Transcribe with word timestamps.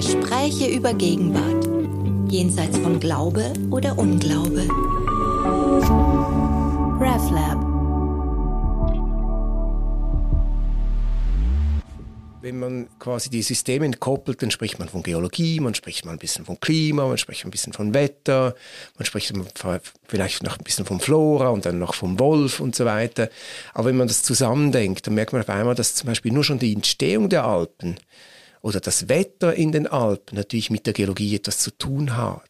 Gespräche 0.00 0.66
über 0.66 0.94
Gegenwart, 0.94 1.68
jenseits 2.32 2.78
von 2.78 2.98
Glaube 3.00 3.52
oder 3.70 3.98
Unglaube. 3.98 4.62
RefLab. 6.98 7.60
Wenn 12.40 12.58
man 12.58 12.88
quasi 12.98 13.28
die 13.28 13.42
Systeme 13.42 13.84
entkoppelt, 13.84 14.40
dann 14.40 14.50
spricht 14.50 14.78
man 14.78 14.88
von 14.88 15.02
Geologie, 15.02 15.60
man 15.60 15.74
spricht 15.74 16.06
mal 16.06 16.12
ein 16.12 16.18
bisschen 16.18 16.46
von 16.46 16.58
Klima, 16.58 17.06
man 17.06 17.18
spricht 17.18 17.44
ein 17.44 17.50
bisschen 17.50 17.74
von 17.74 17.92
Wetter, 17.92 18.54
man 18.96 19.04
spricht 19.04 19.34
vielleicht 20.08 20.42
noch 20.42 20.56
ein 20.56 20.64
bisschen 20.64 20.86
von 20.86 21.00
Flora 21.00 21.50
und 21.50 21.66
dann 21.66 21.78
noch 21.78 21.92
vom 21.92 22.18
Wolf 22.18 22.60
und 22.60 22.74
so 22.74 22.86
weiter. 22.86 23.28
Aber 23.74 23.88
wenn 23.88 23.98
man 23.98 24.08
das 24.08 24.22
zusammendenkt, 24.22 25.06
dann 25.06 25.12
merkt 25.12 25.34
man 25.34 25.42
auf 25.42 25.50
einmal, 25.50 25.74
dass 25.74 25.94
zum 25.94 26.06
Beispiel 26.06 26.32
nur 26.32 26.42
schon 26.42 26.58
die 26.58 26.72
Entstehung 26.72 27.28
der 27.28 27.44
Alpen 27.44 27.96
oder 28.62 28.80
das 28.80 29.08
Wetter 29.08 29.54
in 29.54 29.72
den 29.72 29.86
Alpen 29.86 30.36
natürlich 30.36 30.70
mit 30.70 30.86
der 30.86 30.92
Geologie 30.92 31.36
etwas 31.36 31.58
zu 31.58 31.70
tun 31.70 32.16
hat. 32.16 32.49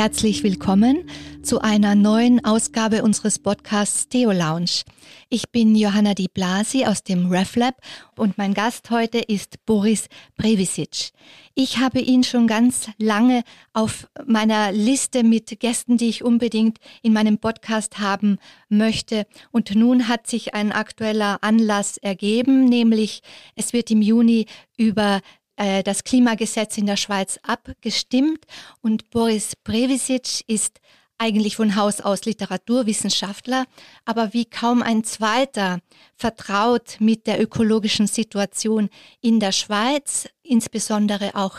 Herzlich 0.00 0.42
willkommen 0.42 1.10
zu 1.42 1.60
einer 1.60 1.94
neuen 1.94 2.42
Ausgabe 2.42 3.02
unseres 3.02 3.38
Podcasts 3.38 4.08
Theo 4.08 4.32
Lounge. 4.32 4.84
Ich 5.28 5.50
bin 5.50 5.76
Johanna 5.76 6.14
Di 6.14 6.26
Blasi 6.32 6.86
aus 6.86 7.02
dem 7.02 7.30
RefLab 7.30 7.74
und 8.16 8.38
mein 8.38 8.54
Gast 8.54 8.90
heute 8.90 9.18
ist 9.18 9.66
Boris 9.66 10.08
Previsic. 10.38 11.10
Ich 11.54 11.76
habe 11.76 12.00
ihn 12.00 12.24
schon 12.24 12.46
ganz 12.46 12.88
lange 12.96 13.42
auf 13.74 14.08
meiner 14.24 14.72
Liste 14.72 15.22
mit 15.22 15.60
Gästen, 15.60 15.98
die 15.98 16.08
ich 16.08 16.24
unbedingt 16.24 16.78
in 17.02 17.12
meinem 17.12 17.36
Podcast 17.36 17.98
haben 17.98 18.38
möchte. 18.70 19.26
Und 19.50 19.74
nun 19.74 20.08
hat 20.08 20.26
sich 20.26 20.54
ein 20.54 20.72
aktueller 20.72 21.40
Anlass 21.42 21.98
ergeben, 21.98 22.64
nämlich 22.64 23.20
es 23.54 23.74
wird 23.74 23.90
im 23.90 24.00
Juni 24.00 24.46
über 24.78 25.20
äh, 25.60 25.82
das 25.82 26.04
Klimagesetz 26.04 26.78
in 26.78 26.86
der 26.86 26.96
Schweiz 26.96 27.38
abgestimmt 27.42 28.46
und 28.80 29.10
Boris 29.10 29.54
Brevisic 29.62 30.42
ist 30.46 30.80
eigentlich 31.18 31.56
von 31.56 31.76
Haus 31.76 32.00
aus 32.00 32.24
Literaturwissenschaftler, 32.24 33.66
aber 34.06 34.32
wie 34.32 34.46
kaum 34.46 34.82
ein 34.82 35.04
zweiter 35.04 35.80
vertraut 36.16 36.96
mit 36.98 37.26
der 37.26 37.42
ökologischen 37.42 38.06
Situation 38.06 38.88
in 39.20 39.38
der 39.38 39.52
Schweiz, 39.52 40.30
insbesondere 40.42 41.34
auch 41.34 41.58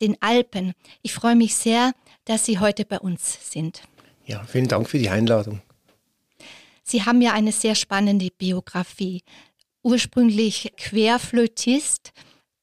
den 0.00 0.16
Alpen. 0.20 0.72
Ich 1.02 1.12
freue 1.12 1.34
mich 1.34 1.56
sehr, 1.56 1.90
dass 2.26 2.46
Sie 2.46 2.60
heute 2.60 2.84
bei 2.84 3.00
uns 3.00 3.50
sind. 3.50 3.82
Ja, 4.26 4.44
vielen 4.44 4.68
Dank 4.68 4.88
für 4.88 4.98
die 4.98 5.10
Einladung. 5.10 5.60
Sie 6.84 7.04
haben 7.04 7.20
ja 7.20 7.32
eine 7.32 7.50
sehr 7.50 7.74
spannende 7.74 8.28
Biografie. 8.30 9.22
Ursprünglich 9.82 10.72
Querflötist, 10.76 12.12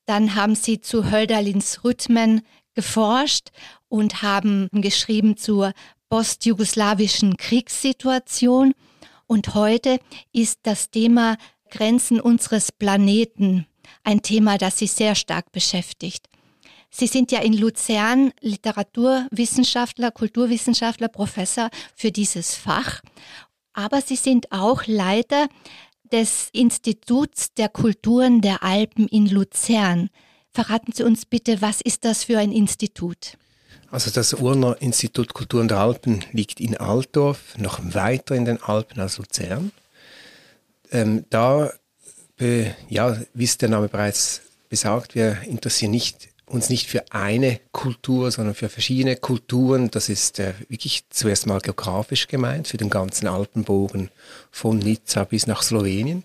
dann 0.08 0.36
haben 0.36 0.56
sie 0.56 0.82
zu 0.82 1.12
Hölderlins 1.12 1.84
Rhythmen 1.84 2.42
geforscht 2.74 3.50
und 3.90 4.22
haben 4.22 4.70
geschrieben 4.72 5.38
zur 5.38 5.74
postjugoslawischen 6.10 7.38
Kriegssituation. 7.38 8.74
Und 9.28 9.54
heute 9.54 10.00
ist 10.32 10.60
das 10.64 10.90
Thema 10.90 11.38
Grenzen 11.70 12.22
unseres 12.22 12.72
Planeten 12.72 13.68
ein 14.04 14.22
Thema, 14.22 14.58
das 14.58 14.80
sie 14.80 14.88
sehr 14.88 15.16
stark 15.16 15.52
beschäftigt. 15.52 16.28
Sie 16.90 17.08
sind 17.08 17.34
ja 17.34 17.42
in 17.42 17.54
Luzern 17.54 18.32
Literaturwissenschaftler, 18.40 20.12
Kulturwissenschaftler, 20.12 21.10
Professor 21.10 21.70
für 21.96 22.14
dieses 22.14 22.56
Fach, 22.56 23.02
aber 23.78 24.02
Sie 24.02 24.16
sind 24.16 24.52
auch 24.52 24.88
Leiter 24.88 25.48
des 26.12 26.50
Instituts 26.52 27.54
der 27.54 27.70
Kulturen 27.70 28.42
der 28.42 28.64
Alpen 28.64 29.08
in 29.08 29.28
Luzern. 29.28 30.10
Verraten 30.52 30.92
Sie 30.94 31.04
uns 31.04 31.26
bitte, 31.26 31.62
was 31.62 31.82
ist 31.82 32.06
das 32.06 32.24
für 32.24 32.40
ein 32.40 32.52
Institut? 32.52 33.38
Also 33.90 34.12
das 34.12 34.34
Urner 34.34 34.82
Institut 34.82 35.34
Kulturen 35.34 35.68
der 35.68 35.80
Alpen 35.80 36.26
liegt 36.32 36.60
in 36.60 36.76
Altdorf, 36.76 37.58
noch 37.58 37.80
weiter 37.94 38.36
in 38.36 38.46
den 38.46 38.62
Alpen 38.62 39.00
als 39.00 39.18
Luzern. 39.18 39.72
Ähm, 40.92 41.26
da, 41.30 41.72
äh, 42.40 42.72
ja, 42.90 43.18
wie 43.34 43.44
es 43.44 43.58
der 43.58 43.70
Name 43.70 43.88
bereits 43.88 44.42
besagt, 44.70 45.16
wir 45.16 45.42
interessieren 45.44 45.92
nicht 45.92 46.30
uns 46.48 46.70
nicht 46.70 46.88
für 46.88 47.12
eine 47.12 47.60
Kultur, 47.72 48.32
sondern 48.32 48.56
für 48.56 48.70
verschiedene 48.70 49.18
Kulturen. 49.18 49.92
Das 49.92 50.10
ist 50.10 50.40
äh, 50.40 50.54
wirklich 50.70 51.04
zuerst 51.10 51.46
mal 51.46 51.60
geografisch 51.60 52.28
gemeint, 52.28 52.68
für 52.68 52.78
den 52.78 52.90
ganzen 52.90 53.28
Alpenbogen 53.28 54.10
von 54.50 54.80
Nizza 54.80 55.26
bis 55.26 55.46
nach 55.46 55.62
Slowenien. 55.62 56.24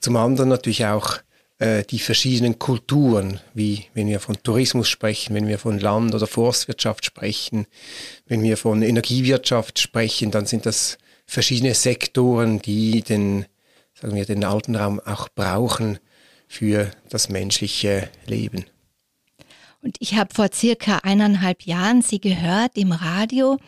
Zum 0.00 0.16
anderen 0.16 0.48
natürlich 0.48 0.84
auch 0.86 1.18
äh, 1.58 1.84
die 1.84 2.00
verschiedenen 2.00 2.58
Kulturen, 2.58 3.38
wie 3.54 3.84
wenn 3.94 4.08
wir 4.08 4.18
von 4.18 4.42
Tourismus 4.42 4.88
sprechen, 4.88 5.34
wenn 5.34 5.46
wir 5.46 5.58
von 5.58 5.78
Land- 5.78 6.14
oder 6.14 6.26
Forstwirtschaft 6.26 7.04
sprechen, 7.04 7.66
wenn 8.26 8.42
wir 8.42 8.56
von 8.56 8.82
Energiewirtschaft 8.82 9.78
sprechen, 9.78 10.32
dann 10.32 10.46
sind 10.46 10.66
das 10.66 10.98
verschiedene 11.26 11.74
Sektoren, 11.74 12.60
die 12.60 13.02
den, 13.02 13.46
sagen 13.94 14.16
wir, 14.16 14.24
den 14.24 14.42
Alpenraum 14.42 14.98
auch 14.98 15.28
brauchen 15.28 16.00
für 16.48 16.90
das 17.08 17.28
menschliche 17.28 18.08
Leben. 18.26 18.64
Und 19.82 19.96
ich 19.98 20.14
habe 20.14 20.34
vor 20.34 20.48
circa 20.52 20.98
eineinhalb 20.98 21.62
Jahren 21.62 22.02
sie 22.02 22.20
gehört 22.20 22.76
im 22.76 22.92
Radio 22.92 23.58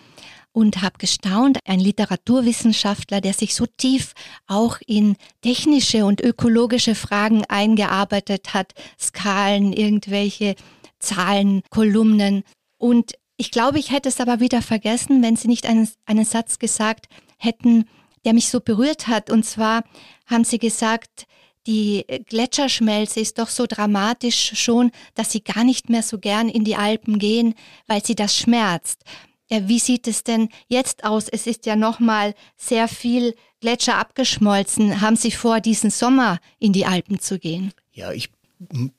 und 0.52 0.82
habe 0.82 0.98
gestaunt, 0.98 1.58
ein 1.64 1.80
Literaturwissenschaftler, 1.80 3.20
der 3.22 3.32
sich 3.32 3.54
so 3.54 3.64
tief 3.66 4.12
auch 4.46 4.78
in 4.86 5.16
technische 5.40 6.04
und 6.04 6.20
ökologische 6.20 6.94
Fragen 6.94 7.44
eingearbeitet 7.46 8.52
hat, 8.52 8.72
Skalen, 9.00 9.72
irgendwelche 9.72 10.54
Zahlen, 10.98 11.62
Kolumnen. 11.70 12.44
Und 12.76 13.12
ich 13.38 13.50
glaube, 13.50 13.78
ich 13.78 13.90
hätte 13.90 14.10
es 14.10 14.20
aber 14.20 14.40
wieder 14.40 14.60
vergessen, 14.60 15.22
wenn 15.22 15.36
Sie 15.36 15.48
nicht 15.48 15.66
einen, 15.66 15.88
einen 16.04 16.26
Satz 16.26 16.58
gesagt 16.58 17.06
hätten, 17.38 17.86
der 18.24 18.34
mich 18.34 18.48
so 18.48 18.60
berührt 18.60 19.08
hat. 19.08 19.30
Und 19.30 19.44
zwar 19.44 19.84
haben 20.26 20.44
Sie 20.44 20.58
gesagt, 20.58 21.26
die 21.66 22.04
Gletscherschmelze 22.26 23.20
ist 23.20 23.38
doch 23.38 23.48
so 23.48 23.66
dramatisch 23.66 24.52
schon, 24.54 24.90
dass 25.14 25.32
sie 25.32 25.42
gar 25.42 25.64
nicht 25.64 25.88
mehr 25.88 26.02
so 26.02 26.18
gern 26.18 26.48
in 26.48 26.64
die 26.64 26.76
Alpen 26.76 27.18
gehen, 27.18 27.54
weil 27.86 28.04
sie 28.04 28.14
das 28.14 28.36
schmerzt. 28.36 29.04
Ja, 29.50 29.68
wie 29.68 29.78
sieht 29.78 30.08
es 30.08 30.24
denn 30.24 30.48
jetzt 30.68 31.04
aus? 31.04 31.28
Es 31.28 31.46
ist 31.46 31.66
ja 31.66 31.76
noch 31.76 32.00
mal 32.00 32.34
sehr 32.56 32.88
viel 32.88 33.34
Gletscher 33.60 33.98
abgeschmolzen. 33.98 35.00
Haben 35.02 35.16
Sie 35.16 35.30
vor, 35.30 35.60
diesen 35.60 35.90
Sommer 35.90 36.38
in 36.58 36.72
die 36.72 36.86
Alpen 36.86 37.20
zu 37.20 37.38
gehen? 37.38 37.72
Ja, 37.92 38.12
ich 38.12 38.30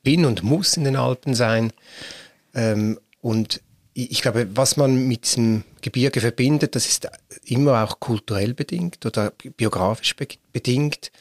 bin 0.04 0.26
und 0.26 0.44
muss 0.44 0.78
in 0.78 0.84
den 0.84 0.96
Alpen 0.96 1.34
sein. 1.34 1.74
Ähm, 2.54 3.00
und 3.20 3.62
ich 3.96 4.22
glaube, 4.22 4.48
was 4.56 4.76
man 4.76 5.08
mit 5.08 5.26
diesem 5.26 5.64
Gebirge 5.82 6.20
verbindet, 6.20 6.76
das 6.76 6.88
ist 6.88 7.08
immer 7.46 7.84
auch 7.84 8.00
kulturell 8.00 8.54
bedingt 8.56 9.06
oder 9.06 9.32
biografisch 9.56 10.16
bedingt. 10.52 11.12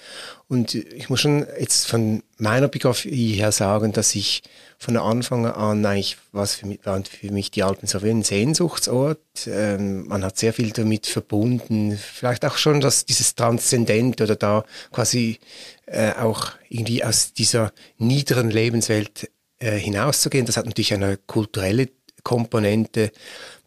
Und 0.49 0.75
ich 0.75 1.11
muss 1.11 1.21
schon 1.21 1.47
jetzt 1.61 1.87
von 1.87 2.23
meiner 2.39 2.69
Biografie 2.69 3.35
her 3.35 3.53
sagen, 3.53 3.93
dass 3.93 4.15
ich 4.15 4.43
von 4.79 4.97
Anfang 4.97 5.47
an 5.47 5.85
eigentlich, 5.85 6.17
was 6.33 6.55
für 6.55 6.67
mich, 6.67 6.81
waren 6.85 7.05
für 7.05 7.31
mich 7.31 7.51
die 7.51 7.63
Alpen 7.63 7.87
so 7.87 8.03
wie 8.03 8.11
ein 8.11 8.23
Sehnsuchtsort. 8.23 9.21
Ähm, 9.47 10.09
man 10.09 10.25
hat 10.25 10.39
sehr 10.39 10.55
viel 10.55 10.71
damit 10.71 11.07
verbunden. 11.07 11.99
Vielleicht 11.99 12.45
auch 12.45 12.57
schon 12.57 12.81
dass 12.81 13.05
dieses 13.05 13.35
Transzendent 13.35 14.21
oder 14.21 14.37
da 14.37 14.65
quasi 14.93 15.39
äh, 15.87 16.13
auch 16.13 16.53
irgendwie 16.69 17.05
aus 17.05 17.35
dieser 17.35 17.73
niederen 17.99 18.51
Lebenswelt 18.51 19.31
äh, 19.59 19.79
hinauszugehen. 19.79 20.47
Das 20.47 20.57
hat 20.57 20.67
natürlich 20.67 20.95
eine 20.95 21.17
kulturelle 21.17 21.89
Komponente. 22.23 23.13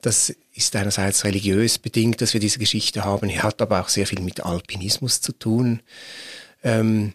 Das 0.02 0.34
ist 0.54 0.76
einerseits 0.76 1.24
religiös 1.24 1.78
bedingt, 1.78 2.22
dass 2.22 2.34
wir 2.34 2.40
diese 2.40 2.60
Geschichte 2.60 3.04
haben, 3.04 3.30
hat 3.42 3.62
aber 3.62 3.82
auch 3.82 3.90
sehr 3.90 4.08
viel 4.08 4.22
mit 4.22 4.42
Alpinismus 4.42 5.22
zu 5.22 5.32
tun. 5.34 5.82
Ähm, 6.64 7.14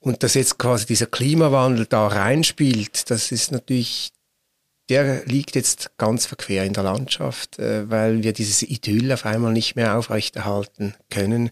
und 0.00 0.22
dass 0.22 0.34
jetzt 0.34 0.58
quasi 0.58 0.84
dieser 0.84 1.06
Klimawandel 1.06 1.86
da 1.86 2.06
reinspielt, 2.06 3.10
das 3.10 3.32
ist 3.32 3.52
natürlich, 3.52 4.12
der 4.90 5.24
liegt 5.24 5.54
jetzt 5.54 5.96
ganz 5.96 6.26
verquer 6.26 6.64
in 6.64 6.74
der 6.74 6.82
Landschaft, 6.82 7.58
äh, 7.58 7.90
weil 7.90 8.22
wir 8.22 8.34
dieses 8.34 8.62
Idyll 8.62 9.12
auf 9.12 9.24
einmal 9.24 9.54
nicht 9.54 9.76
mehr 9.76 9.96
aufrechterhalten 9.96 10.94
können, 11.08 11.50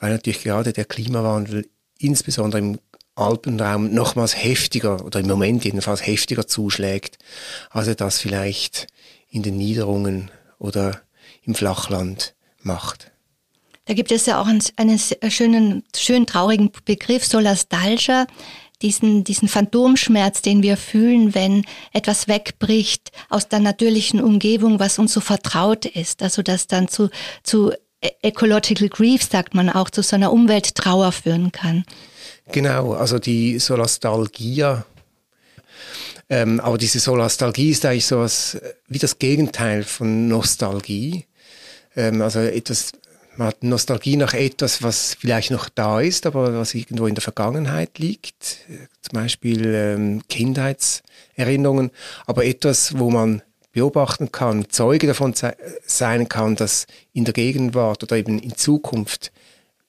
weil 0.00 0.10
natürlich 0.10 0.42
gerade 0.42 0.72
der 0.72 0.84
Klimawandel 0.84 1.68
insbesondere 1.98 2.58
im 2.60 2.78
Alpenraum 3.16 3.92
nochmals 3.92 4.36
heftiger 4.36 5.04
oder 5.04 5.20
im 5.20 5.26
Moment 5.26 5.64
jedenfalls 5.64 6.06
heftiger 6.06 6.46
zuschlägt, 6.46 7.18
als 7.70 7.88
er 7.88 7.94
das 7.94 8.20
vielleicht 8.20 8.86
in 9.30 9.42
den 9.42 9.56
Niederungen 9.56 10.30
oder 10.58 11.00
im 11.42 11.54
Flachland 11.54 12.34
macht. 12.62 13.10
Da 13.86 13.94
gibt 13.94 14.12
es 14.12 14.26
ja 14.26 14.40
auch 14.40 14.46
einen, 14.46 14.62
einen 14.76 14.98
schönen, 15.30 15.84
schön 15.96 16.26
traurigen 16.26 16.70
Begriff, 16.84 17.24
Solastalgia, 17.24 18.26
diesen, 18.82 19.24
diesen 19.24 19.48
Phantomschmerz, 19.48 20.42
den 20.42 20.62
wir 20.62 20.76
fühlen, 20.76 21.34
wenn 21.34 21.64
etwas 21.92 22.28
wegbricht 22.28 23.10
aus 23.30 23.48
der 23.48 23.60
natürlichen 23.60 24.20
Umgebung, 24.20 24.78
was 24.78 24.98
uns 24.98 25.12
so 25.12 25.20
vertraut 25.20 25.86
ist. 25.86 26.22
Also 26.22 26.42
das 26.42 26.66
dann 26.66 26.88
zu, 26.88 27.08
zu 27.42 27.72
e-, 28.02 28.10
Ecological 28.22 28.88
Grief, 28.88 29.22
sagt 29.22 29.54
man 29.54 29.70
auch, 29.70 29.88
zu 29.88 30.02
so 30.02 30.16
einer 30.16 30.32
Umwelttrauer 30.32 31.12
führen 31.12 31.52
kann. 31.52 31.84
Genau, 32.52 32.94
also 32.94 33.18
die 33.18 33.58
Solastalgia, 33.58 34.84
ähm, 36.28 36.60
aber 36.60 36.78
diese 36.78 36.98
Solastalgie 36.98 37.70
ist 37.70 37.84
eigentlich 37.84 38.06
so 38.06 38.18
was 38.18 38.58
wie 38.88 38.98
das 38.98 39.18
Gegenteil 39.18 39.84
von 39.84 40.28
Nostalgie. 40.28 41.26
Ähm, 41.94 42.22
also 42.22 42.40
etwas 42.40 42.92
man 43.36 43.48
hat 43.48 43.62
Nostalgie 43.62 44.16
nach 44.16 44.32
etwas, 44.32 44.82
was 44.82 45.14
vielleicht 45.20 45.50
noch 45.50 45.68
da 45.68 46.00
ist, 46.00 46.24
aber 46.24 46.54
was 46.58 46.74
irgendwo 46.74 47.06
in 47.06 47.14
der 47.14 47.22
Vergangenheit 47.22 47.98
liegt. 47.98 48.60
Zum 49.02 49.12
Beispiel 49.12 49.74
ähm, 49.74 50.22
Kindheitserinnerungen, 50.28 51.90
aber 52.26 52.46
etwas, 52.46 52.98
wo 52.98 53.10
man 53.10 53.42
beobachten 53.72 54.32
kann, 54.32 54.70
Zeuge 54.70 55.06
davon 55.06 55.34
sein 55.84 56.28
kann, 56.30 56.56
dass 56.56 56.86
in 57.12 57.26
der 57.26 57.34
Gegenwart 57.34 58.02
oder 58.02 58.16
eben 58.16 58.38
in 58.38 58.56
Zukunft 58.56 59.32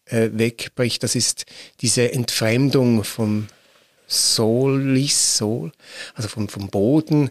äh, 0.09 0.29
wegbricht. 0.33 1.03
Das 1.03 1.15
ist 1.15 1.45
diese 1.81 2.11
Entfremdung 2.11 3.03
vom 3.03 3.47
Solis, 4.07 5.37
Sol, 5.37 5.71
also 6.15 6.29
vom, 6.29 6.47
vom 6.47 6.69
Boden, 6.69 7.29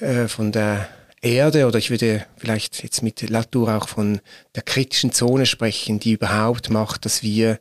äh, 0.00 0.26
von 0.26 0.52
der 0.52 0.88
Erde 1.22 1.66
oder 1.66 1.78
ich 1.78 1.90
würde 1.90 2.26
vielleicht 2.38 2.82
jetzt 2.82 3.02
mit 3.02 3.28
Latour 3.28 3.76
auch 3.76 3.88
von 3.88 4.20
der 4.54 4.62
kritischen 4.62 5.12
Zone 5.12 5.44
sprechen, 5.44 6.00
die 6.00 6.12
überhaupt 6.12 6.70
macht, 6.70 7.04
dass 7.04 7.22
wir 7.22 7.60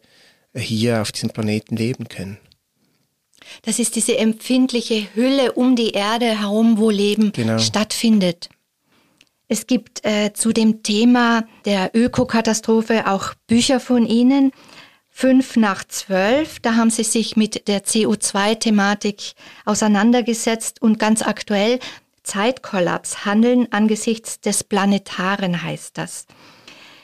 hier 0.56 1.01
auf 1.01 1.12
diesem 1.12 1.30
Planeten 1.30 1.75
leben 1.75 2.07
können. 2.07 2.38
Das 3.63 3.80
ist 3.80 3.96
diese 3.96 4.18
empfindliche 4.18 5.07
Hülle 5.13 5.54
um 5.54 5.75
die 5.75 5.92
Erde 5.92 6.40
herum, 6.40 6.78
wo 6.78 6.90
Leben 6.90 7.31
genau. 7.31 7.57
stattfindet. 7.57 8.50
Es 9.51 9.66
gibt 9.66 10.06
äh, 10.06 10.31
zu 10.31 10.54
dem 10.54 10.84
Thema 10.84 11.44
der 11.66 11.90
Ökokatastrophe 11.96 13.07
auch 13.07 13.34
Bücher 13.48 13.80
von 13.80 14.06
Ihnen. 14.06 14.51
Fünf 15.10 15.56
nach 15.57 15.84
zwölf, 15.84 16.60
da 16.60 16.75
haben 16.75 16.92
Sie 16.92 17.04
sich 17.04 17.36
mit 17.36 17.68
der 17.68 17.84
CO2-Thematik 17.84 19.34
auseinandergesetzt 19.66 20.81
und 20.84 21.00
ganz 21.00 21.24
aktuell 21.24 21.80
Zeitkollaps, 22.22 23.25
Handeln 23.25 23.68
angesichts 23.72 24.40
des 24.40 24.63
Planetaren 24.63 25.63
heißt 25.63 25.98
das. 25.98 26.28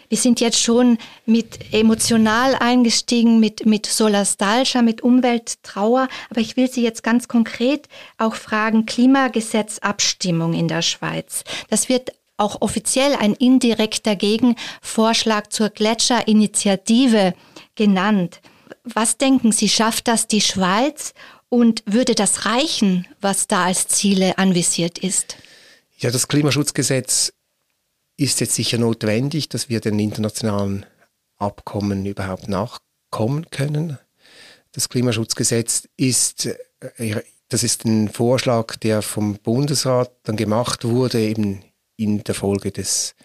Wir 0.08 0.20
sind 0.20 0.40
jetzt 0.40 0.62
schon 0.62 1.00
mit 1.26 1.74
emotional 1.74 2.54
eingestiegen, 2.54 3.40
mit, 3.40 3.66
mit 3.66 3.88
Solastalgia, 3.88 4.84
mit 4.84 5.02
Umwelttrauer. 5.02 6.08
Aber 6.30 6.42
ich 6.42 6.56
will 6.56 6.70
Sie 6.70 6.84
jetzt 6.84 7.02
ganz 7.02 7.28
konkret 7.28 7.90
auch 8.20 8.36
fragen, 8.36 8.86
Klimagesetzabstimmung 8.86 10.54
in 10.54 10.68
der 10.68 10.84
Schweiz. 10.84 11.44
Das 11.72 11.90
wird 11.90 12.12
auch 12.38 12.62
offiziell 12.62 13.16
ein 13.16 13.34
indirekter 13.34 14.16
Gegenvorschlag 14.16 15.52
zur 15.52 15.70
Gletscherinitiative 15.70 17.34
genannt. 17.76 18.42
Was 18.84 19.18
denken 19.18 19.52
Sie, 19.52 19.70
schafft 19.70 20.08
das 20.08 20.28
die 20.28 20.42
Schweiz 20.42 21.14
und 21.50 21.84
würde 21.86 22.16
das 22.16 22.46
reichen, 22.46 23.08
was 23.22 23.48
da 23.48 23.66
als 23.66 23.88
Ziele 23.88 24.38
anvisiert 24.38 24.98
ist? 24.98 25.38
Ja, 25.98 26.12
das 26.12 26.28
Klimaschutzgesetz 26.28 27.34
ist 28.18 28.40
jetzt 28.40 28.56
sicher 28.56 28.78
notwendig, 28.78 29.50
dass 29.50 29.70
wir 29.70 29.80
den 29.80 30.00
internationalen 30.00 30.86
Abkommen 31.38 32.06
überhaupt 32.06 32.48
nachkommen 32.48 33.50
können. 33.50 33.98
Das 34.72 34.90
Klimaschutzgesetz 34.90 35.88
ist, 35.98 36.48
äh, 36.98 37.22
das 37.50 37.64
ist 37.64 37.86
ein 37.86 38.10
Vorschlag, 38.10 38.76
der 38.78 39.02
vom 39.02 39.36
Bundesrat 39.36 40.12
dann 40.24 40.36
gemacht 40.36 40.84
wurde, 40.84 41.22
eben 41.22 41.64
in 41.98 42.24
der 42.24 42.36
Folge 42.36 42.72
des, 42.72 43.16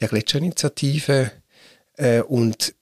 der 0.00 0.08
Gletscherinitiative. 0.08 1.32
Äh, 1.96 2.22
und 2.22 2.74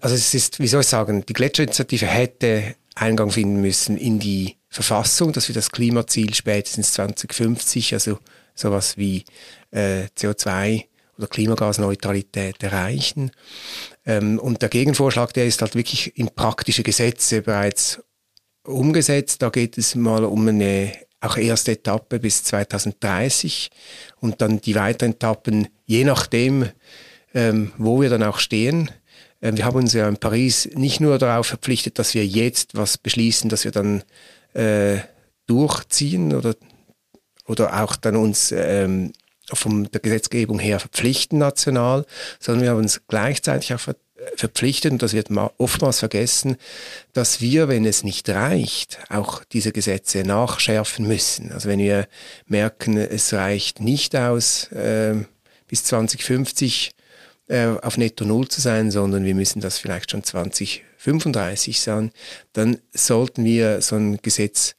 also 0.00 0.14
es 0.14 0.34
ist, 0.34 0.58
wie 0.58 0.66
soll 0.66 0.80
ich 0.80 0.88
sagen, 0.88 1.24
die 1.26 1.32
Gletscherinitiative 1.32 2.06
hätte 2.06 2.74
Eingang 2.94 3.30
finden 3.30 3.60
müssen 3.60 3.96
in 3.96 4.18
die 4.18 4.56
Verfassung, 4.68 5.32
dass 5.32 5.48
wir 5.48 5.54
das 5.54 5.70
Klimaziel 5.70 6.34
spätestens 6.34 6.92
2050, 6.94 7.94
also 7.94 8.18
sowas 8.54 8.96
wie 8.96 9.24
äh, 9.70 10.04
CO2 10.16 10.84
oder 11.16 11.26
Klimagasneutralität 11.26 12.62
erreichen. 12.62 13.30
Ähm, 14.04 14.38
und 14.38 14.62
der 14.62 14.68
Gegenvorschlag, 14.68 15.32
der 15.32 15.46
ist 15.46 15.60
halt 15.60 15.74
wirklich 15.74 16.16
in 16.18 16.28
praktische 16.28 16.82
Gesetze 16.82 17.42
bereits 17.42 18.02
umgesetzt. 18.64 19.42
Da 19.42 19.50
geht 19.50 19.78
es 19.78 19.94
mal 19.94 20.24
um 20.24 20.48
eine 20.48 20.92
auch 21.24 21.36
erste 21.36 21.72
Etappe 21.72 22.18
bis 22.18 22.44
2030 22.44 23.70
und 24.20 24.40
dann 24.40 24.60
die 24.60 24.74
weiteren 24.74 25.12
Etappen, 25.12 25.68
je 25.86 26.04
nachdem, 26.04 26.68
ähm, 27.34 27.72
wo 27.78 28.00
wir 28.00 28.10
dann 28.10 28.22
auch 28.22 28.38
stehen, 28.38 28.90
ähm, 29.44 29.56
wir 29.56 29.64
haben 29.66 29.76
uns 29.76 29.92
ja 29.92 30.08
in 30.08 30.16
Paris 30.16 30.68
nicht 30.74 31.00
nur 31.00 31.18
darauf 31.18 31.46
verpflichtet, 31.46 31.98
dass 31.98 32.14
wir 32.14 32.26
jetzt 32.26 32.76
was 32.76 32.98
beschließen, 32.98 33.50
dass 33.50 33.64
wir 33.64 33.72
dann 33.72 34.02
äh, 34.54 34.98
durchziehen 35.46 36.34
oder, 36.34 36.54
oder 37.46 37.82
auch 37.82 37.96
dann 37.96 38.16
uns 38.16 38.52
ähm, 38.52 39.12
von 39.52 39.84
der 39.84 40.00
Gesetzgebung 40.00 40.58
her 40.58 40.80
verpflichten 40.80 41.38
national, 41.38 42.06
sondern 42.40 42.62
wir 42.62 42.70
haben 42.70 42.78
uns 42.78 43.02
gleichzeitig 43.06 43.74
auch 43.74 43.80
ver 43.80 43.96
verpflichtet, 44.36 44.92
und 44.92 45.02
das 45.02 45.12
wird 45.12 45.28
oftmals 45.58 46.00
vergessen, 46.00 46.56
dass 47.12 47.40
wir, 47.40 47.68
wenn 47.68 47.84
es 47.84 48.04
nicht 48.04 48.28
reicht, 48.28 48.98
auch 49.08 49.44
diese 49.44 49.72
Gesetze 49.72 50.22
nachschärfen 50.22 51.06
müssen. 51.06 51.52
Also 51.52 51.68
wenn 51.68 51.78
wir 51.78 52.08
merken, 52.46 52.96
es 52.96 53.32
reicht 53.32 53.80
nicht 53.80 54.16
aus, 54.16 54.70
äh, 54.72 55.14
bis 55.68 55.84
2050 55.84 56.92
äh, 57.48 57.66
auf 57.82 57.96
Netto 57.98 58.24
Null 58.24 58.48
zu 58.48 58.60
sein, 58.60 58.90
sondern 58.90 59.24
wir 59.24 59.34
müssen 59.34 59.60
das 59.60 59.78
vielleicht 59.78 60.10
schon 60.10 60.24
2035 60.24 61.80
sein, 61.80 62.10
dann 62.52 62.78
sollten 62.92 63.44
wir 63.44 63.82
so 63.82 63.96
ein 63.96 64.18
Gesetz 64.22 64.76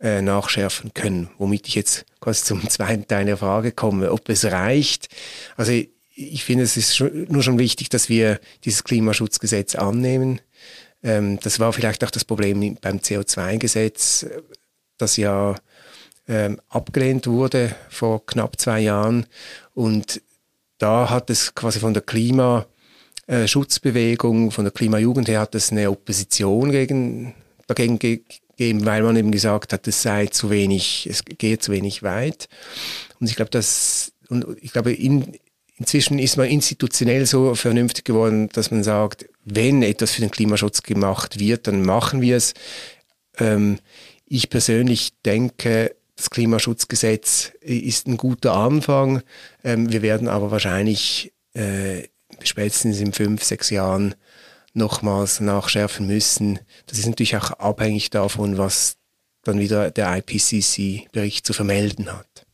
äh, 0.00 0.22
nachschärfen 0.22 0.92
können. 0.94 1.30
Womit 1.38 1.68
ich 1.68 1.74
jetzt 1.74 2.04
quasi 2.20 2.44
zum 2.44 2.68
zweiten 2.70 3.06
Teil 3.06 3.26
der 3.26 3.36
Frage 3.36 3.72
komme, 3.72 4.12
ob 4.12 4.28
es 4.28 4.44
reicht. 4.44 5.08
Also 5.56 5.72
ich 6.16 6.44
finde, 6.44 6.64
es 6.64 6.76
ist 6.78 6.98
nur 7.28 7.42
schon 7.42 7.58
wichtig, 7.58 7.90
dass 7.90 8.08
wir 8.08 8.40
dieses 8.64 8.84
Klimaschutzgesetz 8.84 9.74
annehmen. 9.74 10.40
Ähm, 11.02 11.38
das 11.40 11.60
war 11.60 11.74
vielleicht 11.74 12.02
auch 12.04 12.10
das 12.10 12.24
Problem 12.24 12.78
beim 12.80 12.96
CO2-Gesetz, 12.98 14.24
das 14.96 15.18
ja 15.18 15.56
ähm, 16.26 16.58
abgelehnt 16.68 17.26
wurde 17.26 17.74
vor 17.90 18.24
knapp 18.24 18.58
zwei 18.58 18.80
Jahren. 18.80 19.26
Und 19.74 20.22
da 20.78 21.10
hat 21.10 21.28
es 21.28 21.54
quasi 21.54 21.80
von 21.80 21.92
der 21.92 22.02
Klimaschutzbewegung, 22.02 24.50
von 24.50 24.64
der 24.64 24.72
Klimajugend 24.72 25.28
her 25.28 25.40
hat 25.40 25.54
es 25.54 25.70
eine 25.70 25.90
Opposition 25.90 26.70
gegen, 26.70 27.34
dagegen 27.66 27.98
gegeben, 27.98 28.86
weil 28.86 29.02
man 29.02 29.16
eben 29.16 29.32
gesagt 29.32 29.74
hat, 29.74 29.86
es 29.86 30.00
sei 30.00 30.28
zu 30.28 30.48
wenig, 30.48 31.06
es 31.10 31.26
gehe 31.26 31.58
zu 31.58 31.72
wenig 31.72 32.02
weit. 32.02 32.48
Und 33.20 33.28
ich 33.28 33.36
glaube, 33.36 33.50
dass, 33.50 34.12
und 34.28 34.46
ich 34.62 34.72
glaube, 34.72 34.94
in, 34.94 35.36
inzwischen 35.78 36.18
ist 36.18 36.36
man 36.36 36.48
institutionell 36.48 37.26
so 37.26 37.54
vernünftig 37.54 38.04
geworden, 38.04 38.48
dass 38.52 38.70
man 38.70 38.82
sagt, 38.82 39.26
wenn 39.44 39.82
etwas 39.82 40.12
für 40.12 40.22
den 40.22 40.30
Klimaschutz 40.30 40.82
gemacht 40.82 41.38
wird, 41.38 41.66
dann 41.66 41.82
machen 41.82 42.20
wir 42.20 42.36
es. 42.36 42.54
Ähm, 43.38 43.78
ich 44.24 44.50
persönlich 44.50 45.12
denke, 45.24 45.94
das 46.16 46.30
Klimaschutzgesetz 46.30 47.52
ist 47.60 48.06
ein 48.06 48.16
guter 48.16 48.54
Anfang. 48.54 49.22
Ähm, 49.62 49.92
wir 49.92 50.02
werden 50.02 50.28
aber 50.28 50.50
wahrscheinlich 50.50 51.32
äh, 51.52 52.04
spätestens 52.42 53.00
in 53.00 53.12
fünf, 53.12 53.44
sechs 53.44 53.70
Jahren 53.70 54.14
nochmals 54.72 55.40
nachschärfen 55.40 56.06
müssen. 56.06 56.58
Das 56.86 56.98
ist 56.98 57.06
natürlich 57.06 57.36
auch 57.36 57.50
abhängig 57.52 58.10
davon, 58.10 58.58
was 58.58 58.96
dann 59.42 59.58
wieder 59.58 59.90
der 59.90 60.16
IPCC-Bericht 60.16 61.46
zu 61.46 61.52
vermelden 61.52 62.12
hat. 62.12 62.45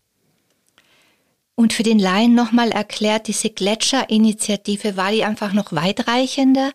Und 1.55 1.73
für 1.73 1.83
den 1.83 1.99
Laien 1.99 2.35
nochmal 2.35 2.71
erklärt, 2.71 3.29
diese 3.29 3.51
Gletscherinitiative, 3.51 4.97
war 4.97 5.13
die 5.13 5.25
einfach 5.25 5.53
noch 5.53 5.73
weitreichender? 5.73 6.73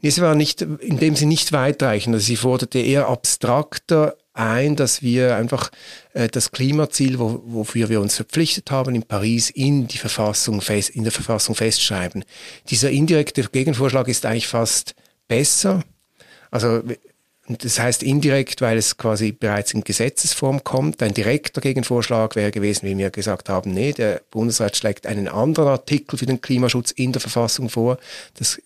Nee, 0.00 0.10
sie 0.10 0.22
war 0.22 0.34
nicht, 0.34 0.62
in 0.62 0.98
dem 0.98 1.16
sie 1.16 1.26
nicht 1.26 1.52
weitreichend. 1.52 2.14
Also 2.14 2.26
sie 2.26 2.36
forderte 2.36 2.78
eher 2.78 3.08
abstrakter 3.08 4.16
ein, 4.32 4.76
dass 4.76 5.02
wir 5.02 5.36
einfach 5.36 5.70
äh, 6.12 6.28
das 6.28 6.50
Klimaziel, 6.50 7.18
wo, 7.18 7.42
wofür 7.46 7.88
wir 7.88 8.00
uns 8.00 8.16
verpflichtet 8.16 8.70
haben 8.70 8.94
in 8.94 9.02
Paris, 9.02 9.50
in 9.50 9.86
die 9.86 9.98
Verfassung 9.98 10.60
fest, 10.60 10.90
in 10.90 11.04
der 11.04 11.12
Verfassung 11.12 11.54
festschreiben. 11.54 12.24
Dieser 12.68 12.90
indirekte 12.90 13.42
Gegenvorschlag 13.44 14.08
ist 14.08 14.26
eigentlich 14.26 14.46
fast 14.48 14.94
besser. 15.28 15.82
Also 16.50 16.82
und 17.48 17.64
das 17.64 17.78
heißt 17.78 18.02
indirekt, 18.02 18.60
weil 18.60 18.76
es 18.76 18.96
quasi 18.96 19.32
bereits 19.32 19.72
in 19.72 19.82
Gesetzesform 19.82 20.64
kommt. 20.64 21.02
Ein 21.02 21.14
direkter 21.14 21.60
Gegenvorschlag 21.60 22.34
wäre 22.34 22.50
gewesen, 22.50 22.86
wie 22.86 22.98
wir 22.98 23.10
gesagt 23.10 23.48
haben, 23.48 23.72
nee, 23.72 23.92
der 23.92 24.22
Bundesrat 24.30 24.76
schlägt 24.76 25.06
einen 25.06 25.28
anderen 25.28 25.68
Artikel 25.68 26.18
für 26.18 26.26
den 26.26 26.40
Klimaschutz 26.40 26.90
in 26.90 27.12
der 27.12 27.20
Verfassung 27.20 27.68
vor. 27.68 27.98
Das 28.34 28.60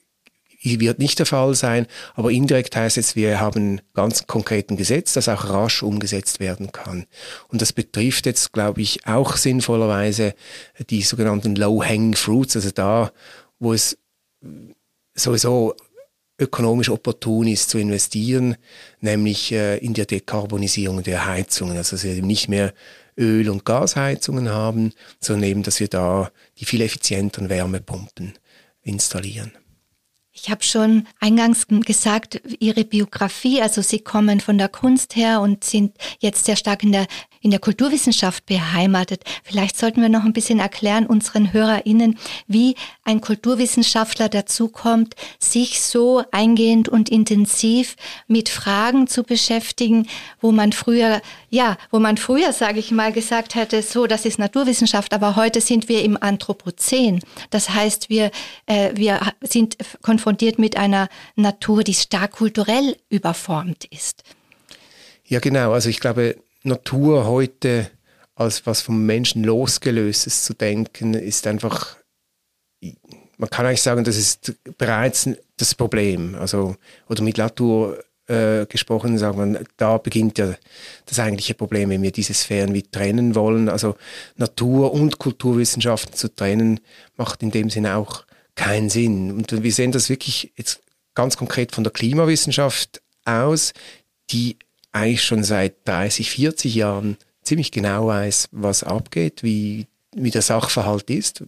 wird 0.63 0.99
nicht 0.99 1.19
der 1.19 1.27
Fall 1.27 1.55
sein, 1.55 1.87
aber 2.15 2.31
indirekt 2.31 2.77
heißt 2.77 2.99
es, 2.99 3.17
wir 3.17 3.41
haben 3.41 3.81
ganz 3.95 4.27
konkreten 4.27 4.77
Gesetz, 4.77 5.15
das 5.15 5.29
auch 5.29 5.49
rasch 5.49 5.83
umgesetzt 5.83 6.39
werden 6.39 6.71
kann. 6.71 7.07
Und 7.49 7.63
das 7.63 7.73
betrifft 7.73 8.27
jetzt, 8.27 8.53
glaube 8.53 8.83
ich, 8.83 9.07
auch 9.07 9.37
sinnvollerweise 9.37 10.35
die 10.91 11.03
sogenannten 11.03 11.57
Low-Hanging 11.57 12.15
Fruits, 12.15 12.57
also 12.57 12.71
da, 12.71 13.11
wo 13.59 13.73
es 13.73 13.97
sowieso 15.15 15.75
ökonomisch 16.41 16.89
opportun 16.89 17.47
ist 17.47 17.71
zu 17.71 17.79
investieren, 17.79 18.57
nämlich 19.01 19.53
äh, 19.53 19.79
in 19.79 19.95
der 19.95 20.07
Dekarbonisierung 20.07 21.03
der 21.03 21.27
Heizungen. 21.27 21.77
Also 21.77 21.97
dass 21.97 22.05
wir 22.05 22.23
nicht 22.23 22.49
mehr 22.49 22.73
Öl- 23.17 23.51
und 23.51 23.65
Gasheizungen 23.65 24.49
haben, 24.49 24.93
sondern 25.21 25.51
eben, 25.51 25.63
dass 25.63 25.81
wir 25.81 25.89
da 25.89 26.31
die 26.59 26.65
viel 26.65 26.81
effizienteren 26.81 27.49
Wärmepumpen 27.49 28.35
installieren. 28.83 29.53
Ich 30.43 30.51
habe 30.51 30.63
schon 30.63 31.07
eingangs 31.21 31.67
gesagt, 31.69 32.41
Ihre 32.61 32.85
Biografie, 32.85 33.61
also 33.61 33.83
Sie 33.83 34.01
kommen 34.01 34.41
von 34.41 34.57
der 34.57 34.69
Kunst 34.69 35.15
her 35.15 35.43
und 35.43 35.65
sind 35.65 35.93
jetzt 36.21 36.47
sehr 36.47 36.57
stark 36.57 36.83
in 36.83 36.93
der 36.93 37.07
in 37.41 37.51
der 37.51 37.61
Kulturwissenschaft 37.61 38.45
beheimatet. 38.47 39.25
Vielleicht 39.45 39.79
sollten 39.79 40.03
wir 40.03 40.11
noch 40.11 40.25
ein 40.25 40.35
bisschen 40.35 40.61
erklären 40.61 41.07
unseren 41.07 41.53
HörerInnen, 41.53 42.19
wie 42.47 42.75
ein 43.03 43.23
Kulturwissenschaftler 43.23 44.29
dazu 44.29 44.69
kommt, 44.69 45.15
sich 45.39 45.81
so 45.81 46.23
eingehend 46.33 46.91
und 46.91 47.09
intensiv 47.09 47.97
mit 48.29 48.51
Fragen 48.51 49.07
zu 49.07 49.23
beschäftigen, 49.23 50.07
wo 50.43 50.53
man 50.53 50.73
früher, 50.73 51.23
ja, 51.49 51.79
wo 51.91 51.99
man 51.99 52.19
früher, 52.19 52.53
sage 52.53 52.79
ich 52.79 52.91
mal, 52.91 53.11
gesagt 53.11 53.55
hätte, 53.55 53.81
so, 53.81 54.07
das 54.07 54.27
ist 54.27 54.39
Naturwissenschaft, 54.39 55.15
aber 55.15 55.35
heute 55.37 55.63
sind 55.63 55.89
wir 55.89 56.05
im 56.05 56.23
Anthropozän. 56.23 57.21
Das 57.49 57.71
heißt, 57.71 58.11
wir, 58.11 58.31
äh, 58.67 58.91
wir 58.95 59.19
sind 59.43 59.79
konfrontiert 60.03 60.30
mit 60.59 60.77
einer 60.77 61.09
Natur, 61.37 61.85
die 61.85 61.95
stark 61.95 62.33
kulturell 62.33 62.97
überformt 63.09 63.85
ist. 63.87 64.23
Ja, 65.27 65.39
genau. 65.39 65.73
Also 65.73 65.89
ich 65.89 66.01
glaube, 66.01 66.37
Natur 66.63 67.27
heute 67.27 67.91
als 68.35 68.67
was 68.67 68.81
vom 68.81 69.05
Menschen 69.05 69.45
losgelöstes 69.45 70.45
zu 70.45 70.55
denken, 70.55 71.13
ist 71.13 71.47
einfach, 71.47 71.97
man 73.37 73.51
kann 73.51 73.67
eigentlich 73.67 73.83
sagen, 73.83 74.03
das 74.03 74.17
ist 74.17 74.55
bereits 74.79 75.29
das 75.59 75.75
Problem. 75.75 76.35
Also, 76.35 76.77
oder 77.09 77.23
mit 77.23 77.37
Latour 77.37 78.03
äh, 78.29 78.65
gesprochen, 78.67 79.19
sagen 79.19 79.53
wir, 79.53 79.65
da 79.77 79.99
beginnt 79.99 80.39
ja 80.39 80.55
das 81.05 81.19
eigentliche 81.19 81.55
Problem, 81.55 81.91
wenn 81.91 82.03
wir 82.03 82.13
diese 82.13 82.33
Sphären 82.33 82.73
wie 82.73 82.83
trennen 82.83 83.35
wollen. 83.35 83.69
Also 83.69 83.97
Natur- 84.37 84.95
und 84.95 85.19
Kulturwissenschaften 85.19 86.15
zu 86.15 86.35
trennen, 86.35 86.81
macht 87.17 87.43
in 87.43 87.51
dem 87.51 87.69
Sinne 87.69 87.97
auch 87.97 88.25
keinen 88.61 88.91
Sinn. 88.91 89.33
Und 89.33 89.63
wir 89.63 89.73
sehen 89.73 89.91
das 89.91 90.11
wirklich 90.11 90.53
jetzt 90.57 90.83
ganz 91.15 91.39
konkret 91.39 91.73
von 91.73 91.83
der 91.83 91.95
Klimawissenschaft 91.95 93.01
aus, 93.25 93.73
die 94.31 94.59
eigentlich 94.93 95.25
schon 95.25 95.45
seit 95.45 95.89
30, 95.89 96.31
40 96.31 96.75
Jahren 96.75 97.17
ziemlich 97.43 97.73
genau 97.73 98.09
weiß, 98.09 98.51
was 98.53 98.85
abgeht, 98.85 99.43
wie, 99.43 99.87
wie 100.15 100.31
der 100.31 100.43
Sachverhalt 100.43 101.09
ist. 101.09 101.43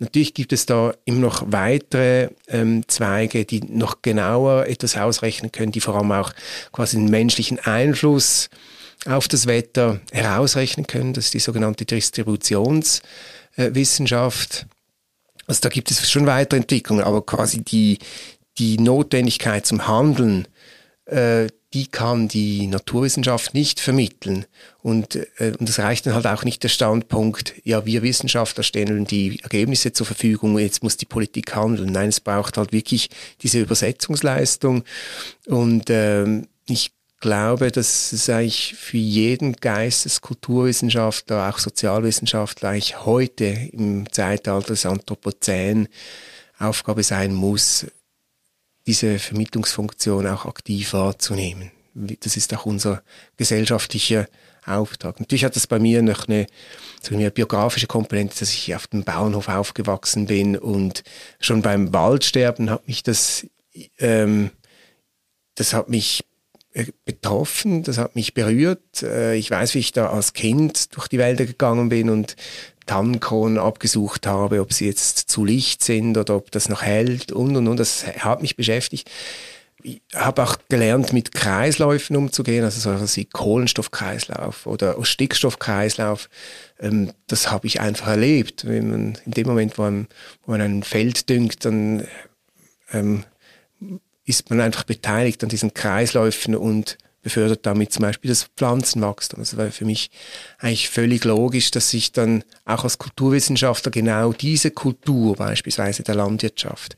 Natürlich 0.00 0.34
gibt 0.34 0.52
es 0.52 0.66
da 0.66 0.92
immer 1.06 1.20
noch 1.20 1.44
weitere 1.46 2.28
ähm, 2.48 2.86
Zweige, 2.88 3.46
die 3.46 3.60
noch 3.60 4.02
genauer 4.02 4.66
etwas 4.66 4.98
ausrechnen 4.98 5.50
können, 5.50 5.72
die 5.72 5.80
vor 5.80 5.96
allem 5.96 6.12
auch 6.12 6.34
quasi 6.72 6.98
den 6.98 7.08
menschlichen 7.08 7.58
Einfluss 7.60 8.50
auf 9.06 9.28
das 9.28 9.46
Wetter 9.46 9.98
herausrechnen 10.10 10.86
können. 10.86 11.14
Das 11.14 11.24
ist 11.26 11.34
die 11.34 11.38
sogenannte 11.38 11.86
Distributionswissenschaft. 11.86 13.56
Äh, 13.56 13.62
also 15.46 15.60
da 15.60 15.68
gibt 15.68 15.90
es 15.90 16.10
schon 16.10 16.26
weitere 16.26 16.60
Entwicklungen, 16.60 17.04
aber 17.04 17.24
quasi 17.24 17.62
die, 17.62 17.98
die 18.58 18.78
Notwendigkeit 18.78 19.66
zum 19.66 19.86
Handeln, 19.86 20.46
äh, 21.06 21.48
die 21.74 21.86
kann 21.86 22.28
die 22.28 22.66
Naturwissenschaft 22.66 23.54
nicht 23.54 23.80
vermitteln. 23.80 24.44
Und, 24.82 25.16
äh, 25.16 25.52
und 25.58 25.68
es 25.68 25.78
reicht 25.78 26.06
dann 26.06 26.14
halt 26.14 26.26
auch 26.26 26.44
nicht 26.44 26.62
der 26.62 26.68
Standpunkt, 26.68 27.54
ja, 27.64 27.86
wir 27.86 28.02
Wissenschaftler 28.02 28.62
stellen 28.62 29.06
die 29.06 29.40
Ergebnisse 29.42 29.92
zur 29.92 30.06
Verfügung, 30.06 30.58
jetzt 30.58 30.82
muss 30.82 30.98
die 30.98 31.06
Politik 31.06 31.54
handeln. 31.54 31.92
Nein, 31.92 32.10
es 32.10 32.20
braucht 32.20 32.58
halt 32.58 32.72
wirklich 32.72 33.08
diese 33.42 33.60
Übersetzungsleistung. 33.60 34.84
Und 35.46 35.88
ähm, 35.88 36.46
ich 36.68 36.92
glaube, 37.22 37.70
dass 37.70 38.12
es 38.12 38.28
eigentlich 38.28 38.74
für 38.74 38.98
jeden 38.98 39.54
Geistes-, 39.54 40.20
Kulturwissenschaftler, 40.20 41.48
auch 41.48 41.58
Sozialwissenschaftler 41.58 42.70
eigentlich 42.70 43.06
heute 43.06 43.46
im 43.46 44.12
Zeitalter 44.12 44.72
des 44.72 44.84
Anthropozän 44.84 45.88
Aufgabe 46.58 47.02
sein 47.02 47.32
muss, 47.32 47.86
diese 48.86 49.18
Vermittlungsfunktion 49.18 50.26
auch 50.26 50.44
aktiv 50.44 50.92
wahrzunehmen. 50.92 51.70
Das 51.94 52.36
ist 52.36 52.52
auch 52.54 52.66
unser 52.66 53.02
gesellschaftlicher 53.36 54.26
Auftrag. 54.66 55.20
Natürlich 55.20 55.44
hat 55.44 55.56
das 55.56 55.66
bei 55.66 55.78
mir 55.78 56.02
noch 56.02 56.26
eine, 56.26 56.46
sagen 57.00 57.18
wir, 57.20 57.30
biografische 57.30 57.86
Komponente, 57.86 58.40
dass 58.40 58.52
ich 58.52 58.74
auf 58.74 58.88
dem 58.88 59.04
Bauernhof 59.04 59.48
aufgewachsen 59.48 60.26
bin 60.26 60.56
und 60.56 61.04
schon 61.40 61.62
beim 61.62 61.92
Waldsterben 61.92 62.70
hat 62.70 62.86
mich 62.88 63.02
das, 63.02 63.46
ähm, 63.98 64.50
das 65.54 65.74
hat 65.74 65.88
mich 65.88 66.24
betroffen, 67.04 67.82
das 67.82 67.98
hat 67.98 68.16
mich 68.16 68.34
berührt. 68.34 69.02
Äh, 69.02 69.36
ich 69.36 69.50
weiß, 69.50 69.74
wie 69.74 69.80
ich 69.80 69.92
da 69.92 70.10
als 70.10 70.32
Kind 70.32 70.94
durch 70.96 71.08
die 71.08 71.18
Wälder 71.18 71.44
gegangen 71.44 71.88
bin 71.88 72.10
und 72.10 72.36
Tannkronen 72.86 73.58
abgesucht 73.58 74.26
habe, 74.26 74.60
ob 74.60 74.72
sie 74.72 74.86
jetzt 74.86 75.30
zu 75.30 75.44
Licht 75.44 75.84
sind 75.84 76.16
oder 76.16 76.36
ob 76.36 76.50
das 76.50 76.68
noch 76.68 76.82
hält 76.82 77.30
und 77.30 77.56
und 77.56 77.68
und. 77.68 77.76
Das 77.78 78.06
hat 78.06 78.42
mich 78.42 78.56
beschäftigt. 78.56 79.10
Ich 79.84 80.00
habe 80.14 80.42
auch 80.44 80.56
gelernt, 80.68 81.12
mit 81.12 81.32
Kreisläufen 81.32 82.16
umzugehen, 82.16 82.64
also 82.64 82.96
so 82.96 83.16
wie 83.16 83.24
Kohlenstoffkreislauf 83.24 84.66
oder 84.66 84.96
Stickstoffkreislauf. 85.04 86.28
Ähm, 86.78 87.12
das 87.26 87.50
habe 87.50 87.66
ich 87.66 87.80
einfach 87.80 88.08
erlebt. 88.08 88.66
Wenn 88.66 88.90
man 88.90 89.18
in 89.26 89.32
dem 89.32 89.46
Moment, 89.46 89.78
wo 89.78 89.82
man, 89.82 90.08
wo 90.46 90.52
man 90.52 90.60
ein 90.60 90.82
Feld 90.84 91.28
düngt, 91.28 91.64
dann 91.64 92.06
ähm, 92.92 93.24
ist 94.40 94.50
man 94.50 94.60
einfach 94.60 94.84
beteiligt 94.84 95.42
an 95.42 95.48
diesen 95.48 95.74
Kreisläufen 95.74 96.56
und 96.56 96.96
befördert 97.22 97.64
damit 97.66 97.92
zum 97.92 98.02
Beispiel 98.02 98.30
das 98.30 98.44
Pflanzenwachstum. 98.56 99.38
Das 99.40 99.56
war 99.56 99.70
für 99.70 99.84
mich 99.84 100.10
eigentlich 100.58 100.88
völlig 100.88 101.24
logisch, 101.24 101.70
dass 101.70 101.94
ich 101.94 102.12
dann 102.12 102.42
auch 102.64 102.82
als 102.82 102.98
Kulturwissenschaftler 102.98 103.92
genau 103.92 104.32
diese 104.32 104.72
Kultur 104.72 105.36
beispielsweise 105.36 106.02
der 106.02 106.16
Landwirtschaft 106.16 106.96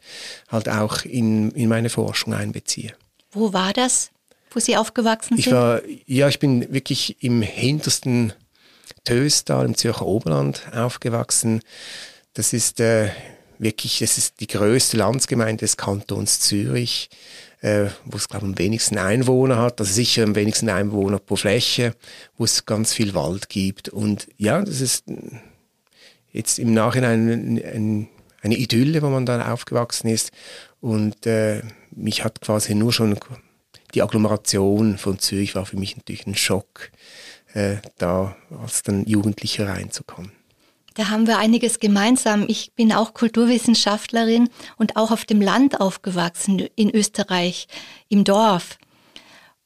halt 0.49 0.69
auch 0.69 1.05
in, 1.05 1.51
in 1.51 1.69
meine 1.69 1.91
Forschung 1.91 2.33
einbeziehe. 2.33 2.95
Wo 3.33 3.53
war 3.53 3.73
das, 3.73 4.11
wo 4.51 4.61
Sie 4.61 4.77
aufgewachsen 4.77 5.37
sind? 5.37 5.47
Ich 5.47 5.53
war, 5.53 5.83
ja, 6.07 6.29
ich 6.29 6.39
bin 6.39 6.73
wirklich 6.73 7.23
im 7.23 7.43
hintersten 7.43 8.33
Töstal 9.05 9.67
im 9.67 9.77
Zürcher 9.77 10.07
Oberland 10.07 10.63
aufgewachsen. 10.73 11.61
Das 12.33 12.53
ist 12.55 12.81
äh, 12.81 13.11
wirklich, 13.65 13.99
das 13.99 14.19
ist 14.19 14.41
die 14.41 14.47
größte 14.47 14.97
Landsgemeinde 14.97 15.65
des 15.65 15.77
Kantons 15.77 16.39
Zürich 16.39 17.11
äh, 17.65 17.89
wo 18.05 18.19
es, 18.19 18.29
glaube 18.29 18.45
ich, 18.45 18.53
am 18.53 18.59
wenigsten 18.59 18.99
Einwohner 18.99 19.57
hat, 19.57 19.81
also 19.81 19.91
sicher 19.91 20.23
am 20.23 20.35
wenigsten 20.35 20.69
Einwohner 20.69 21.19
pro 21.19 21.37
Fläche, 21.37 21.95
wo 22.37 22.45
es 22.45 22.67
ganz 22.67 22.93
viel 22.93 23.15
Wald 23.15 23.49
gibt. 23.49 23.89
Und 23.89 24.29
ja, 24.37 24.61
das 24.61 24.83
ist 24.83 25.05
jetzt 26.31 26.59
im 26.59 26.75
Nachhinein 26.75 27.31
ein, 27.31 27.65
ein, 27.65 28.09
eine 28.43 28.57
Idylle, 28.57 29.01
wo 29.01 29.09
man 29.09 29.25
dann 29.25 29.41
aufgewachsen 29.41 30.09
ist. 30.09 30.31
Und 30.83 31.25
äh, 31.25 31.63
mich 31.91 32.23
hat 32.23 32.43
quasi 32.43 32.75
nur 32.75 32.93
schon 32.93 33.19
die 33.95 34.03
Agglomeration 34.03 34.99
von 34.99 35.19
Zürich 35.19 35.55
war 35.55 35.65
für 35.65 35.79
mich 35.79 35.97
natürlich 35.97 36.27
ein 36.27 36.35
Schock, 36.35 36.91
äh, 37.55 37.77
da 37.97 38.37
als 38.61 38.83
dann 38.83 39.07
Jugendlicher 39.07 39.69
reinzukommen. 39.69 40.33
Da 40.95 41.09
haben 41.11 41.27
wir 41.27 41.39
einiges 41.39 41.81
gemeinsam. 41.81 42.45
Ich 42.47 42.73
bin 42.75 42.93
auch 42.93 43.15
Kulturwissenschaftlerin 43.15 44.49
und 44.77 44.97
auch 44.97 45.11
auf 45.11 45.25
dem 45.25 45.43
Land 45.43 45.81
aufgewachsen 45.81 46.69
in 46.77 46.95
Österreich, 46.95 47.67
im 48.09 48.23
Dorf. 48.23 48.79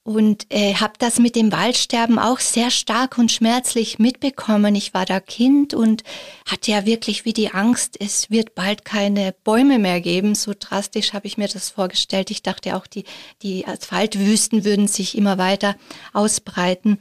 Und 0.05 0.47
äh, 0.49 0.73
habe 0.73 0.95
das 0.99 1.19
mit 1.19 1.37
dem 1.37 1.53
Waldsterben 1.53 2.19
auch 2.19 2.39
sehr 2.39 2.71
stark 2.71 3.19
und 3.19 3.31
schmerzlich 3.31 3.99
mitbekommen. 3.99 4.75
Ich 4.75 4.95
war 4.95 5.05
da 5.05 5.21
Kind 5.21 5.75
und 5.75 6.03
hatte 6.47 6.71
ja 6.71 6.87
wirklich 6.87 7.27
wie 7.27 7.35
die 7.35 7.51
Angst, 7.53 7.99
es 8.01 8.31
wird 8.31 8.55
bald 8.55 8.87
keine 8.87 9.35
Bäume 9.45 9.79
mehr 9.79 10.01
geben. 10.01 10.35
So 10.35 10.55
drastisch 10.59 11.13
habe 11.13 11.27
ich 11.27 11.37
mir 11.37 11.49
das 11.49 11.69
vorgestellt. 11.69 12.31
Ich 12.31 12.43
dachte 12.43 12.75
auch, 12.75 12.87
die, 12.87 13.05
die 13.43 13.67
Asphaltwüsten 13.67 14.65
würden 14.65 14.89
sich 14.89 15.15
immer 15.15 15.37
weiter 15.37 15.77
ausbreiten. 16.15 16.99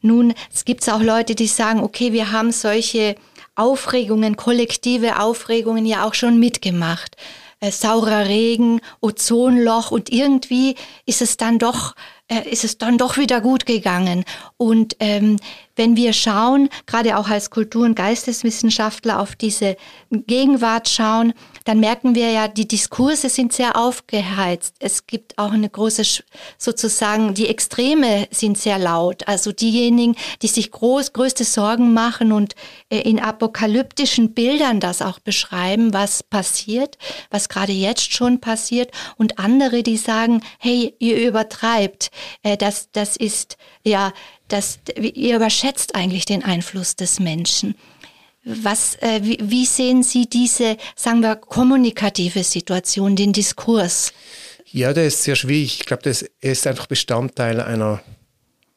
Nun, 0.00 0.32
es 0.52 0.64
gibt 0.64 0.88
auch 0.88 1.00
Leute, 1.00 1.34
die 1.34 1.48
sagen, 1.48 1.80
okay, 1.80 2.12
wir 2.12 2.30
haben 2.30 2.52
solche 2.52 3.16
Aufregungen, 3.56 4.36
kollektive 4.36 5.20
Aufregungen 5.20 5.86
ja 5.86 6.04
auch 6.04 6.14
schon 6.14 6.38
mitgemacht. 6.38 7.16
äh, 7.60 7.70
saurer 7.70 8.26
Regen, 8.26 8.80
Ozonloch 9.00 9.90
und 9.90 10.10
irgendwie 10.10 10.76
ist 11.06 11.22
es 11.22 11.36
dann 11.36 11.58
doch 11.58 11.94
äh, 12.28 12.48
ist 12.48 12.64
es 12.64 12.78
dann 12.78 12.98
doch 12.98 13.16
wieder 13.18 13.40
gut 13.40 13.66
gegangen. 13.66 14.24
Und 14.56 14.96
ähm, 15.00 15.36
wenn 15.76 15.96
wir 15.96 16.12
schauen, 16.12 16.68
gerade 16.86 17.18
auch 17.18 17.28
als 17.28 17.50
Kultur- 17.50 17.84
und 17.84 17.96
Geisteswissenschaftler 17.96 19.20
auf 19.20 19.36
diese 19.36 19.76
Gegenwart 20.10 20.88
schauen, 20.88 21.34
dann 21.64 21.80
merken 21.80 22.14
wir 22.14 22.30
ja, 22.30 22.46
die 22.46 22.68
Diskurse 22.68 23.30
sind 23.30 23.52
sehr 23.52 23.76
aufgeheizt. 23.76 24.76
Es 24.80 25.06
gibt 25.06 25.38
auch 25.38 25.52
eine 25.52 25.68
große, 25.68 26.22
sozusagen, 26.58 27.32
die 27.34 27.48
Extreme 27.48 28.28
sind 28.30 28.58
sehr 28.58 28.78
laut. 28.78 29.26
Also 29.26 29.50
diejenigen, 29.50 30.14
die 30.42 30.48
sich 30.48 30.70
groß, 30.70 31.14
größte 31.14 31.44
Sorgen 31.44 31.94
machen 31.94 32.32
und 32.32 32.54
äh, 32.90 33.00
in 33.00 33.18
apokalyptischen 33.18 34.34
Bildern 34.34 34.78
das 34.78 35.00
auch 35.00 35.18
beschreiben, 35.18 35.94
was 35.94 36.22
passiert, 36.22 36.98
was 37.30 37.48
gerade 37.48 37.72
jetzt 37.72 38.12
schon 38.12 38.40
passiert. 38.40 38.90
Und 39.16 39.38
andere, 39.38 39.82
die 39.82 39.96
sagen, 39.96 40.42
hey, 40.58 40.94
ihr 40.98 41.26
übertreibt. 41.26 42.10
Äh, 42.42 42.58
das, 42.58 42.90
das 42.92 43.16
ist, 43.16 43.56
ja, 43.82 44.12
das, 44.48 44.80
ihr 44.96 45.36
überschätzt 45.36 45.94
eigentlich 45.94 46.26
den 46.26 46.44
Einfluss 46.44 46.94
des 46.94 47.20
Menschen. 47.20 47.74
Was, 48.44 48.96
äh, 49.00 49.20
wie, 49.22 49.38
wie 49.42 49.64
sehen 49.64 50.02
Sie 50.02 50.28
diese, 50.28 50.76
sagen 50.96 51.20
wir, 51.20 51.36
kommunikative 51.36 52.44
Situation, 52.44 53.16
den 53.16 53.32
Diskurs? 53.32 54.12
Ja, 54.66 54.92
der 54.92 55.06
ist 55.06 55.22
sehr 55.22 55.36
schwierig. 55.36 55.80
Ich 55.80 55.86
glaube, 55.86 56.02
das 56.02 56.24
ist 56.40 56.66
einfach 56.66 56.86
Bestandteil 56.86 57.60
einer, 57.60 58.02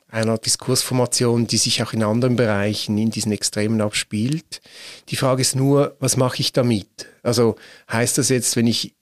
einer 0.10 0.38
Diskursformation, 0.38 1.48
die 1.48 1.58
sich 1.58 1.84
auch 1.84 1.92
in 1.92 2.04
anderen 2.04 2.38
Bereichen 2.38 2.98
in 2.98 3.10
diesen 3.10 3.32
Extremen 3.32 3.82
abspielt. 3.82 4.62
Die 5.10 5.16
Frage 5.18 5.42
ist 5.42 5.56
nur, 5.56 5.98
was 6.00 6.16
mache 6.16 6.40
ich 6.40 6.54
damit? 6.54 7.08
Also 7.24 7.56
heißt 7.92 8.18
das 8.18 8.30
jetzt, 8.30 8.56
wenn 8.56 8.68
ich 8.68 8.96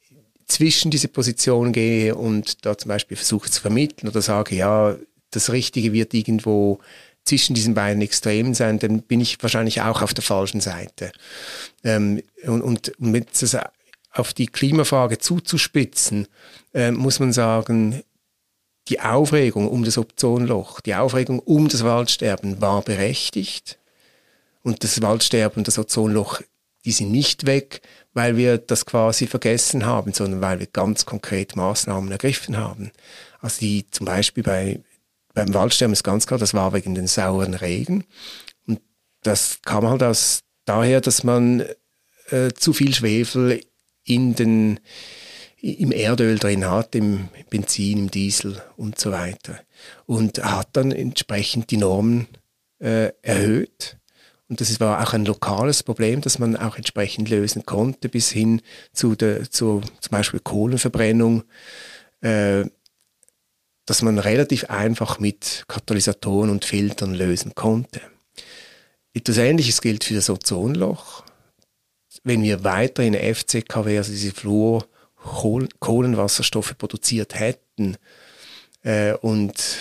zwischen 0.47 0.89
diese 0.89 1.07
Position 1.07 1.73
gehe 1.73 2.15
und 2.15 2.65
da 2.65 2.77
zum 2.77 2.89
Beispiel 2.89 3.17
versuche 3.17 3.51
zu 3.51 3.61
vermitteln 3.61 4.09
oder 4.09 4.21
sage, 4.21 4.55
ja, 4.55 4.95
das 5.31 5.51
Richtige 5.51 5.91
wird 5.93 6.13
irgendwo 6.13 6.79
zwischen 7.25 7.55
diesen 7.55 7.73
beiden 7.73 8.01
Extremen 8.01 8.53
sein, 8.53 8.79
dann 8.79 9.01
bin 9.01 9.19
ich 9.19 9.41
wahrscheinlich 9.41 9.81
auch 9.81 10.01
auf 10.01 10.13
der 10.13 10.23
falschen 10.23 10.61
Seite. 10.61 11.11
Ähm, 11.83 12.21
und, 12.45 12.61
und 12.61 12.91
mit 12.99 13.41
das 13.41 13.57
auf 14.11 14.33
die 14.33 14.47
Klimafrage 14.47 15.17
zuzuspitzen, 15.17 16.27
äh, 16.73 16.91
muss 16.91 17.19
man 17.19 17.33
sagen, 17.33 18.03
die 18.87 19.01
Aufregung 19.01 19.67
um 19.67 19.83
das 19.83 19.97
Ozonloch, 19.97 20.79
die 20.81 20.95
Aufregung 20.95 21.39
um 21.39 21.67
das 21.67 21.83
Waldsterben 21.83 22.61
war 22.61 22.81
berechtigt. 22.81 23.79
Und 24.61 24.83
das 24.83 25.01
Waldsterben 25.01 25.59
und 25.59 25.67
das 25.67 25.77
Ozonloch, 25.77 26.41
die 26.85 26.91
sind 26.91 27.11
nicht 27.11 27.45
weg, 27.45 27.81
weil 28.13 28.37
wir 28.37 28.57
das 28.57 28.85
quasi 28.85 29.27
vergessen 29.27 29.85
haben, 29.85 30.13
sondern 30.13 30.41
weil 30.41 30.59
wir 30.59 30.67
ganz 30.67 31.05
konkret 31.05 31.55
Maßnahmen 31.55 32.11
ergriffen 32.11 32.57
haben. 32.57 32.91
Also 33.41 33.59
die 33.59 33.89
zum 33.89 34.05
Beispiel 34.05 34.43
bei 34.43 34.79
beim 35.35 35.53
Waldsterben 35.53 35.93
ist 35.93 36.03
ganz 36.03 36.25
klar, 36.25 36.39
das 36.39 36.55
war 36.55 36.73
wegen 36.73 36.95
den 36.95 37.07
sauren 37.07 37.53
Regen. 37.53 38.05
Und 38.65 38.81
das 39.21 39.59
kam 39.61 39.87
halt 39.87 40.01
aus 40.01 40.39
daher, 40.63 41.01
dass 41.01 41.23
man 41.23 41.63
äh, 42.29 42.51
zu 42.55 42.73
viel 42.73 42.95
Schwefel 42.95 43.61
in 44.03 44.33
den, 44.33 44.79
im 45.61 45.91
Erdöl 45.91 46.39
drin 46.39 46.65
hat, 46.65 46.95
im 46.95 47.27
Benzin, 47.49 47.97
im 47.99 48.11
Diesel 48.11 48.61
und 48.77 48.97
so 48.97 49.11
weiter. 49.11 49.59
Und 50.05 50.43
hat 50.43 50.69
dann 50.73 50.91
entsprechend 50.91 51.69
die 51.69 51.77
Normen 51.77 52.27
äh, 52.79 53.11
erhöht. 53.21 53.97
Und 54.47 54.61
das 54.61 54.79
war 54.79 55.03
auch 55.03 55.13
ein 55.13 55.25
lokales 55.25 55.83
Problem, 55.83 56.21
das 56.21 56.39
man 56.39 56.55
auch 56.55 56.77
entsprechend 56.77 57.29
lösen 57.29 57.65
konnte, 57.65 58.09
bis 58.09 58.31
hin 58.31 58.61
zu 58.93 59.15
der, 59.15 59.49
zu, 59.51 59.81
zum 59.99 60.11
Beispiel 60.11 60.39
Kohlenverbrennung. 60.39 61.43
Äh, 62.21 62.65
dass 63.85 64.01
man 64.01 64.19
relativ 64.19 64.65
einfach 64.65 65.19
mit 65.19 65.65
Katalysatoren 65.67 66.49
und 66.49 66.65
Filtern 66.65 67.13
lösen 67.13 67.53
konnte. 67.55 68.01
Etwas 69.13 69.37
Ähnliches 69.37 69.81
gilt 69.81 70.03
für 70.03 70.15
das 70.15 70.29
Ozonloch. 70.29 71.23
Wenn 72.23 72.41
wir 72.43 72.63
weiterhin 72.63 73.13
FCKW, 73.13 73.97
also 73.97 74.11
diese 74.11 74.31
Fluor, 74.31 74.85
Kohlenwasserstoffe 75.79 76.77
produziert 76.77 77.39
hätten 77.39 77.97
äh, 78.83 79.13
und 79.13 79.77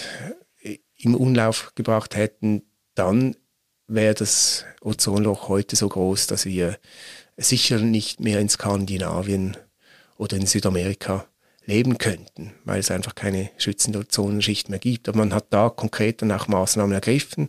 im 0.96 1.14
Umlauf 1.14 1.72
gebracht 1.74 2.16
hätten, 2.16 2.62
dann 2.94 3.36
wäre 3.86 4.14
das 4.14 4.64
Ozonloch 4.80 5.48
heute 5.48 5.76
so 5.76 5.88
groß, 5.88 6.26
dass 6.28 6.46
wir 6.46 6.78
sicher 7.36 7.78
nicht 7.78 8.20
mehr 8.20 8.40
in 8.40 8.48
Skandinavien 8.48 9.56
oder 10.16 10.36
in 10.36 10.46
Südamerika 10.46 11.26
leben 11.66 11.98
könnten, 11.98 12.52
weil 12.64 12.80
es 12.80 12.90
einfach 12.90 13.14
keine 13.14 13.50
schützende 13.56 14.00
Ozonschicht 14.00 14.68
mehr 14.68 14.78
gibt. 14.78 15.08
Aber 15.08 15.18
man 15.18 15.34
hat 15.34 15.46
da 15.50 15.68
konkret 15.68 16.22
dann 16.22 16.32
auch 16.32 16.48
Maßnahmen 16.48 16.92
ergriffen, 16.92 17.48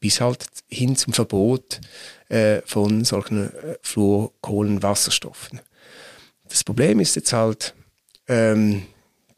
bis 0.00 0.20
halt 0.20 0.46
hin 0.68 0.96
zum 0.96 1.12
Verbot 1.12 1.80
äh, 2.28 2.60
von 2.64 3.04
solchen 3.04 3.54
äh, 3.54 3.76
Fluorkohlenwasserstoffen. 3.82 5.60
Das 6.48 6.64
Problem 6.64 7.00
ist 7.00 7.16
jetzt 7.16 7.32
halt 7.32 7.74
ähm, 8.28 8.82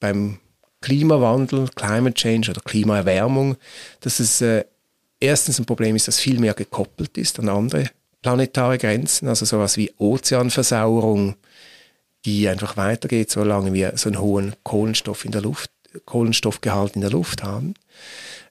beim 0.01 0.39
Klimawandel, 0.81 1.69
Climate 1.75 2.15
Change 2.15 2.51
oder 2.51 2.61
Klimaerwärmung, 2.61 3.57
dass 4.01 4.21
es 4.21 4.41
äh, 4.41 4.65
erstens 5.21 5.59
ein 5.59 5.67
Problem 5.67 5.97
ist, 5.97 6.09
das 6.09 6.21
viel 6.21 6.39
mehr 6.39 6.55
gekoppelt 6.55 7.17
ist 7.19 7.39
an 7.39 7.49
andere 7.49 7.91
planetare 8.23 8.79
Grenzen, 8.79 9.29
also 9.29 9.45
sowas 9.45 9.77
wie 9.77 9.93
Ozeanversauerung, 9.99 11.37
die 12.25 12.49
einfach 12.49 12.77
weitergeht, 12.77 13.31
solange 13.31 13.73
wir 13.73 13.93
so 13.97 14.09
einen 14.09 14.21
hohen 14.21 14.55
Kohlenstoff 14.65 15.25
in 15.25 15.33
der 15.33 15.43
Luft, 15.43 15.71
Kohlenstoffgehalt 16.05 16.95
in 16.95 17.01
der 17.01 17.11
Luft 17.11 17.43
haben. 17.43 17.75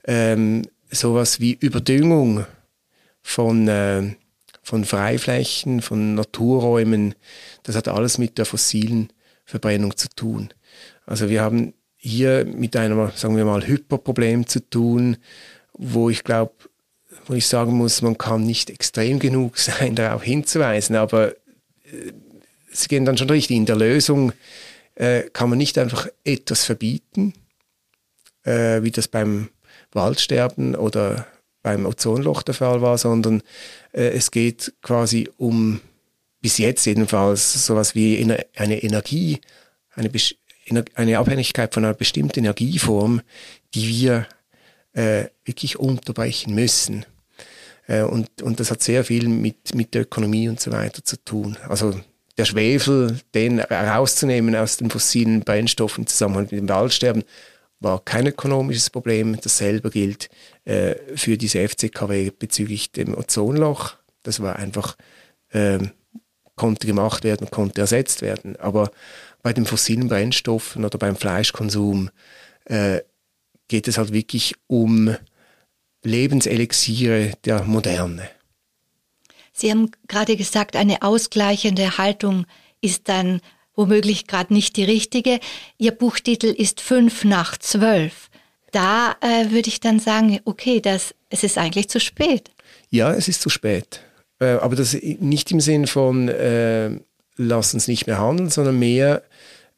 Ähm, 0.06 0.64
sowas 0.90 1.40
wie 1.40 1.54
Überdüngung 1.54 2.46
von, 3.22 3.68
äh, 3.68 4.16
von 4.64 4.86
Freiflächen, 4.86 5.82
von 5.82 6.16
Naturräumen, 6.16 7.16
das 7.64 7.76
hat 7.76 7.88
alles 7.88 8.18
mit 8.18 8.38
der 8.38 8.46
fossilen 8.46 9.12
Verbrennung 9.46 9.96
zu 9.96 10.08
tun. 10.10 10.50
Also 11.06 11.30
wir 11.30 11.42
haben 11.42 11.74
hier 11.96 12.46
mit 12.46 12.76
einem, 12.76 13.12
sagen 13.16 13.36
wir 13.36 13.46
mal, 13.46 13.66
Hyperproblem 13.66 14.48
zu 14.48 14.70
tun, 14.70 15.18
wo 15.74 16.10
ich 16.10 16.24
glaube, 16.24 16.54
wo 17.26 17.34
ich 17.34 17.48
sagen 17.48 17.74
muss, 17.74 18.02
man 18.02 18.18
kann 18.18 18.44
nicht 18.44 18.70
extrem 18.70 19.20
genug 19.20 19.58
sein, 19.58 19.96
darauf 19.96 20.24
hinzuweisen, 20.24 20.96
aber 20.96 21.32
äh, 21.32 22.14
Sie 22.78 22.88
gehen 22.88 23.06
dann 23.06 23.18
schon 23.18 23.30
richtig. 23.30 23.58
In 23.58 23.66
der 23.66 23.76
Lösung 23.76 24.34
äh, 24.96 25.24
kann 25.34 25.50
man 25.50 25.58
nicht 25.58 25.78
einfach 25.78 26.08
etwas 26.24 26.66
verbieten, 26.66 27.34
äh, 28.44 28.82
wie 28.84 28.92
das 28.92 29.08
beim 29.08 29.50
Waldsterben 29.92 30.76
oder 30.76 31.28
beim 31.64 31.86
Ozonloch 31.86 32.44
der 32.44 32.54
Fall 32.54 32.82
war, 32.82 32.98
sondern 32.98 33.42
äh, 33.94 34.10
es 34.10 34.32
geht 34.32 34.74
quasi 34.82 35.30
um, 35.38 35.82
bis 36.42 36.58
jetzt 36.58 36.86
jedenfalls, 36.86 37.66
sowas 37.66 37.96
wie 37.96 38.18
eine 38.56 38.84
Energie, 38.84 39.42
eine, 39.96 40.12
eine 40.94 41.18
Abhängigkeit 41.18 41.74
von 41.74 41.84
einer 41.84 41.94
bestimmten 41.94 42.40
Energieform, 42.40 43.22
die 43.74 43.88
wir 43.88 44.28
äh, 44.94 45.26
wirklich 45.46 45.80
unterbrechen 45.80 46.54
müssen. 46.54 47.06
Äh, 47.88 48.04
und, 48.04 48.42
und 48.42 48.60
das 48.60 48.72
hat 48.72 48.84
sehr 48.84 49.04
viel 49.04 49.28
mit, 49.28 49.74
mit 49.74 49.94
der 49.94 50.04
Ökonomie 50.04 50.50
und 50.50 50.60
so 50.60 50.72
weiter 50.72 51.04
zu 51.04 51.18
tun. 51.24 51.58
Also 51.68 52.00
der 52.38 52.46
Schwefel, 52.46 53.20
den 53.34 53.60
rauszunehmen 53.60 54.56
aus 54.56 54.78
den 54.78 54.90
fossilen 54.90 55.42
Brennstoffen 55.42 56.04
im 56.04 56.08
Zusammenhang 56.08 56.44
mit 56.44 56.52
dem 56.52 56.70
Waldsterben, 56.70 57.24
war 57.80 58.04
kein 58.04 58.28
ökonomisches 58.28 58.90
Problem. 58.90 59.40
Dasselbe 59.42 59.90
gilt 59.90 60.30
äh, 60.66 60.96
für 61.16 61.38
diese 61.38 61.68
FCKW 61.68 62.32
bezüglich 62.32 62.92
dem 62.92 63.16
Ozonloch. 63.16 63.96
Das 64.24 64.42
war 64.42 64.58
einfach, 64.58 64.98
äh, 65.50 65.80
konnte 66.56 66.88
gemacht 66.88 67.24
werden, 67.24 67.50
konnte 67.52 67.82
ersetzt 67.82 68.22
werden. 68.22 68.56
Aber 68.58 68.92
bei 69.44 69.54
den 69.54 69.66
fossilen 69.66 70.08
Brennstoffen 70.08 70.86
oder 70.86 70.98
beim 70.98 71.16
Fleischkonsum 71.16 72.10
äh, 72.66 73.02
geht 73.68 73.88
es 73.88 73.98
halt 73.98 74.12
wirklich 74.12 74.56
um 74.68 75.16
Lebenselixiere 76.04 77.34
der 77.46 77.64
Moderne. 77.64 78.30
Sie 79.58 79.72
haben 79.72 79.90
gerade 80.08 80.38
gesagt, 80.38 80.76
eine 80.76 81.02
ausgleichende 81.02 81.98
Haltung 81.98 82.46
ist 82.80 83.10
dann 83.10 83.42
womöglich 83.74 84.28
gerade 84.28 84.54
nicht 84.54 84.78
die 84.78 84.84
richtige. 84.84 85.40
Ihr 85.80 85.94
Buchtitel 85.94 86.48
ist 86.48 86.80
fünf 86.80 87.24
nach 87.24 87.58
zwölf. 87.58 88.30
Da 88.72 89.16
äh, 89.22 89.50
würde 89.50 89.70
ich 89.70 89.80
dann 89.80 90.00
sagen, 90.00 90.40
okay, 90.46 90.80
das, 90.80 91.16
es 91.30 91.44
ist 91.44 91.58
eigentlich 91.58 91.90
zu 91.90 92.00
spät. 92.00 92.52
Ja, 92.92 93.12
es 93.14 93.28
ist 93.28 93.42
zu 93.42 93.50
spät. 93.50 94.02
Äh, 94.40 94.58
aber 94.58 94.76
das 94.76 94.94
nicht 94.94 95.52
im 95.52 95.60
Sinn 95.60 95.88
von, 95.88 96.28
äh, 96.28 96.92
lass 97.36 97.74
uns 97.74 97.88
nicht 97.88 98.06
mehr 98.06 98.20
handeln, 98.20 98.52
sondern 98.52 98.78
mehr 98.78 99.24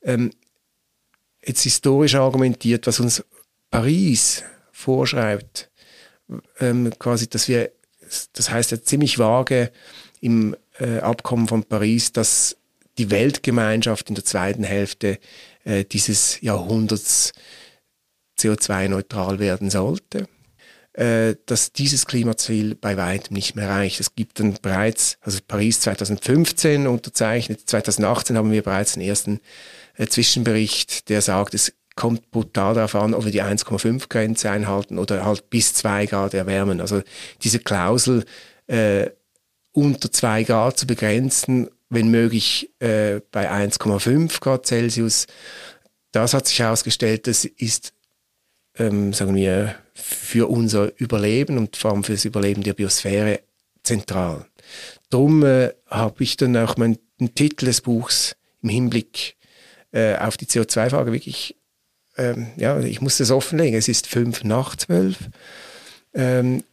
ähm, 0.02 0.32
jetzt 1.46 1.62
historisch 1.62 2.16
argumentiert, 2.16 2.86
was 2.86 3.00
uns 3.00 3.24
Paris 3.72 4.44
vorschreibt, 4.74 5.70
ähm, 6.60 6.92
quasi, 7.00 7.30
dass 7.30 7.48
wir 7.48 7.72
das 8.34 8.50
heißt 8.50 8.72
ja 8.72 8.82
ziemlich 8.82 9.20
vage 9.20 9.72
im 10.22 10.56
äh, 10.80 11.00
Abkommen 11.00 11.48
von 11.48 11.64
Paris, 11.64 12.12
dass 12.12 12.58
die 12.98 13.10
Weltgemeinschaft 13.10 14.10
in 14.10 14.16
der 14.16 14.26
zweiten 14.26 14.64
Hälfte 14.64 15.20
äh, 15.64 15.86
dieses 15.86 16.42
Jahrhunderts 16.42 17.32
CO2-neutral 18.40 19.40
werden 19.40 19.70
sollte, 19.70 20.28
äh, 20.94 21.36
dass 21.46 21.72
dieses 21.72 22.06
Klimaziel 22.06 22.76
bei 22.76 22.98
weitem 22.98 23.36
nicht 23.36 23.56
mehr 23.56 23.70
reicht. 23.70 24.00
Es 24.00 24.16
gibt 24.16 24.40
dann 24.40 24.58
bereits, 24.62 25.18
also 25.22 25.40
Paris 25.48 25.82
2015 25.82 26.88
unterzeichnet, 26.88 27.62
2018 27.70 28.38
haben 28.38 28.52
wir 28.52 28.64
bereits 28.64 28.94
den 28.94 29.04
ersten 29.04 29.40
äh, 29.98 30.08
Zwischenbericht, 30.08 31.10
der 31.10 31.22
sagt, 31.22 31.54
es 31.54 31.74
kommt 32.00 32.32
brutal 32.32 32.76
darauf 32.76 32.96
an, 32.96 33.14
ob 33.14 33.26
wir 33.26 33.32
die 33.34 33.44
1,5 33.44 34.08
Grenze 34.08 34.50
einhalten 34.50 34.98
oder 34.98 35.26
halt 35.26 35.50
bis 35.50 35.74
2 35.74 36.06
Grad 36.06 36.34
erwärmen. 36.34 36.80
Also 36.80 37.02
diese 37.44 37.60
Klausel 37.60 38.24
äh, 38.68 39.10
unter 39.74 40.10
2 40.10 40.44
Grad 40.44 40.80
zu 40.80 40.88
begrenzen, 40.88 41.70
wenn 41.90 42.10
möglich 42.10 42.72
äh, 42.80 43.20
bei 43.34 43.52
1,5 43.52 44.40
Grad 44.40 44.66
Celsius, 44.66 45.28
das 46.14 46.34
hat 46.34 46.48
sich 46.48 46.60
herausgestellt, 46.60 47.28
das 47.28 47.44
ist, 47.44 47.92
ähm, 48.78 49.12
sagen 49.12 49.36
wir, 49.36 49.76
für 49.94 50.48
unser 50.48 50.98
Überleben 51.02 51.58
und 51.58 51.76
vor 51.76 51.92
allem 51.92 52.06
für 52.06 52.14
das 52.14 52.24
Überleben 52.24 52.64
der 52.64 52.76
Biosphäre 52.76 53.42
zentral. 53.84 54.46
Darum 55.10 55.44
äh, 55.44 55.74
habe 55.88 56.24
ich 56.24 56.38
dann 56.38 56.56
auch 56.56 56.78
meinen 56.78 56.98
Titel 57.36 57.66
des 57.66 57.82
Buchs 57.82 58.38
im 58.62 58.70
Hinblick 58.70 59.36
äh, 59.92 60.16
auf 60.16 60.38
die 60.38 60.46
CO2-Frage 60.46 61.12
wirklich 61.12 61.59
ähm, 62.20 62.48
ja, 62.58 62.80
ich 62.80 63.02
muss 63.02 63.18
das 63.18 63.32
offenlegen, 63.32 63.78
es 63.78 63.88
ist 63.88 64.08
fünf 64.08 64.44
nach 64.44 64.76
zwölf. 64.76 65.18
Ähm, 66.14 66.64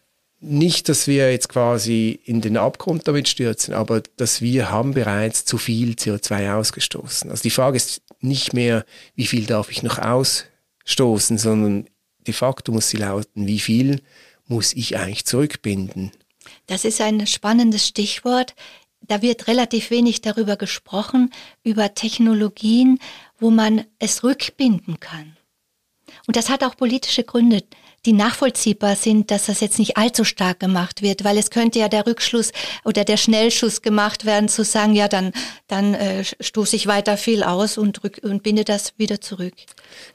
nicht, 0.40 0.88
dass 0.88 1.06
wir 1.06 1.30
jetzt 1.30 1.48
quasi 1.48 2.20
in 2.24 2.40
den 2.40 2.56
Abgrund 2.56 3.08
damit 3.08 3.28
stürzen, 3.28 3.72
aber 3.72 4.02
dass 4.16 4.42
wir 4.42 4.70
haben 4.70 4.92
bereits 4.92 5.44
zu 5.44 5.56
viel 5.56 5.92
CO2 5.92 6.54
ausgestoßen. 6.54 7.30
Also 7.30 7.42
die 7.42 7.50
Frage 7.50 7.76
ist 7.76 8.02
nicht 8.20 8.52
mehr, 8.52 8.84
wie 9.14 9.26
viel 9.26 9.46
darf 9.46 9.70
ich 9.70 9.82
noch 9.82 9.98
ausstoßen, 9.98 11.38
sondern 11.38 11.86
de 12.26 12.34
facto 12.34 12.72
muss 12.72 12.90
sie 12.90 12.98
lauten, 12.98 13.46
wie 13.46 13.60
viel 13.60 14.02
muss 14.46 14.74
ich 14.74 14.96
eigentlich 14.96 15.24
zurückbinden. 15.24 16.12
Das 16.66 16.84
ist 16.84 17.00
ein 17.00 17.26
spannendes 17.26 17.86
Stichwort. 17.86 18.54
Da 19.08 19.22
wird 19.22 19.46
relativ 19.46 19.90
wenig 19.90 20.20
darüber 20.20 20.56
gesprochen, 20.56 21.30
über 21.62 21.94
Technologien, 21.94 22.98
wo 23.38 23.50
man 23.50 23.84
es 23.98 24.24
rückbinden 24.24 25.00
kann. 25.00 25.36
Und 26.26 26.36
das 26.36 26.48
hat 26.48 26.64
auch 26.64 26.76
politische 26.76 27.24
Gründe, 27.24 27.62
die 28.06 28.12
nachvollziehbar 28.12 28.94
sind, 28.94 29.30
dass 29.30 29.46
das 29.46 29.60
jetzt 29.60 29.78
nicht 29.78 29.96
allzu 29.96 30.24
stark 30.24 30.60
gemacht 30.60 31.02
wird, 31.02 31.24
weil 31.24 31.36
es 31.36 31.50
könnte 31.50 31.80
ja 31.80 31.88
der 31.88 32.06
Rückschluss 32.06 32.52
oder 32.84 33.04
der 33.04 33.16
Schnellschuss 33.16 33.82
gemacht 33.82 34.24
werden, 34.24 34.48
zu 34.48 34.64
sagen, 34.64 34.94
ja, 34.94 35.08
dann, 35.08 35.32
dann 35.66 35.94
äh, 35.94 36.24
stoße 36.24 36.76
ich 36.76 36.86
weiter 36.86 37.16
viel 37.16 37.42
aus 37.42 37.76
und, 37.76 38.04
rück, 38.04 38.20
und 38.22 38.44
binde 38.44 38.64
das 38.64 38.94
wieder 38.96 39.20
zurück. 39.20 39.54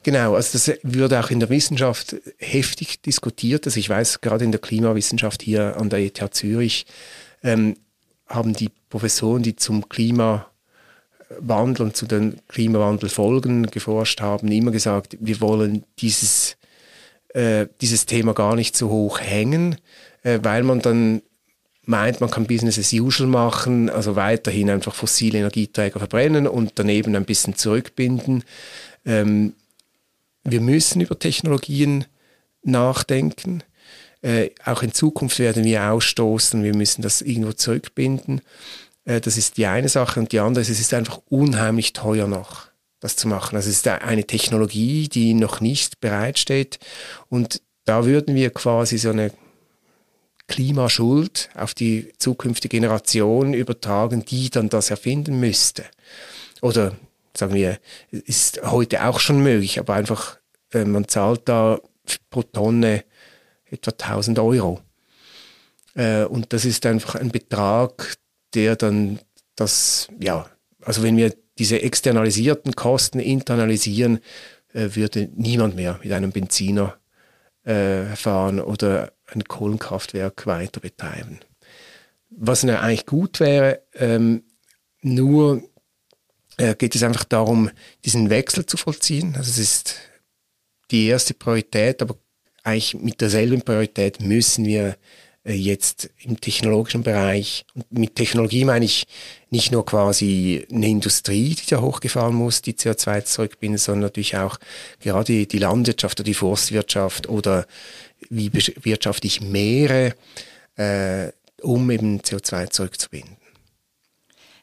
Genau, 0.03 0.35
also 0.35 0.53
das 0.53 0.79
würde 0.83 1.19
auch 1.19 1.29
in 1.29 1.41
der 1.41 1.49
Wissenschaft 1.49 2.15
heftig 2.37 3.01
diskutiert. 3.01 3.65
Also 3.67 3.79
ich 3.79 3.89
weiß, 3.89 4.21
gerade 4.21 4.45
in 4.45 4.51
der 4.51 4.61
Klimawissenschaft 4.61 5.41
hier 5.41 5.75
an 5.77 5.89
der 5.89 5.99
ETH 5.99 6.33
Zürich 6.33 6.85
ähm, 7.43 7.75
haben 8.33 8.53
die 8.53 8.69
Professoren, 8.89 9.43
die 9.43 9.55
zum 9.55 9.87
Klima 9.89 10.51
Wandel 11.39 11.85
und 11.85 11.95
zu 11.95 12.05
den 12.05 12.37
Klimawandelfolgen 12.47 13.67
geforscht 13.67 14.21
haben, 14.21 14.51
immer 14.51 14.71
gesagt, 14.71 15.17
wir 15.19 15.39
wollen 15.41 15.83
dieses, 15.99 16.57
äh, 17.29 17.67
dieses 17.79 18.05
Thema 18.05 18.33
gar 18.33 18.55
nicht 18.55 18.75
so 18.75 18.89
hoch 18.89 19.19
hängen, 19.19 19.77
äh, 20.23 20.39
weil 20.41 20.63
man 20.63 20.79
dann 20.79 21.21
meint, 21.85 22.21
man 22.21 22.29
kann 22.29 22.47
Business 22.47 22.77
as 22.77 22.93
usual 22.93 23.27
machen, 23.27 23.89
also 23.89 24.15
weiterhin 24.15 24.69
einfach 24.69 24.93
fossile 24.93 25.39
Energieträger 25.39 25.99
verbrennen 25.99 26.47
und 26.47 26.73
daneben 26.75 27.15
ein 27.15 27.25
bisschen 27.25 27.55
zurückbinden. 27.55 28.43
Ähm, 29.05 29.53
wir 30.43 30.61
müssen 30.61 31.01
über 31.01 31.17
Technologien 31.17 32.05
nachdenken. 32.63 33.63
Äh, 34.21 34.51
auch 34.65 34.83
in 34.83 34.93
Zukunft 34.93 35.39
werden 35.39 35.63
wir 35.63 35.91
ausstoßen, 35.91 36.63
wir 36.63 36.75
müssen 36.75 37.01
das 37.01 37.21
irgendwo 37.21 37.53
zurückbinden. 37.53 38.41
Äh, 39.05 39.21
das 39.21 39.37
ist 39.37 39.57
die 39.57 39.65
eine 39.65 39.89
Sache. 39.89 40.19
Und 40.19 40.31
die 40.31 40.39
andere 40.39 40.61
ist, 40.61 40.69
es 40.69 40.79
ist 40.79 40.93
einfach 40.93 41.21
unheimlich 41.29 41.93
teuer 41.93 42.27
noch, 42.27 42.67
das 42.99 43.15
zu 43.15 43.27
machen. 43.27 43.55
Also 43.55 43.69
es 43.69 43.77
ist 43.77 43.87
eine 43.87 44.25
Technologie, 44.25 45.07
die 45.07 45.33
noch 45.33 45.59
nicht 45.59 45.99
bereitsteht. 46.01 46.79
Und 47.29 47.61
da 47.85 48.05
würden 48.05 48.35
wir 48.35 48.51
quasi 48.51 48.97
so 48.97 49.09
eine 49.09 49.31
Klimaschuld 50.47 51.49
auf 51.55 51.73
die 51.73 52.11
zukünftige 52.17 52.77
Generation 52.77 53.53
übertragen, 53.53 54.25
die 54.25 54.49
dann 54.49 54.69
das 54.69 54.91
erfinden 54.91 55.39
müsste. 55.39 55.85
Oder 56.61 56.95
sagen 57.35 57.53
wir, 57.53 57.79
ist 58.11 58.61
heute 58.63 59.05
auch 59.05 59.19
schon 59.19 59.41
möglich, 59.41 59.79
aber 59.79 59.93
einfach, 59.93 60.37
äh, 60.73 60.85
man 60.85 61.07
zahlt 61.07 61.47
da 61.47 61.79
pro 62.29 62.43
Tonne 62.43 63.03
etwa 63.71 63.91
1000 63.91 64.39
Euro. 64.39 64.81
Äh, 65.95 66.25
und 66.25 66.53
das 66.53 66.65
ist 66.65 66.85
einfach 66.85 67.15
ein 67.15 67.31
Betrag, 67.31 68.15
der 68.53 68.75
dann 68.75 69.19
das, 69.55 70.07
ja, 70.19 70.45
also 70.81 71.03
wenn 71.03 71.17
wir 71.17 71.33
diese 71.57 71.81
externalisierten 71.81 72.73
Kosten 72.75 73.19
internalisieren, 73.19 74.19
äh, 74.73 74.89
würde 74.93 75.29
niemand 75.35 75.75
mehr 75.75 75.99
mit 76.03 76.11
einem 76.11 76.31
Benziner 76.31 76.97
äh, 77.63 78.05
fahren 78.15 78.59
oder 78.59 79.13
ein 79.27 79.43
Kohlenkraftwerk 79.43 80.47
weiter 80.47 80.79
betreiben. 80.79 81.39
Was 82.29 82.63
eigentlich 82.63 83.05
gut 83.05 83.39
wäre, 83.39 83.83
ähm, 83.93 84.43
nur 85.01 85.63
geht 86.77 86.93
es 86.95 87.01
einfach 87.01 87.23
darum, 87.23 87.71
diesen 88.05 88.29
Wechsel 88.29 88.65
zu 88.67 88.77
vollziehen. 88.77 89.33
Also 89.35 89.49
es 89.49 89.57
ist 89.57 89.95
die 90.91 91.07
erste 91.07 91.33
Priorität, 91.33 92.01
aber 92.03 92.17
eigentlich 92.63 92.93
mit 92.95 93.21
derselben 93.21 93.61
Priorität 93.61 94.21
müssen 94.21 94.65
wir 94.65 94.97
äh, 95.43 95.53
jetzt 95.53 96.09
im 96.19 96.39
technologischen 96.39 97.03
Bereich. 97.03 97.65
Und 97.73 97.91
mit 97.91 98.15
Technologie 98.15 98.65
meine 98.65 98.85
ich 98.85 99.05
nicht 99.49 99.71
nur 99.71 99.85
quasi 99.85 100.65
eine 100.71 100.87
Industrie, 100.87 101.55
die 101.55 101.69
da 101.69 101.81
hochgefahren 101.81 102.35
muss, 102.35 102.61
die 102.61 102.73
CO2 102.73 103.23
zurückbinden, 103.23 103.77
sondern 103.77 104.03
natürlich 104.03 104.37
auch 104.37 104.59
gerade 104.99 105.45
die 105.47 105.57
Landwirtschaft 105.57 106.19
oder 106.19 106.25
die 106.25 106.33
Forstwirtschaft 106.33 107.27
oder 107.27 107.65
wie 108.29 108.53
wirtschafte 108.53 109.27
ich 109.27 109.41
Meere, 109.41 110.15
äh, 110.75 111.31
um 111.61 111.89
eben 111.89 112.21
CO2 112.21 112.69
zurückzubinden. 112.69 113.37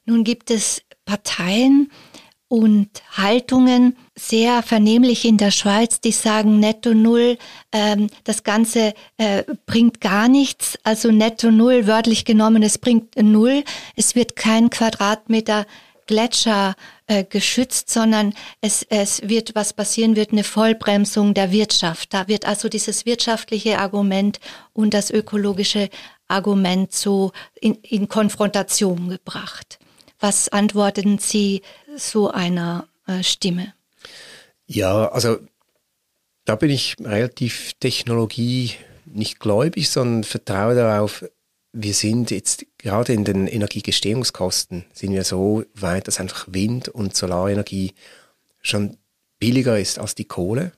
Nun 0.04 0.24
gibt 0.24 0.50
es 0.50 0.80
Parteien, 1.04 1.90
und 2.48 2.88
Haltungen 3.12 3.96
sehr 4.18 4.62
vernehmlich 4.62 5.24
in 5.24 5.37
der 5.37 5.50
Schweiz, 5.50 6.00
die 6.00 6.12
sagen 6.12 6.59
Netto 6.59 6.94
Null, 6.94 7.38
ähm, 7.72 8.09
das 8.24 8.42
Ganze 8.42 8.94
äh, 9.16 9.44
bringt 9.66 10.00
gar 10.00 10.28
nichts, 10.28 10.78
also 10.83 11.11
Netto 11.11 11.50
Null, 11.50 11.87
wörtlich 11.87 12.24
genommen, 12.24 12.62
es 12.62 12.78
bringt 12.78 13.16
Null, 13.16 13.64
es 13.96 14.14
wird 14.14 14.37
kein 14.37 14.70
Quadratmeter 14.70 15.66
Gletscher 16.09 16.74
äh, 17.07 17.22
geschützt, 17.22 17.90
sondern 17.90 18.35
es, 18.61 18.83
es 18.88 19.28
wird, 19.28 19.54
was 19.54 19.72
passieren 19.72 20.16
wird, 20.16 20.33
eine 20.33 20.42
Vollbremsung 20.42 21.35
der 21.35 21.52
Wirtschaft. 21.52 22.12
Da 22.12 22.26
wird 22.26 22.46
also 22.46 22.68
dieses 22.68 23.07
wirtschaftliche 23.07 23.78
Argument 23.78 24.40
und 24.72 24.94
das 24.94 25.11
ökologische 25.11 25.90
Argument 26.26 26.92
so 26.92 27.33
in, 27.61 27.74
in 27.83 28.09
Konfrontation 28.09 29.09
gebracht. 29.09 29.78
Was 30.18 30.48
antworten 30.48 31.18
Sie 31.18 31.62
so 31.96 32.31
einer 32.31 32.88
äh, 33.07 33.22
Stimme? 33.22 33.74
Ja, 34.68 35.09
also 35.09 35.38
da 36.44 36.54
bin 36.54 36.70
ich 36.70 36.96
relativ 37.00 37.72
Technologie 37.81 38.72
nicht 39.07 39.40
gläubig, 39.40 39.88
sondern 39.88 40.24
vertraue 40.24 40.74
darauf, 40.74 41.24
wir 41.72 41.94
sind 41.94 42.31
jetzt 42.31 42.66
gerade 42.76 43.14
in 43.14 43.24
den 43.24 43.46
Energiegestehungskosten 43.46 44.85
sind 44.92 45.12
wir 45.12 45.24
so 45.24 45.64
weit, 45.74 46.07
dass 46.07 46.20
einfach 46.20 46.46
Wind- 46.50 46.88
und 46.88 47.16
Solarenergie 47.16 47.94
schon 48.61 48.98
billiger 49.38 49.78
ist 49.78 49.98
als 49.98 50.14
die 50.14 50.26
Kohle, 50.26 50.72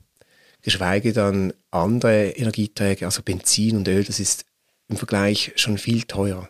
geschweige 0.62 1.12
dann 1.12 1.52
andere 1.72 2.30
Energieträger, 2.30 3.06
also 3.06 3.22
Benzin 3.22 3.76
und 3.76 3.88
Öl, 3.88 4.04
das 4.04 4.20
ist 4.20 4.44
im 4.88 4.96
Vergleich 4.96 5.52
schon 5.56 5.78
viel 5.78 6.02
teurer. 6.02 6.48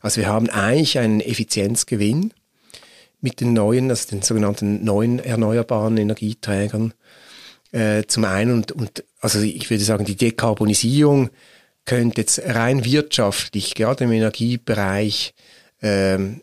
Also 0.00 0.20
wir 0.20 0.26
haben 0.26 0.50
eigentlich 0.50 0.98
einen 0.98 1.20
Effizienzgewinn 1.20 2.32
mit 3.22 3.40
den 3.40 3.54
neuen, 3.54 3.88
also 3.88 4.10
den 4.10 4.20
sogenannten 4.20 4.84
neuen 4.84 5.18
erneuerbaren 5.18 5.96
Energieträgern. 5.96 6.92
Äh, 7.70 8.04
zum 8.06 8.26
einen 8.26 8.52
und, 8.52 8.72
und 8.72 9.04
also 9.20 9.40
ich 9.40 9.70
würde 9.70 9.82
sagen, 9.82 10.04
die 10.04 10.16
Dekarbonisierung 10.16 11.30
könnte 11.86 12.20
jetzt 12.20 12.40
rein 12.44 12.84
wirtschaftlich, 12.84 13.74
gerade 13.74 14.04
im 14.04 14.12
Energiebereich, 14.12 15.34
ähm, 15.80 16.42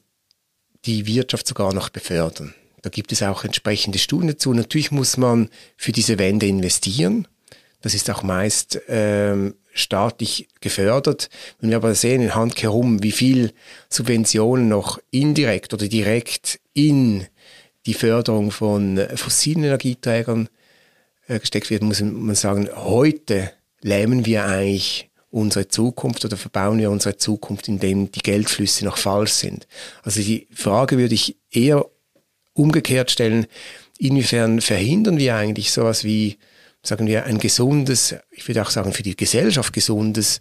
die 0.86 1.06
Wirtschaft 1.06 1.48
sogar 1.48 1.74
noch 1.74 1.90
befördern. 1.90 2.56
Da 2.82 2.90
gibt 2.90 3.12
es 3.12 3.22
auch 3.22 3.44
entsprechende 3.44 4.00
Studien 4.00 4.30
dazu. 4.30 4.54
Natürlich 4.54 4.92
muss 4.92 5.18
man 5.18 5.50
für 5.76 5.92
diese 5.92 6.18
Wende 6.18 6.48
investieren. 6.48 7.28
Das 7.82 7.94
ist 7.94 8.10
auch 8.10 8.24
meist 8.24 8.80
ähm, 8.88 9.56
staatlich 9.74 10.50
gefördert. 10.60 11.30
Wenn 11.60 11.70
wir 11.70 11.78
aber 11.78 11.96
sehen 11.96 12.22
in 12.22 12.36
Handkerum, 12.36 13.02
wie 13.04 13.12
viel 13.12 13.54
Subventionen 13.90 14.68
noch 14.68 15.00
indirekt 15.12 15.74
oder 15.74 15.88
direkt 15.88 16.60
in 16.74 17.28
die 17.86 17.94
Förderung 17.94 18.52
von 18.52 19.00
fossilen 19.16 19.64
Energieträgern 19.64 20.50
äh, 21.28 21.40
gesteckt 21.40 21.70
wird, 21.70 21.84
muss 21.84 22.02
man 22.02 22.36
sagen, 22.36 22.70
heute 22.76 23.52
lähmen 23.82 24.26
wir 24.26 24.46
eigentlich 24.46 25.10
unsere 25.32 25.68
Zukunft 25.68 26.26
oder 26.26 26.38
verbauen 26.38 26.80
wir 26.80 26.92
unsere 26.92 27.18
Zukunft, 27.18 27.68
indem 27.68 28.12
die 28.12 28.22
Geldflüsse 28.22 28.84
noch 28.84 28.98
falsch 28.98 29.34
sind. 29.34 29.68
Also 30.04 30.22
die 30.22 30.48
Frage 30.52 30.98
würde 30.98 31.14
ich 31.14 31.38
eher 31.52 31.86
umgekehrt 32.54 33.12
stellen, 33.12 33.46
inwiefern 33.98 34.60
verhindern 34.60 35.18
wir 35.18 35.36
eigentlich 35.36 35.72
sowas 35.72 36.04
wie, 36.04 36.38
sagen 36.84 37.08
wir, 37.08 37.26
ein 37.26 37.40
gesundes, 37.40 38.16
ich 38.32 38.48
würde 38.48 38.62
auch 38.62 38.70
sagen, 38.70 38.94
für 38.94 39.04
die 39.04 39.16
Gesellschaft 39.16 39.74
gesundes, 39.74 40.40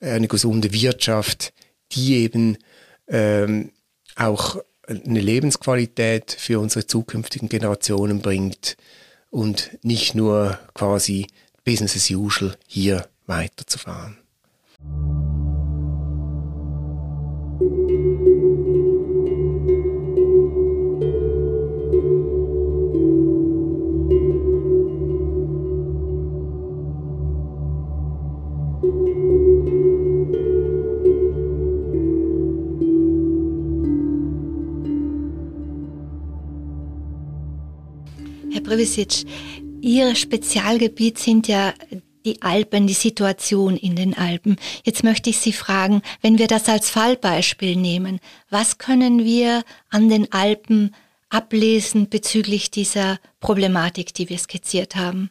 äh, 0.00 0.10
eine 0.10 0.28
gesunde 0.28 0.72
Wirtschaft, 0.72 1.52
die 1.92 2.16
eben 2.16 2.58
ähm, 3.08 3.72
auch 4.16 4.56
eine 4.86 5.20
Lebensqualität 5.20 6.36
für 6.38 6.60
unsere 6.60 6.86
zukünftigen 6.86 7.48
Generationen 7.48 8.20
bringt 8.20 8.76
und 9.30 9.78
nicht 9.82 10.14
nur 10.14 10.58
quasi 10.74 11.26
Business 11.64 11.96
as 11.96 12.10
usual 12.10 12.56
hier 12.66 13.08
weiterzufahren. 13.26 14.18
Privisic, 38.70 39.24
Ihr 39.80 40.14
Spezialgebiet 40.14 41.18
sind 41.18 41.48
ja 41.48 41.74
die 42.24 42.40
Alpen, 42.40 42.86
die 42.86 42.94
Situation 42.94 43.76
in 43.76 43.96
den 43.96 44.16
Alpen. 44.16 44.58
Jetzt 44.84 45.02
möchte 45.02 45.28
ich 45.28 45.38
Sie 45.38 45.52
fragen, 45.52 46.02
wenn 46.22 46.38
wir 46.38 46.46
das 46.46 46.68
als 46.68 46.88
Fallbeispiel 46.88 47.74
nehmen, 47.74 48.20
was 48.48 48.78
können 48.78 49.24
wir 49.24 49.64
an 49.88 50.08
den 50.08 50.30
Alpen 50.30 50.94
ablesen 51.30 52.08
bezüglich 52.08 52.70
dieser 52.70 53.18
Problematik, 53.40 54.14
die 54.14 54.28
wir 54.28 54.38
skizziert 54.38 54.94
haben? 54.94 55.30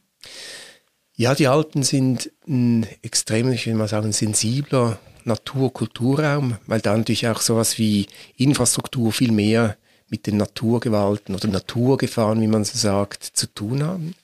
Ja, 1.16 1.34
die 1.34 1.48
Alpen 1.48 1.84
sind 1.84 2.32
ein 2.46 2.88
extrem, 3.04 3.54
ich 3.54 3.66
will 3.68 3.76
mal 3.76 3.88
sagen, 3.88 4.12
sensibler 4.12 5.00
Natur-Kulturraum, 5.24 6.58
weil 6.68 6.82
da 6.82 6.98
natürlich 6.98 7.30
auch 7.30 7.40
sowas 7.40 7.78
wie 7.78 8.08
Infrastruktur 8.36 9.14
viel 9.14 9.32
mehr 9.32 9.78
mit 10.10 10.28
den 10.28 10.38
Naturgewalten 10.38 11.36
oder 11.36 11.48
Naturgefahren, 11.48 12.42
wie 12.42 12.48
man 12.48 12.64
so 12.64 12.78
sagt, 12.78 13.24
zu 13.24 13.48
tun 13.48 13.84
haben. 13.84 14.16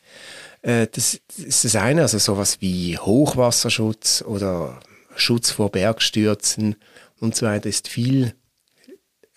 Äh, 0.62 0.88
das 0.92 1.20
ist 1.38 1.64
das 1.64 1.76
eine, 1.76 2.02
also 2.02 2.18
sowas 2.18 2.58
wie 2.62 2.98
Hochwasserschutz 2.98 4.24
oder 4.26 4.80
Schutz 5.16 5.52
vor 5.52 5.72
Bergstürzen 5.72 6.76
und 7.20 7.36
so 7.36 7.46
weiter 7.46 7.70
ist 7.70 7.88
viel, 7.88 8.34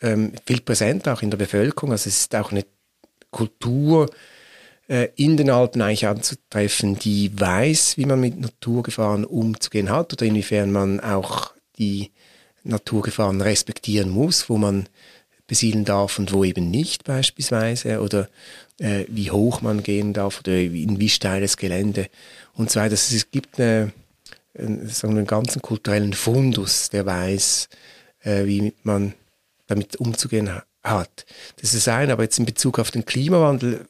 ähm, 0.00 0.32
viel 0.46 0.60
präsent 0.60 1.06
auch 1.08 1.22
in 1.22 1.30
der 1.30 1.38
Bevölkerung. 1.38 1.92
Also 1.92 2.08
es 2.08 2.20
ist 2.22 2.34
auch 2.34 2.50
eine 2.50 2.64
Kultur 3.30 4.10
äh, 4.88 5.08
in 5.16 5.36
den 5.36 5.50
Alpen 5.50 5.82
eigentlich 5.82 6.06
anzutreffen, 6.06 6.98
die 6.98 7.38
weiß, 7.38 7.96
wie 7.96 8.06
man 8.06 8.20
mit 8.20 8.40
Naturgefahren 8.40 9.24
umzugehen 9.24 9.90
hat 9.90 10.12
oder 10.12 10.26
inwiefern 10.26 10.72
man 10.72 11.00
auch 11.00 11.52
die 11.78 12.10
Naturgefahren 12.64 13.40
respektieren 13.40 14.10
muss, 14.10 14.48
wo 14.48 14.58
man 14.58 14.88
besiedeln 15.48 15.84
darf 15.84 16.20
und 16.20 16.32
wo 16.32 16.44
eben 16.44 16.70
nicht 16.70 17.02
beispielsweise 17.02 18.00
oder 18.00 18.28
äh, 18.78 19.06
wie 19.08 19.32
hoch 19.32 19.60
man 19.60 19.82
gehen 19.82 20.12
darf 20.12 20.40
oder 20.40 20.52
in 20.52 21.00
wie 21.00 21.08
steiles 21.08 21.56
Gelände 21.56 22.08
und 22.54 22.70
so 22.70 22.78
weiter. 22.78 22.92
Also 22.92 23.16
es 23.16 23.30
gibt 23.32 23.58
eine, 23.58 23.92
wir, 24.54 25.08
einen 25.08 25.26
ganzen 25.26 25.60
kulturellen 25.60 26.12
Fundus, 26.12 26.90
der 26.90 27.06
weiß, 27.06 27.68
äh, 28.20 28.44
wie 28.44 28.72
man 28.84 29.14
damit 29.66 29.96
umzugehen 29.96 30.50
hat. 30.82 31.26
Das 31.60 31.74
ist 31.74 31.88
ein, 31.88 32.10
aber 32.10 32.22
jetzt 32.22 32.38
in 32.38 32.46
Bezug 32.46 32.78
auf 32.78 32.90
den 32.90 33.04
Klimawandel, 33.04 33.86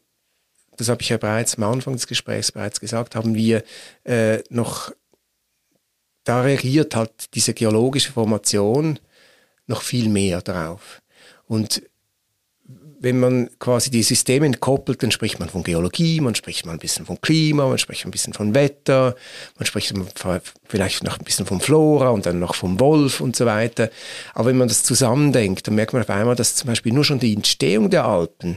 das 0.77 0.88
habe 0.88 1.03
ich 1.03 1.09
ja 1.09 1.16
bereits 1.16 1.57
am 1.57 1.64
Anfang 1.64 1.94
des 1.94 2.07
Gesprächs 2.07 2.53
bereits 2.53 2.81
gesagt, 2.81 3.16
haben 3.16 3.35
wir 3.35 3.64
äh, 4.05 4.38
noch, 4.49 4.92
da 6.23 6.42
reagiert 6.42 6.94
halt 6.94 7.35
diese 7.35 7.53
geologische 7.53 8.12
Formation 8.12 9.01
noch 9.66 9.83
viel 9.83 10.09
mehr 10.09 10.40
darauf. 10.40 11.03
Und 11.48 11.82
wenn 13.00 13.20
man 13.20 13.48
quasi 13.58 13.90
die 13.90 14.02
Systeme 14.02 14.46
entkoppelt, 14.46 15.02
dann 15.02 15.11
spricht 15.11 15.38
man 15.38 15.48
von 15.48 15.62
Geologie, 15.62 16.20
man 16.20 16.34
spricht 16.34 16.66
mal 16.66 16.72
ein 16.72 16.78
bisschen 16.78 17.06
von 17.06 17.20
Klima, 17.20 17.68
man 17.68 17.78
spricht 17.78 18.04
ein 18.04 18.11
bisschen 18.11 18.32
von 18.32 18.54
Wetter, 18.54 19.14
man 19.56 19.66
spricht 19.66 19.94
vielleicht 20.66 21.04
noch 21.04 21.18
ein 21.18 21.24
bisschen 21.24 21.46
von 21.46 21.61
Flora 21.61 22.11
und 22.11 22.26
dann 22.26 22.40
noch 22.40 22.54
vom 22.54 22.80
Wolf 22.80 23.20
und 23.20 23.37
so 23.37 23.46
weiter. 23.46 23.90
Aber 24.34 24.46
wenn 24.48 24.58
man 24.58 24.68
das 24.68 24.82
zusammendenkt, 24.82 25.66
dann 25.68 25.76
merkt 25.76 25.92
man 25.92 26.02
auf 26.02 26.11
einmal, 26.11 26.34
dass 26.34 26.56
zum 26.56 26.66
Beispiel 26.68 26.92
nur 26.92 27.04
schon 27.04 27.20
die 27.20 27.34
Entstehung 27.34 27.88
der 27.88 28.04
Alpen 28.04 28.56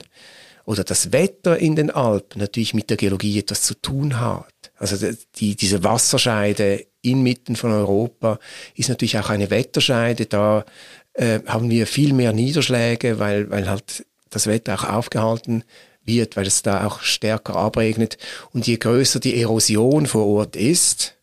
oder 0.65 0.83
das 0.83 1.11
Wetter 1.11 1.57
in 1.57 1.75
den 1.75 1.91
Alpen 1.91 2.39
natürlich 2.39 2.73
mit 2.73 2.89
der 2.89 2.97
Geologie 2.97 3.39
etwas 3.39 3.63
zu 3.63 3.75
tun 3.75 4.19
hat. 4.19 4.47
Also 4.77 5.11
die, 5.35 5.55
diese 5.55 5.83
Wasserscheide 5.83 6.85
inmitten 7.01 7.55
von 7.55 7.71
Europa 7.71 8.39
ist 8.75 8.89
natürlich 8.89 9.17
auch 9.17 9.29
eine 9.29 9.49
Wetterscheide. 9.49 10.25
Da 10.27 10.65
äh, 11.13 11.39
haben 11.45 11.69
wir 11.69 11.87
viel 11.87 12.13
mehr 12.13 12.33
Niederschläge, 12.33 13.19
weil, 13.19 13.49
weil 13.49 13.69
halt 13.69 14.05
das 14.29 14.47
Wetter 14.47 14.75
auch 14.75 14.83
aufgehalten 14.83 15.63
wird, 16.03 16.35
weil 16.37 16.47
es 16.47 16.61
da 16.61 16.85
auch 16.87 17.01
stärker 17.01 17.55
abregnet. 17.55 18.17
Und 18.53 18.67
je 18.67 18.77
größer 18.77 19.19
die 19.19 19.41
Erosion 19.41 20.07
vor 20.07 20.25
Ort 20.25 20.55
ist, 20.55 21.17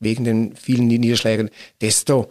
wegen 0.00 0.24
den 0.24 0.56
vielen 0.56 0.88
Niederschlägen, 0.88 1.50
desto 1.80 2.28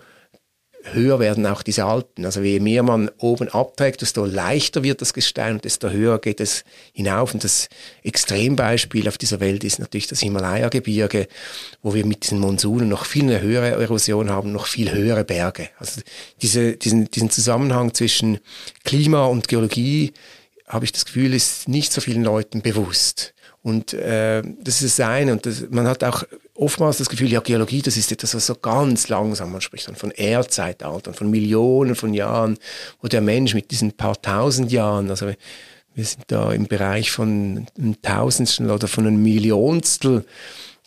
höher 0.84 1.20
werden 1.20 1.46
auch 1.46 1.64
diese 1.64 1.86
Alpen. 1.86 2.26
Also 2.26 2.42
je 2.42 2.60
mehr 2.60 2.84
man 2.84 3.10
oben 3.18 3.50
abträgt, 3.50 4.02
desto 4.02 4.26
leichter 4.26 4.84
wird 4.84 5.02
das 5.02 5.14
Gestein 5.14 5.54
und 5.54 5.66
desto 5.66 5.90
höher 5.90 6.20
geht 6.20 6.40
es 6.40 6.64
hinauf. 6.94 7.34
Und 7.34 7.44
das 7.44 7.70
Extrembeispiel 8.04 9.08
auf 9.08 9.18
dieser 9.18 9.40
Welt 9.40 9.64
ist 9.64 9.80
natürlich 9.80 10.08
das 10.08 10.20
Himalaya-Gebirge, 10.20 11.28
wo 11.82 11.94
wir 11.94 12.06
mit 12.06 12.24
diesen 12.24 12.40
Monsunen 12.40 12.90
noch 12.90 13.06
viel 13.06 13.24
eine 13.24 13.42
höhere 13.42 13.72
Erosion 13.82 14.30
haben, 14.30 14.52
noch 14.52 14.68
viel 14.68 14.92
höhere 14.92 15.24
Berge. 15.24 15.70
Also 15.80 16.02
diese, 16.42 16.74
diesen, 16.74 17.10
diesen 17.10 17.30
Zusammenhang 17.30 17.94
zwischen 17.94 18.40
Klima 18.84 19.26
und 19.26 19.48
Geologie, 19.48 20.14
habe 20.68 20.86
ich 20.86 20.92
das 20.92 21.06
Gefühl, 21.06 21.34
ist 21.34 21.68
nicht 21.68 21.94
so 21.94 22.02
vielen 22.02 22.24
Leuten 22.24 22.62
bewusst. 22.62 23.34
Und 23.64 23.94
äh, 23.94 24.44
das 24.62 24.82
ist 24.82 25.00
das 25.00 25.08
eine. 25.08 25.32
Und 25.32 25.46
das, 25.46 25.64
man 25.70 25.88
hat 25.88 26.04
auch 26.04 26.24
oftmals 26.54 26.98
das 26.98 27.10
Gefühl, 27.10 27.32
ja, 27.32 27.40
Geologie, 27.40 27.82
das 27.82 27.98
ist 27.98 28.12
etwas, 28.12 28.36
was 28.36 28.46
so 28.46 28.56
ganz 28.56 29.08
langsam, 29.08 29.52
man 29.52 29.62
spricht 29.62 29.88
dann 29.88 29.96
von 29.96 30.12
Erdzeitaltern, 30.12 31.14
von 31.14 31.32
Millionen 31.32 31.96
von 31.96 32.14
Jahren, 32.14 32.58
wo 33.02 33.08
der 33.08 33.22
Mensch 33.22 33.54
mit 33.54 33.72
diesen 33.72 33.94
paar 33.94 34.22
tausend 34.22 34.72
Jahren, 34.72 35.10
also 35.10 35.32
wir 35.96 36.06
sind 36.06 36.26
da 36.28 36.52
im 36.52 36.68
Bereich 36.68 37.12
von 37.12 37.68
einem 37.78 38.02
Tausendstel 38.02 38.70
oder 38.70 38.88
von 38.88 39.08
einem 39.08 39.22
Millionstel 39.22 40.26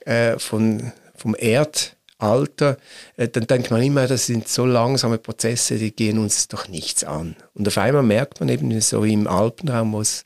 äh, 0.04 0.38
von, 0.38 0.92
vom 1.14 1.34
Erdalter, 1.36 2.76
äh, 3.16 3.28
dann 3.28 3.46
denkt 3.46 3.70
man 3.70 3.82
immer, 3.82 4.06
das 4.06 4.26
sind 4.26 4.48
so 4.48 4.66
langsame 4.66 5.18
Prozesse, 5.18 5.76
die 5.76 5.94
gehen 5.94 6.18
uns 6.18 6.48
doch 6.48 6.68
nichts 6.68 7.04
an. 7.04 7.36
Und 7.54 7.66
auf 7.68 7.78
einmal 7.78 8.02
merkt 8.02 8.40
man 8.40 8.48
eben 8.48 8.80
so 8.80 9.04
wie 9.04 9.12
im 9.12 9.26
Alpenraum, 9.26 9.92
wo 9.92 10.00
es 10.00 10.24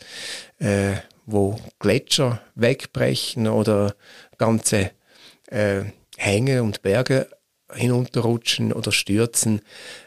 äh, 0.59 0.97
wo 1.27 1.59
Gletscher 1.79 2.41
wegbrechen 2.55 3.47
oder 3.49 3.95
ganze 4.39 4.91
äh, 5.47 5.83
Hänge 6.17 6.63
und 6.63 6.83
Berge 6.83 7.29
hinunterrutschen 7.73 8.73
oder 8.73 8.93
stürzen, 8.93 9.61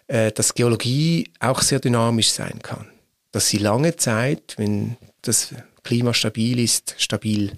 äh, 0.08 0.32
dass 0.32 0.54
Geologie 0.54 1.30
auch 1.40 1.62
sehr 1.62 1.80
dynamisch 1.80 2.32
sein 2.32 2.60
kann. 2.62 2.88
Dass 3.32 3.48
sie 3.48 3.58
lange 3.58 3.96
Zeit, 3.96 4.56
wenn 4.58 4.98
das 5.22 5.54
Klima 5.84 6.14
stabil 6.14 6.60
ist, 6.60 6.96
stabil 6.98 7.54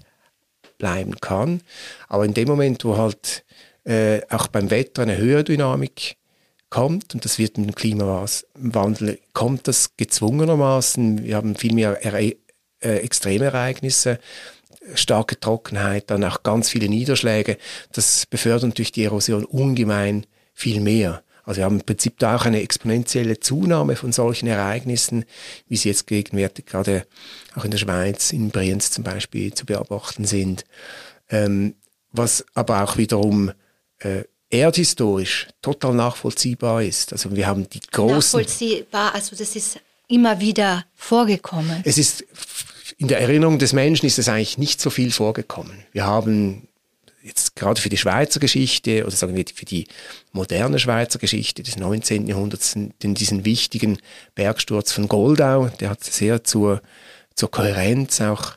bleiben 0.78 1.16
kann. 1.20 1.62
Aber 2.08 2.24
in 2.24 2.34
dem 2.34 2.48
Moment, 2.48 2.84
wo 2.84 2.96
halt 2.96 3.44
äh, 3.84 4.20
auch 4.30 4.48
beim 4.48 4.70
Wetter 4.70 5.02
eine 5.02 5.16
höhere 5.16 5.44
Dynamik 5.44 6.16
kommt, 6.70 7.14
und 7.14 7.24
das 7.24 7.38
wird 7.38 7.58
mit 7.58 7.68
dem 7.68 7.74
Klimawandel, 7.74 9.18
kommt 9.32 9.68
das 9.68 9.96
gezwungenermaßen. 9.96 11.24
Wir 11.24 11.36
haben 11.36 11.56
viel 11.56 11.74
mehr 11.74 12.04
äh, 12.80 12.96
Extremereignisse, 12.98 14.18
starke 14.94 15.38
Trockenheit, 15.38 16.10
dann 16.10 16.24
auch 16.24 16.42
ganz 16.42 16.70
viele 16.70 16.88
Niederschläge. 16.88 17.58
Das 17.92 18.26
befördert 18.26 18.64
natürlich 18.64 18.92
die 18.92 19.04
Erosion 19.04 19.44
ungemein 19.44 20.26
viel 20.54 20.80
mehr. 20.80 21.22
Also 21.44 21.58
wir 21.58 21.64
haben 21.64 21.78
im 21.78 21.86
Prinzip 21.86 22.18
da 22.18 22.36
auch 22.36 22.44
eine 22.44 22.60
exponentielle 22.60 23.38
Zunahme 23.38 23.94
von 23.94 24.12
solchen 24.12 24.48
Ereignissen, 24.48 25.24
wie 25.68 25.76
sie 25.76 25.88
jetzt 25.88 26.08
gegenwärtig 26.08 26.66
gerade 26.66 27.06
auch 27.54 27.64
in 27.64 27.70
der 27.70 27.78
Schweiz, 27.78 28.32
in 28.32 28.50
Brienz 28.50 28.90
zum 28.90 29.04
Beispiel, 29.04 29.54
zu 29.54 29.64
beobachten 29.64 30.24
sind. 30.24 30.64
Ähm, 31.30 31.76
was 32.10 32.44
aber 32.54 32.82
auch 32.82 32.96
wiederum 32.96 33.52
äh, 33.98 34.24
erdhistorisch 34.50 35.48
total 35.62 35.94
nachvollziehbar 35.94 36.82
ist. 36.82 37.12
Also 37.12 37.34
wir 37.34 37.46
haben 37.46 37.68
die 37.68 37.80
großen... 37.80 38.40
Nachvollziehbar, 38.40 39.14
also 39.14 39.36
das 39.36 39.54
ist 39.54 39.80
immer 40.08 40.40
wieder 40.40 40.84
vorgekommen. 40.94 41.80
Es 41.84 41.98
ist, 41.98 42.24
in 42.98 43.08
der 43.08 43.20
Erinnerung 43.20 43.58
des 43.58 43.72
Menschen 43.72 44.06
ist 44.06 44.18
es 44.18 44.28
eigentlich 44.28 44.58
nicht 44.58 44.80
so 44.80 44.90
viel 44.90 45.10
vorgekommen. 45.10 45.84
Wir 45.92 46.06
haben 46.06 46.68
jetzt 47.22 47.56
gerade 47.56 47.80
für 47.80 47.88
die 47.88 47.96
Schweizer 47.96 48.38
Geschichte 48.38 49.02
oder 49.02 49.14
sagen 49.14 49.34
wir 49.34 49.44
für 49.52 49.64
die 49.64 49.88
moderne 50.32 50.78
Schweizer 50.78 51.18
Geschichte 51.18 51.62
des 51.62 51.76
19. 51.76 52.26
Jahrhunderts 52.28 52.74
diesen 53.02 53.44
wichtigen 53.44 53.98
Bergsturz 54.34 54.92
von 54.92 55.08
Goldau, 55.08 55.68
der 55.80 55.90
hat 55.90 56.04
sehr 56.04 56.44
zur, 56.44 56.80
zur 57.34 57.50
Kohärenz 57.50 58.20
auch 58.20 58.52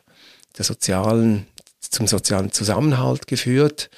der 0.57 0.65
sozialen, 0.65 1.47
zum 1.81 2.05
sozialen 2.05 2.51
Zusammenhalt 2.51 3.25
geführt, 3.25 3.89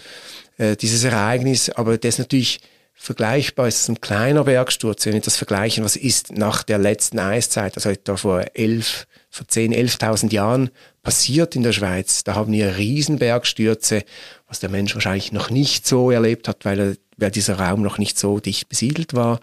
äh, 0.58 0.78
dieses 0.78 1.04
Ereignis, 1.04 1.70
aber 1.70 1.98
das 1.98 2.18
natürlich 2.18 2.62
vergleichbar 2.94 3.68
ist 3.68 3.90
ein 3.90 4.00
kleiner 4.00 4.44
Bergsturz, 4.44 5.06
wenn 5.06 5.14
wir 5.14 5.22
das 5.22 5.36
vergleichen, 5.36 5.84
was 5.84 5.96
ist 5.96 6.32
nach 6.32 6.64
der 6.64 6.78
letzten 6.78 7.20
Eiszeit, 7.20 7.76
also 7.76 7.90
etwa 7.90 8.16
vor 8.16 8.46
elf, 8.54 9.08
vor 9.32 9.48
zehn, 9.48 9.72
elftausend 9.72 10.34
Jahren 10.34 10.70
passiert 11.04 11.56
in 11.56 11.64
der 11.64 11.72
Schweiz. 11.72 12.26
Da 12.26 12.36
haben 12.36 12.52
wir 12.52 12.78
Riesenbergstürze, 12.78 14.04
was 14.48 14.60
der 14.60 14.70
Mensch 14.70 14.94
wahrscheinlich 14.94 15.32
noch 15.32 15.50
nicht 15.50 15.88
so 15.88 16.12
erlebt 16.12 16.50
hat, 16.50 16.66
weil, 16.66 16.80
er, 16.80 16.96
weil 17.18 17.32
dieser 17.32 17.58
Raum 17.58 17.82
noch 17.82 17.98
nicht 17.98 18.20
so 18.20 18.40
dicht 18.40 18.68
besiedelt 18.68 19.14
war. 19.14 19.40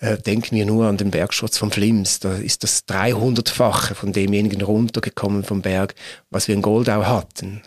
Äh, 0.00 0.18
denken 0.18 0.54
wir 0.54 0.66
nur 0.66 0.86
an 0.86 0.98
den 0.98 1.10
Bergsturz 1.10 1.56
vom 1.56 1.70
Flims. 1.70 2.20
Da 2.20 2.36
ist 2.36 2.62
das 2.62 2.86
300-fache 2.86 3.94
von 3.94 4.12
demjenigen 4.12 4.60
runtergekommen 4.60 5.44
vom 5.44 5.62
Berg, 5.62 5.94
was 6.28 6.46
wir 6.46 6.54
in 6.54 6.62
Goldau 6.62 7.06
hatten. 7.06 7.62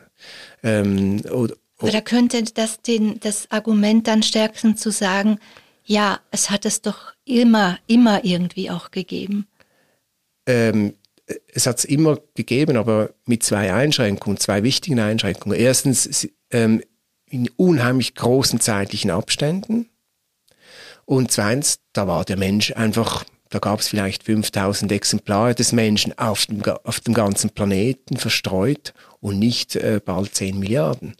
Ähm, 0.61 1.21
oder, 1.31 1.55
aber 1.79 1.91
da 1.91 2.01
könnte 2.01 2.43
das 2.43 2.81
den, 2.81 3.19
das 3.19 3.49
Argument 3.49 4.07
dann 4.07 4.21
stärken 4.21 4.77
zu 4.77 4.91
sagen, 4.91 5.39
ja, 5.83 6.19
es 6.31 6.51
hat 6.51 6.65
es 6.65 6.81
doch 6.81 7.13
immer, 7.25 7.79
immer 7.87 8.23
irgendwie 8.23 8.69
auch 8.69 8.91
gegeben. 8.91 9.47
Ähm, 10.47 10.93
es 11.53 11.65
hat 11.65 11.79
es 11.79 11.85
immer 11.85 12.19
gegeben, 12.35 12.77
aber 12.77 13.11
mit 13.25 13.43
zwei 13.43 13.73
Einschränkungen, 13.73 14.37
zwei 14.37 14.63
wichtigen 14.63 14.99
Einschränkungen. 14.99 15.57
Erstens 15.57 16.27
ähm, 16.51 16.81
in 17.25 17.49
unheimlich 17.57 18.15
großen 18.15 18.59
zeitlichen 18.59 19.11
Abständen. 19.11 19.89
Und 21.05 21.31
zweitens, 21.31 21.79
da 21.93 22.07
war 22.07 22.25
der 22.25 22.37
Mensch 22.37 22.71
einfach, 22.73 23.25
da 23.49 23.59
gab 23.59 23.79
es 23.79 23.87
vielleicht 23.87 24.23
5000 24.23 24.91
Exemplare 24.91 25.55
des 25.55 25.71
Menschen 25.71 26.17
auf 26.17 26.45
dem, 26.45 26.63
auf 26.83 26.99
dem 26.99 27.13
ganzen 27.13 27.51
Planeten 27.51 28.17
verstreut 28.17 28.93
und 29.19 29.39
nicht 29.39 29.75
äh, 29.75 29.99
bald 30.03 30.35
10 30.35 30.59
Milliarden. 30.59 31.15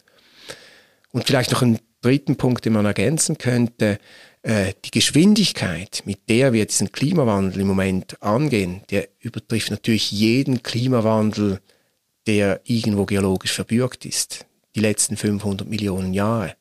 Und 1.12 1.26
vielleicht 1.26 1.52
noch 1.52 1.62
einen 1.62 1.78
dritten 2.02 2.36
Punkt, 2.36 2.64
den 2.64 2.72
man 2.72 2.86
ergänzen 2.86 3.38
könnte. 3.38 3.98
Äh, 4.46 4.74
die 4.84 4.92
Geschwindigkeit, 4.92 6.04
mit 6.04 6.28
der 6.28 6.52
wir 6.52 6.64
diesen 6.66 6.92
Klimawandel 6.92 7.62
im 7.62 7.66
Moment 7.66 8.22
angehen, 8.22 8.82
der 8.90 9.08
übertrifft 9.18 9.72
natürlich 9.72 10.12
jeden 10.12 10.62
Klimawandel, 10.62 11.60
der 12.28 12.60
irgendwo 12.62 13.06
geologisch 13.06 13.50
verbürgt 13.50 14.06
ist. 14.06 14.46
Die 14.76 14.80
letzten 14.80 15.16
500 15.16 15.68
Millionen 15.68 16.14
Jahre. 16.14 16.54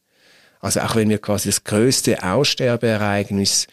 Also 0.61 0.79
auch 0.79 0.95
wenn 0.95 1.09
wir 1.09 1.19
quasi 1.19 1.49
das 1.49 1.63
größte 1.63 2.23
Aussterbeereignis 2.23 3.67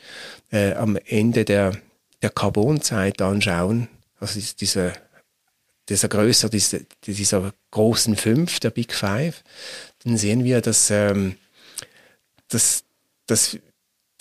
äh, 0.51 0.75
am 0.75 0.99
Ende 1.07 1.47
der, 1.47 1.73
der 2.21 2.29
Carbonzeit 2.29 3.23
anschauen, 3.23 3.89
also 4.21 4.39
dieser, 4.61 4.93
dieser 5.89 6.09
größer, 6.09 6.51
dieser, 6.51 6.81
dieser 7.07 7.55
großen 7.71 8.17
Fünf, 8.17 8.61
der 8.61 8.73
Big 8.73 8.93
Five, 8.93 9.43
dann 10.05 10.19
sehen 10.19 10.45
wir, 10.45 10.61
dass, 10.61 10.91
ähm, 10.91 11.37
dass, 12.49 12.85
dass, 13.27 13.57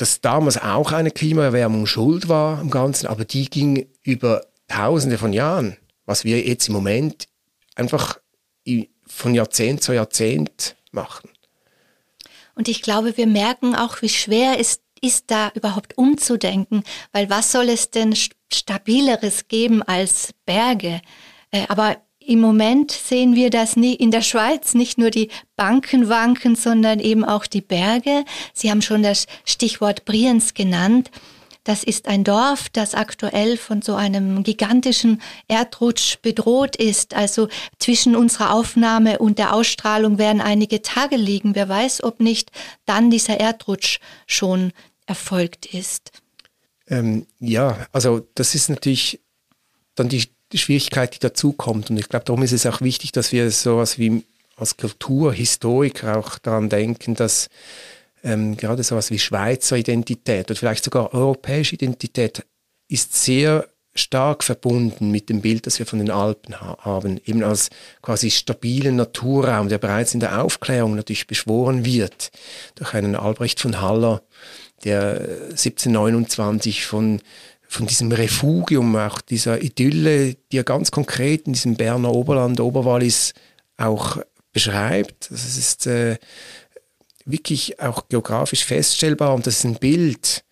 dass 0.02 0.20
damals 0.20 0.58
auch 0.58 0.92
eine 0.92 1.12
Klimaerwärmung 1.12 1.86
schuld 1.86 2.28
war 2.28 2.58
am 2.58 2.72
Ganzen, 2.72 3.06
aber 3.06 3.24
die 3.24 3.48
ging 3.50 3.88
über 4.02 4.48
Tausende 4.68 5.20
von 5.20 5.32
Jahren, 5.32 5.78
was 6.06 6.24
wir 6.24 6.42
jetzt 6.42 6.70
im 6.70 6.74
Moment 6.74 7.28
einfach 7.76 8.18
von 9.06 9.36
Jahrzehnt 9.36 9.84
zu 9.84 9.94
Jahrzehnt 9.94 10.76
machen. 10.92 11.30
Und 12.56 12.68
ich 12.68 12.82
glaube, 12.82 13.16
wir 13.16 13.28
merken 13.28 13.76
auch, 13.76 14.02
wie 14.02 14.10
schwer 14.10 14.60
es 14.60 14.82
ist, 15.02 15.26
da 15.28 15.52
überhaupt 15.54 15.98
umzudenken, 15.98 16.84
weil 17.12 17.30
was 17.30 17.52
soll 17.52 17.70
es 17.70 17.92
denn 17.92 18.16
stabileres 18.52 19.48
geben 19.50 19.84
als 19.84 20.34
Berge? 20.46 21.02
Äh, 21.52 21.66
aber 21.68 21.98
im 22.26 22.40
Moment 22.40 22.92
sehen 22.92 23.36
wir 23.36 23.50
das 23.50 23.76
in 23.76 24.12
der 24.12 24.22
Schweiz 24.22 24.74
nicht 24.74 24.98
nur 24.98 25.10
die 25.10 25.30
Banken 25.56 26.08
wanken, 26.08 26.56
sondern 26.56 27.00
eben 27.00 27.26
auch 27.26 27.48
die 27.48 27.62
Berge. 27.62 28.26
Sie 28.54 28.70
haben 28.70 28.82
schon 28.82 29.04
das 29.04 29.26
Stichwort 29.44 30.06
Brienz 30.06 30.54
genannt. 30.54 31.10
Das 31.64 31.84
ist 31.84 32.08
ein 32.08 32.24
Dorf, 32.24 32.70
das 32.70 32.96
aktuell 32.96 33.56
von 33.56 33.84
so 33.84 33.94
einem 33.94 34.42
gigantischen 34.42 35.22
Erdrutsch 35.48 36.18
bedroht 36.22 36.76
ist. 36.76 37.14
Also 37.14 37.50
zwischen 37.78 38.16
unserer 38.16 38.54
Aufnahme 38.54 39.20
und 39.20 39.38
der 39.38 39.54
Ausstrahlung 39.54 40.18
werden 40.18 40.42
einige 40.42 40.82
Tage 40.82 41.18
liegen. 41.18 41.54
Wer 41.54 41.70
weiß, 41.70 42.04
ob 42.04 42.20
nicht 42.20 42.52
dann 42.86 43.12
dieser 43.12 43.40
Erdrutsch 43.40 44.00
schon 44.26 44.74
erfolgt 45.06 45.68
ist. 45.68 46.12
Ähm, 46.88 47.28
ja, 47.40 47.88
also 47.92 48.28
das 48.34 48.56
ist 48.56 48.70
natürlich 48.70 49.22
dann 49.96 50.10
die 50.10 50.30
die 50.54 50.58
Schwierigkeit, 50.58 51.16
die 51.16 51.20
dazukommt. 51.20 51.90
Und 51.90 51.98
ich 51.98 52.10
glaube, 52.10 52.26
darum 52.26 52.44
ist 52.44 52.52
es 52.52 52.66
auch 52.66 52.82
wichtig, 52.82 53.12
dass 53.12 53.32
wir 53.32 53.50
sowas 53.52 53.98
wie 53.98 54.24
als 54.56 54.78
Kulturhistoriker 54.78 56.18
auch 56.18 56.38
daran 56.38 56.70
denken, 56.70 57.16
dass 57.16 57.50
ähm, 58.24 58.58
gerade 58.58 58.84
sowas 58.84 59.10
wie 59.10 59.20
Schweizer 59.20 59.78
Identität 59.78 60.50
oder 60.50 60.60
vielleicht 60.60 60.84
sogar 60.84 61.14
europäische 61.14 61.76
Identität 61.76 62.46
ist 62.88 63.16
sehr 63.16 63.68
stark 63.94 64.44
verbunden 64.44 65.12
mit 65.12 65.30
dem 65.30 65.42
Bild, 65.42 65.68
das 65.68 65.80
wir 65.80 65.86
von 65.86 66.00
den 66.00 66.12
Alpen 66.12 66.60
ha 66.62 66.78
haben, 66.82 67.20
eben 67.26 67.44
als 67.44 67.70
quasi 68.02 68.32
stabilen 68.32 68.96
Naturraum, 68.96 69.68
der 69.68 69.80
bereits 69.80 70.14
in 70.14 70.22
der 70.22 70.44
Aufklärung 70.44 70.96
natürlich 70.96 71.28
beschworen 71.28 71.84
wird 71.84 72.32
durch 72.76 72.94
einen 72.94 73.16
Albrecht 73.16 73.60
von 73.60 73.82
Haller, 73.82 74.22
der 74.84 75.20
1729 75.50 76.86
von 76.86 77.22
von 77.72 77.88
diesem 77.88 78.12
Refugium, 78.12 78.98
auch 78.98 79.22
dieser 79.22 79.62
Idylle, 79.62 80.36
die 80.52 80.58
er 80.58 80.66
ganz 80.66 80.92
konkret 80.92 81.48
in 81.48 81.54
diesem 81.54 81.76
Berner 81.76 82.12
Oberland, 82.12 82.60
Oberwallis 82.60 83.34
auch 83.78 84.18
beschreibt. 84.52 85.32
Das 85.32 85.58
ist 85.58 85.88
äh, 85.88 86.18
wirklich 87.24 87.80
auch 87.80 88.10
geografisch 88.10 88.66
feststellbar 88.66 89.34
und 89.34 89.48
das 89.48 89.60
ist 89.60 89.64
ein 89.64 89.76
Bild 89.76 90.44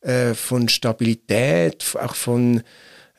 äh, 0.00 0.32
von 0.32 0.70
Stabilität, 0.70 1.84
auch 2.00 2.14
von, 2.14 2.62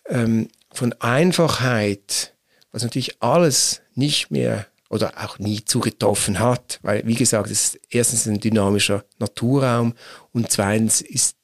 ähm, 0.10 0.48
von 0.72 0.94
Einfachheit, 0.94 2.34
was 2.72 2.82
natürlich 2.82 3.22
alles 3.22 3.84
nicht 3.94 4.32
mehr 4.32 4.66
oder 4.89 5.24
auch 5.24 5.38
nie 5.38 5.63
zugetroffen 5.63 6.39
hat, 6.39 6.80
weil 6.82 7.06
wie 7.06 7.13
gesagt, 7.13 7.52
es 7.52 7.76
ist 7.76 7.80
erstens 7.92 8.26
ein 8.26 8.39
dynamischer 8.39 9.06
Naturraum 9.20 9.94
und 10.32 10.50
zweitens 10.50 11.02
ist 11.02 11.36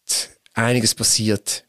einiges 0.55 0.95
passiert 0.95 1.65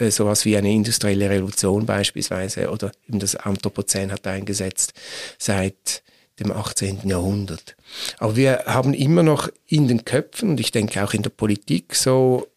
äh, 0.00 0.10
sowas 0.10 0.44
wie 0.44 0.56
eine 0.56 0.72
industrielle 0.72 1.30
Revolution 1.30 1.86
beispielsweise 1.86 2.70
oder 2.70 2.92
eben 3.08 3.18
das 3.18 3.36
Anthropozän 3.36 4.12
hat 4.12 4.26
eingesetzt 4.26 4.92
seit 5.38 6.02
dem 6.38 6.52
18. 6.52 7.06
Jahrhundert. 7.08 7.76
Aber 8.18 8.36
wir 8.36 8.64
haben 8.66 8.94
immer 8.94 9.22
noch 9.22 9.48
in 9.66 9.88
den 9.88 10.04
Köpfen 10.04 10.50
und 10.50 10.60
ich 10.60 10.72
denke 10.72 11.04
auch 11.04 11.12
in 11.12 11.22
der 11.22 11.30
Politik 11.30 11.94
so 11.94 12.48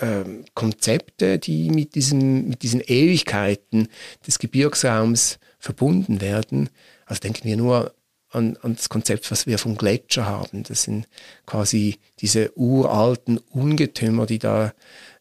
ähm, 0.00 0.44
Konzepte, 0.54 1.38
die 1.38 1.70
mit, 1.70 1.94
diesem, 1.94 2.48
mit 2.48 2.62
diesen 2.62 2.80
Ewigkeiten 2.80 3.88
des 4.26 4.38
Gebirgsraums 4.38 5.38
verbunden 5.58 6.20
werden. 6.20 6.70
Also 7.04 7.20
denken 7.20 7.44
wir 7.44 7.56
nur 7.56 7.94
an, 8.30 8.56
an 8.62 8.76
das 8.76 8.88
Konzept, 8.88 9.30
was 9.30 9.46
wir 9.46 9.58
vom 9.58 9.76
Gletscher 9.76 10.24
haben. 10.24 10.62
Das 10.62 10.84
sind 10.84 11.06
quasi 11.46 11.98
diese 12.20 12.56
uralten 12.56 13.38
Ungetümer, 13.38 14.26
die 14.26 14.38
da 14.38 14.72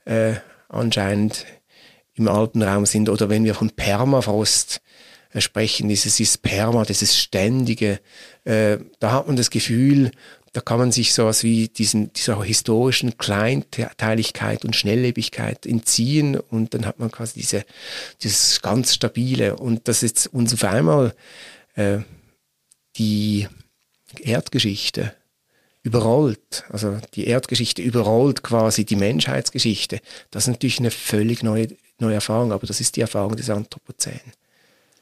äh, 0.06 0.36
anscheinend 0.70 1.46
im 2.16 2.28
Alpenraum 2.28 2.86
sind. 2.86 3.10
Oder 3.10 3.30
wenn 3.30 3.44
wir 3.44 3.56
von 3.56 3.72
Permafrost 3.72 4.82
äh, 5.34 5.42
sprechen, 5.42 5.90
dieses 5.90 6.20
ist 6.20 6.42
Perma, 6.42 6.86
dieses 6.86 7.18
Ständige, 7.18 8.00
äh, 8.46 8.78
da 9.00 9.12
hat 9.12 9.28
man 9.28 9.36
das 9.36 9.50
Gefühl, 9.50 10.12
da 10.54 10.62
kann 10.62 10.80
man 10.80 10.92
sich 10.92 11.14
sowas 11.14 11.44
wie 11.44 11.68
diesen, 11.68 12.12
dieser 12.14 12.42
historischen 12.44 13.18
Kleinteiligkeit 13.18 14.66
und 14.66 14.76
Schnelllebigkeit 14.76 15.66
entziehen 15.66 16.38
und 16.38 16.74
dann 16.74 16.86
hat 16.86 17.00
man 17.00 17.12
quasi 17.12 17.40
diese, 17.40 17.66
dieses 18.24 18.62
ganz 18.62 18.96
Stabile. 18.96 19.58
Und 19.58 19.88
das 19.88 20.02
jetzt 20.02 20.28
uns 20.28 20.54
auf 20.54 20.64
einmal 20.64 21.14
äh, 21.76 22.00
die 22.96 23.48
Erdgeschichte 24.20 25.14
überrollt. 25.84 26.66
Also 26.70 26.98
die 27.14 27.28
Erdgeschichte 27.28 27.82
überrollt 27.82 28.44
quasi 28.44 28.86
die 28.86 28.96
Menschheitsgeschichte. 28.96 30.02
Das 30.32 30.44
ist 30.44 30.50
natürlich 30.50 30.80
eine 30.80 30.92
völlig 30.92 31.44
neue, 31.44 31.70
neue 32.00 32.16
Erfahrung, 32.16 32.52
aber 32.52 32.68
das 32.68 32.82
ist 32.82 32.96
die 32.96 33.02
Erfahrung 33.02 33.36
des 33.36 33.50
Anthropozän. 33.50 34.20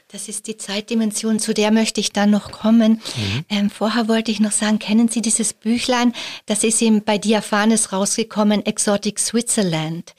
Das 0.09 0.29
ist 0.29 0.47
die 0.47 0.55
Zeitdimension, 0.55 1.37
zu 1.37 1.53
der 1.53 1.69
möchte 1.71 1.99
ich 1.99 2.13
dann 2.13 2.29
noch 2.29 2.51
kommen. 2.51 3.01
Mhm. 3.15 3.45
Ähm, 3.49 3.69
vorher 3.69 4.07
wollte 4.07 4.31
ich 4.31 4.39
noch 4.39 4.53
sagen, 4.53 4.79
kennen 4.79 5.09
Sie 5.09 5.21
dieses 5.21 5.53
Büchlein? 5.53 6.13
Das 6.45 6.63
ist 6.63 6.81
eben 6.81 7.03
bei 7.03 7.17
Diaphanes 7.17 7.91
rausgekommen, 7.91 8.65
Exotic 8.65 9.19
Switzerland 9.19 10.13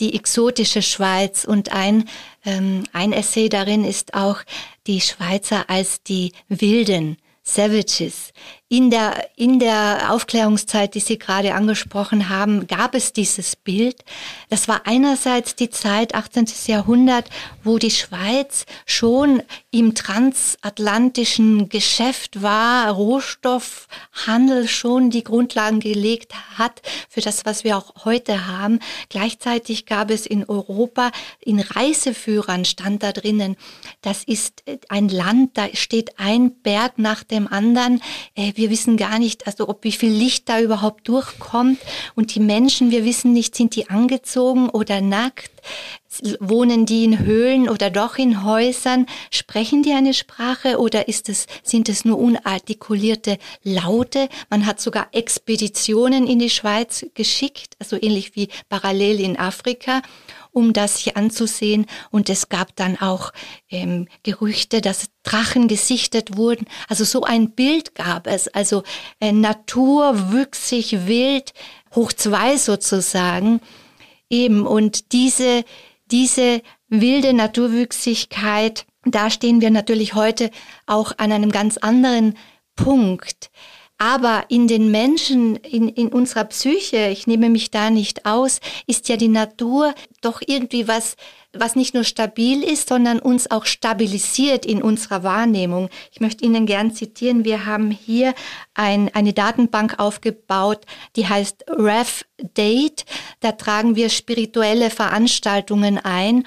die 0.00 0.14
exotische 0.14 0.82
Schweiz 0.82 1.44
und 1.44 1.72
ein, 1.72 2.08
ähm, 2.44 2.84
ein 2.92 3.12
Essay 3.12 3.48
darin 3.48 3.84
ist 3.84 4.14
auch 4.14 4.38
die 4.86 5.00
Schweizer 5.00 5.68
als 5.68 6.02
die 6.02 6.32
Wilden, 6.48 7.18
Savages. 7.42 8.32
In 8.72 8.88
der, 8.88 9.28
in 9.34 9.58
der 9.58 10.12
Aufklärungszeit, 10.12 10.94
die 10.94 11.00
Sie 11.00 11.18
gerade 11.18 11.54
angesprochen 11.54 12.28
haben, 12.28 12.68
gab 12.68 12.94
es 12.94 13.12
dieses 13.12 13.56
Bild. 13.56 14.04
Das 14.48 14.68
war 14.68 14.82
einerseits 14.84 15.56
die 15.56 15.70
Zeit 15.70 16.14
18. 16.14 16.46
Jahrhundert, 16.68 17.28
wo 17.64 17.78
die 17.78 17.90
Schweiz 17.90 18.66
schon 18.86 19.42
im 19.72 19.96
transatlantischen 19.96 21.68
Geschäft 21.68 22.42
war, 22.42 22.92
Rohstoffhandel 22.92 24.68
schon 24.68 25.10
die 25.10 25.24
Grundlagen 25.24 25.80
gelegt 25.80 26.32
hat 26.56 26.80
für 27.08 27.22
das, 27.22 27.44
was 27.44 27.64
wir 27.64 27.76
auch 27.76 28.04
heute 28.04 28.46
haben. 28.46 28.78
Gleichzeitig 29.08 29.84
gab 29.84 30.12
es 30.12 30.26
in 30.26 30.48
Europa, 30.48 31.10
in 31.40 31.58
Reiseführern 31.58 32.64
stand 32.64 33.02
da 33.02 33.10
drinnen, 33.10 33.56
das 34.00 34.22
ist 34.22 34.62
ein 34.88 35.08
Land, 35.08 35.58
da 35.58 35.66
steht 35.74 36.20
ein 36.20 36.54
Berg 36.62 37.00
nach 37.00 37.24
dem 37.24 37.48
anderen. 37.48 38.00
Äh, 38.36 38.52
wir 38.60 38.68
wissen 38.68 38.98
gar 38.98 39.18
nicht, 39.18 39.46
also 39.46 39.70
ob 39.70 39.84
wie 39.84 39.92
viel 39.92 40.12
Licht 40.12 40.50
da 40.50 40.60
überhaupt 40.60 41.08
durchkommt. 41.08 41.78
Und 42.14 42.34
die 42.34 42.40
Menschen, 42.40 42.90
wir 42.90 43.06
wissen 43.06 43.32
nicht, 43.32 43.56
sind 43.56 43.74
die 43.74 43.88
angezogen 43.88 44.68
oder 44.68 45.00
nackt? 45.00 45.50
Wohnen 46.40 46.84
die 46.84 47.04
in 47.04 47.20
Höhlen 47.20 47.70
oder 47.70 47.88
doch 47.88 48.18
in 48.18 48.44
Häusern? 48.44 49.06
Sprechen 49.30 49.82
die 49.82 49.92
eine 49.92 50.12
Sprache 50.12 50.78
oder 50.78 51.08
ist 51.08 51.30
es, 51.30 51.46
sind 51.62 51.88
es 51.88 52.04
nur 52.04 52.18
unartikulierte 52.18 53.38
Laute? 53.62 54.28
Man 54.50 54.66
hat 54.66 54.78
sogar 54.78 55.08
Expeditionen 55.12 56.26
in 56.26 56.38
die 56.38 56.50
Schweiz 56.50 57.06
geschickt, 57.14 57.76
also 57.78 57.96
ähnlich 57.98 58.36
wie 58.36 58.48
parallel 58.68 59.20
in 59.20 59.38
Afrika 59.38 60.02
um 60.52 60.72
das 60.72 60.96
sich 60.98 61.16
anzusehen. 61.16 61.86
Und 62.10 62.28
es 62.28 62.48
gab 62.48 62.74
dann 62.76 63.00
auch 63.00 63.32
ähm, 63.70 64.08
Gerüchte, 64.22 64.80
dass 64.80 65.08
Drachen 65.22 65.68
gesichtet 65.68 66.36
wurden. 66.36 66.66
Also 66.88 67.04
so 67.04 67.22
ein 67.22 67.50
Bild 67.52 67.94
gab 67.94 68.26
es. 68.26 68.48
Also 68.48 68.82
äh, 69.20 69.32
Natur, 69.32 70.32
wüchsig, 70.32 71.06
wild, 71.06 71.52
hoch 71.94 72.12
zwei 72.12 72.56
sozusagen. 72.56 73.60
Eben. 74.28 74.66
Und 74.66 75.12
diese, 75.12 75.64
diese 76.10 76.62
wilde 76.88 77.32
Naturwüchsigkeit, 77.32 78.86
da 79.04 79.30
stehen 79.30 79.60
wir 79.60 79.70
natürlich 79.70 80.14
heute 80.14 80.50
auch 80.86 81.12
an 81.18 81.32
einem 81.32 81.50
ganz 81.50 81.78
anderen 81.78 82.36
Punkt. 82.76 83.50
Aber 84.02 84.46
in 84.48 84.66
den 84.66 84.90
Menschen, 84.90 85.56
in, 85.56 85.86
in 85.90 86.08
unserer 86.08 86.44
Psyche, 86.44 87.08
ich 87.08 87.26
nehme 87.26 87.50
mich 87.50 87.70
da 87.70 87.90
nicht 87.90 88.24
aus, 88.24 88.60
ist 88.86 89.10
ja 89.10 89.18
die 89.18 89.28
Natur 89.28 89.94
doch 90.22 90.40
irgendwie 90.46 90.88
was, 90.88 91.16
was 91.52 91.76
nicht 91.76 91.92
nur 91.92 92.04
stabil 92.04 92.62
ist, 92.62 92.88
sondern 92.88 93.18
uns 93.18 93.50
auch 93.50 93.66
stabilisiert 93.66 94.64
in 94.64 94.80
unserer 94.80 95.22
Wahrnehmung. 95.22 95.90
Ich 96.12 96.22
möchte 96.22 96.46
Ihnen 96.46 96.64
gern 96.64 96.94
zitieren. 96.94 97.44
Wir 97.44 97.66
haben 97.66 97.90
hier 97.90 98.32
ein, 98.72 99.14
eine 99.14 99.34
Datenbank 99.34 99.98
aufgebaut, 99.98 100.86
die 101.16 101.28
heißt 101.28 101.66
Rev 101.68 102.24
Date. 102.56 103.04
Da 103.40 103.52
tragen 103.52 103.96
wir 103.96 104.08
spirituelle 104.08 104.88
Veranstaltungen 104.88 105.98
ein 105.98 106.46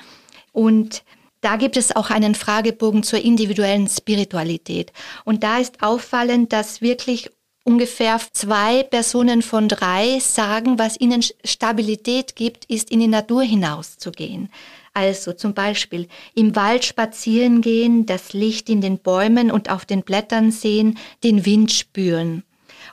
und 0.54 1.04
da 1.42 1.58
gibt 1.58 1.78
es 1.78 1.96
auch 1.96 2.10
einen 2.10 2.34
Fragebogen 2.34 3.04
zur 3.04 3.20
individuellen 3.20 3.88
Spiritualität. 3.88 4.92
Und 5.24 5.44
da 5.44 5.60
ist 5.60 5.84
auffallend, 5.84 6.52
dass 6.52 6.82
wirklich 6.82 7.30
ungefähr 7.64 8.20
zwei 8.34 8.84
Personen 8.84 9.42
von 9.42 9.68
drei 9.68 10.20
sagen, 10.20 10.80
was 10.80 11.00
ihnen 11.00 11.24
Stabilität 11.44 12.36
gibt, 12.36 12.66
ist 12.66 12.92
in 12.92 13.00
die 13.00 13.08
Natur 13.08 13.44
hinauszugehen. 13.44 14.50
Also 14.94 15.34
zum 15.34 15.54
Beispiel 15.54 16.08
im 16.36 16.56
Wald 16.56 16.86
spazieren 16.86 17.62
gehen, 17.62 18.06
das 18.06 18.34
Licht 18.34 18.70
in 18.70 18.82
den 18.82 19.00
Bäumen 19.00 19.50
und 19.50 19.72
auf 19.72 19.86
den 19.86 20.04
Blättern 20.04 20.52
sehen, 20.52 21.00
den 21.24 21.46
Wind 21.46 21.72
spüren. 21.72 22.44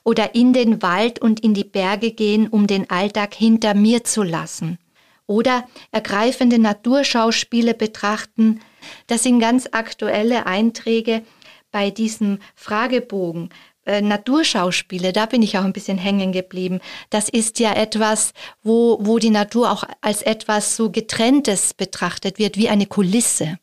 Oder 0.02 0.34
in 0.34 0.54
den 0.54 0.80
Wald 0.80 1.18
und 1.20 1.40
in 1.40 1.52
die 1.52 1.64
Berge 1.64 2.12
gehen, 2.12 2.48
um 2.48 2.66
den 2.66 2.88
Alltag 2.88 3.34
hinter 3.34 3.74
mir 3.74 4.02
zu 4.04 4.22
lassen. 4.22 4.78
Oder 5.26 5.68
ergreifende 5.92 6.58
Naturschauspiele 6.58 7.74
betrachten. 7.74 8.60
Das 9.08 9.24
sind 9.24 9.40
ganz 9.40 9.68
aktuelle 9.70 10.46
Einträge 10.46 11.22
bei 11.70 11.90
diesem 11.90 12.38
Fragebogen. 12.54 13.50
Äh, 13.90 14.02
Naturschauspiele, 14.02 15.12
da 15.12 15.26
bin 15.26 15.42
ich 15.42 15.58
auch 15.58 15.64
ein 15.64 15.72
bisschen 15.72 15.98
hängen 15.98 16.30
geblieben. 16.30 16.78
Das 17.10 17.28
ist 17.28 17.58
ja 17.58 17.72
etwas, 17.74 18.32
wo, 18.62 18.98
wo 19.00 19.18
die 19.18 19.30
Natur 19.30 19.72
auch 19.72 19.82
als 20.00 20.22
etwas 20.22 20.76
so 20.76 20.90
getrenntes 20.90 21.74
betrachtet 21.74 22.38
wird, 22.38 22.56
wie 22.56 22.68
eine 22.68 22.86
Kulisse. 22.86 23.58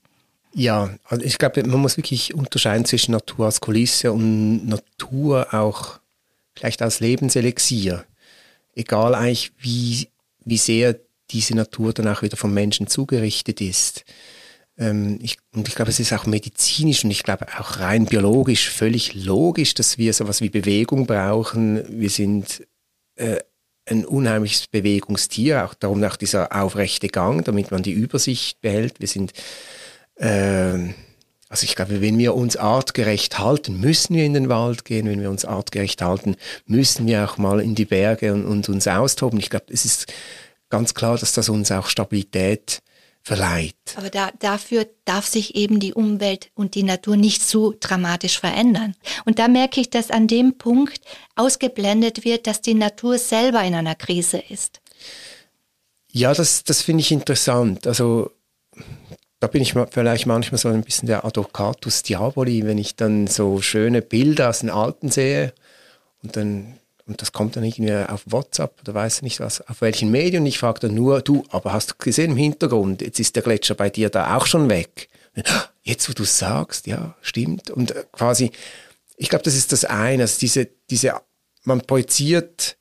Ja, 0.53 0.89
also 1.05 1.23
ich 1.23 1.37
glaube, 1.37 1.63
man 1.63 1.79
muss 1.79 1.95
wirklich 1.95 2.33
unterscheiden 2.33 2.83
zwischen 2.83 3.13
Natur 3.13 3.45
als 3.45 3.61
Kulisse 3.61 4.11
und 4.11 4.67
Natur 4.67 5.53
auch 5.53 5.99
vielleicht 6.55 6.81
als 6.81 6.99
Lebenselixier. 6.99 8.03
Egal 8.75 9.15
eigentlich, 9.15 9.53
wie, 9.59 10.09
wie 10.43 10.57
sehr 10.57 10.99
diese 11.31 11.55
Natur 11.55 11.93
dann 11.93 12.09
auch 12.09 12.21
wieder 12.21 12.35
vom 12.35 12.53
Menschen 12.53 12.87
zugerichtet 12.87 13.61
ist. 13.61 14.03
Ähm, 14.77 15.19
ich, 15.21 15.37
und 15.55 15.67
ich 15.67 15.75
glaube, 15.75 15.91
es 15.91 15.99
ist 15.99 16.13
auch 16.13 16.25
medizinisch 16.25 17.03
und 17.03 17.11
ich 17.11 17.23
glaube 17.23 17.47
auch 17.59 17.79
rein 17.79 18.05
biologisch 18.05 18.69
völlig 18.69 19.13
logisch, 19.15 19.73
dass 19.73 19.97
wir 19.97 20.13
sowas 20.13 20.41
wie 20.41 20.49
Bewegung 20.49 21.07
brauchen. 21.07 21.83
Wir 21.89 22.09
sind 22.09 22.65
äh, 23.15 23.39
ein 23.89 24.05
unheimliches 24.05 24.67
Bewegungstier, 24.67 25.65
auch 25.65 25.73
darum 25.73 26.03
auch 26.03 26.17
dieser 26.17 26.55
aufrechte 26.55 27.07
Gang, 27.07 27.43
damit 27.45 27.71
man 27.71 27.83
die 27.83 27.93
Übersicht 27.93 28.61
behält. 28.61 28.99
Wir 28.99 29.07
sind, 29.07 29.33
äh, 30.15 30.93
also 31.49 31.63
ich 31.63 31.75
glaube, 31.75 32.01
wenn 32.01 32.17
wir 32.17 32.35
uns 32.35 32.57
artgerecht 32.57 33.39
halten, 33.39 33.79
müssen 33.79 34.15
wir 34.15 34.25
in 34.25 34.33
den 34.33 34.49
Wald 34.49 34.85
gehen. 34.85 35.07
Wenn 35.07 35.21
wir 35.21 35.29
uns 35.29 35.45
artgerecht 35.45 36.01
halten, 36.01 36.35
müssen 36.65 37.07
wir 37.07 37.23
auch 37.23 37.37
mal 37.37 37.61
in 37.61 37.75
die 37.75 37.85
Berge 37.85 38.33
und, 38.33 38.45
und 38.45 38.67
uns 38.69 38.87
austoben. 38.87 39.39
Ich 39.39 39.49
glaube, 39.49 39.67
es 39.69 39.85
ist 39.85 40.13
ganz 40.69 40.93
klar, 40.93 41.17
dass 41.17 41.33
das 41.33 41.49
uns 41.49 41.71
auch 41.71 41.87
Stabilität 41.87 42.81
verleiht. 43.27 43.75
Aber 43.97 44.09
da, 44.09 44.31
dafür 44.39 44.87
darf 45.03 45.25
sich 45.25 45.55
eben 45.55 45.81
die 45.81 45.93
Umwelt 45.93 46.49
und 46.55 46.75
die 46.75 46.83
Natur 46.83 47.17
nicht 47.17 47.43
so 47.43 47.73
dramatisch 47.77 48.39
verändern. 48.39 48.95
Und 49.25 49.37
da 49.37 49.49
merke 49.49 49.81
ich, 49.81 49.89
dass 49.89 50.11
an 50.11 50.27
dem 50.27 50.57
Punkt 50.57 51.01
ausgeblendet 51.35 52.23
wird, 52.23 52.47
dass 52.47 52.61
die 52.61 52.73
Natur 52.73 53.17
selber 53.17 53.61
in 53.63 53.75
einer 53.75 53.95
Krise 53.95 54.41
ist. 54.49 54.79
Ja, 56.09 56.33
das, 56.33 56.63
das 56.63 56.81
finde 56.81 57.01
ich 57.01 57.11
interessant. 57.11 57.85
Also 57.85 58.31
da 59.41 59.47
bin 59.47 59.61
ich 59.61 59.73
vielleicht 59.91 60.25
manchmal 60.25 60.57
so 60.57 60.69
ein 60.69 60.83
bisschen 60.83 61.07
der 61.07 61.25
Advocatus 61.25 62.03
Diaboli, 62.03 62.65
wenn 62.65 62.77
ich 62.77 62.95
dann 62.95 63.27
so 63.27 63.61
schöne 63.61 64.01
Bilder 64.01 64.49
aus 64.49 64.59
den 64.59 64.69
Alten 64.69 65.11
sehe 65.11 65.53
und 66.23 66.37
dann 66.37 66.79
und 67.07 67.21
das 67.21 67.31
kommt 67.31 67.55
dann 67.55 67.63
irgendwie 67.63 67.93
auf 67.93 68.23
WhatsApp 68.25 68.81
oder 68.81 68.93
weiß 68.93 69.21
nicht 69.21 69.39
was, 69.39 69.67
auf 69.67 69.81
welchen 69.81 70.11
Medien. 70.11 70.43
Und 70.43 70.47
ich 70.47 70.59
frage 70.59 70.81
dann 70.81 70.93
nur, 70.93 71.21
du, 71.21 71.43
aber 71.49 71.73
hast 71.73 71.91
du 71.91 71.95
gesehen 71.97 72.31
im 72.31 72.37
Hintergrund, 72.37 73.01
jetzt 73.01 73.19
ist 73.19 73.35
der 73.35 73.43
Gletscher 73.43 73.75
bei 73.75 73.89
dir 73.89 74.09
da 74.09 74.35
auch 74.35 74.45
schon 74.45 74.69
weg. 74.69 75.09
Jetzt, 75.83 76.09
wo 76.09 76.13
du 76.13 76.25
sagst, 76.25 76.87
ja, 76.87 77.15
stimmt. 77.21 77.69
Und 77.69 77.91
äh, 77.91 78.03
quasi, 78.11 78.51
ich 79.15 79.29
glaube, 79.29 79.43
das 79.43 79.55
ist 79.55 79.71
das 79.71 79.85
eine, 79.85 80.23
also 80.23 80.39
diese, 80.39 80.67
diese, 80.89 81.13
man 81.63 81.81
projiziert, 81.81 82.77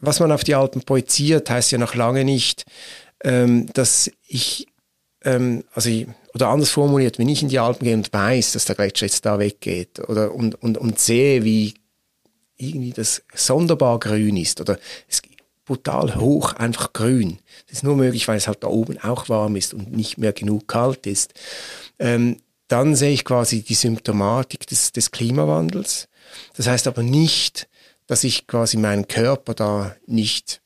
was 0.00 0.20
man 0.20 0.32
auf 0.32 0.44
die 0.44 0.54
Alpen 0.54 0.82
projiziert, 0.82 1.50
heißt 1.50 1.70
ja 1.70 1.78
noch 1.78 1.94
lange 1.94 2.24
nicht, 2.24 2.64
ähm, 3.22 3.70
dass 3.74 4.10
ich, 4.26 4.66
ähm, 5.22 5.64
also 5.74 5.90
ich, 5.90 6.06
oder 6.34 6.48
anders 6.48 6.70
formuliert, 6.70 7.18
wenn 7.18 7.28
ich 7.28 7.42
in 7.42 7.48
die 7.48 7.58
Alpen 7.58 7.84
gehe 7.84 7.94
und 7.94 8.12
weiß, 8.12 8.52
dass 8.52 8.64
der 8.64 8.76
Gletscher 8.76 9.06
jetzt 9.06 9.26
da 9.26 9.38
weggeht 9.38 10.00
oder 10.08 10.34
und, 10.34 10.60
und, 10.62 10.78
und 10.78 10.98
sehe, 10.98 11.44
wie 11.44 11.74
irgendwie 12.58 12.92
das 12.92 13.22
sonderbar 13.34 13.98
grün 13.98 14.36
ist 14.36 14.60
oder 14.60 14.78
es 15.08 15.22
brutal 15.68 16.16
hoch 16.16 16.54
einfach 16.54 16.94
grün. 16.94 17.38
Das 17.66 17.78
ist 17.78 17.84
nur 17.84 17.96
möglich, 17.96 18.26
weil 18.26 18.38
es 18.38 18.48
halt 18.48 18.62
da 18.62 18.68
oben 18.68 18.98
auch 18.98 19.28
warm 19.28 19.54
ist 19.54 19.74
und 19.74 19.92
nicht 19.92 20.16
mehr 20.16 20.32
genug 20.32 20.66
kalt 20.66 21.06
ist. 21.06 21.34
Ähm, 21.98 22.38
dann 22.68 22.96
sehe 22.96 23.12
ich 23.12 23.24
quasi 23.24 23.62
die 23.62 23.74
Symptomatik 23.74 24.66
des, 24.66 24.92
des 24.92 25.10
Klimawandels. 25.10 26.08
Das 26.56 26.66
heißt 26.66 26.86
aber 26.86 27.02
nicht, 27.02 27.68
dass 28.06 28.24
ich 28.24 28.46
quasi 28.46 28.78
meinen 28.78 29.08
Körper 29.08 29.52
da 29.52 29.94
nicht 30.06 30.62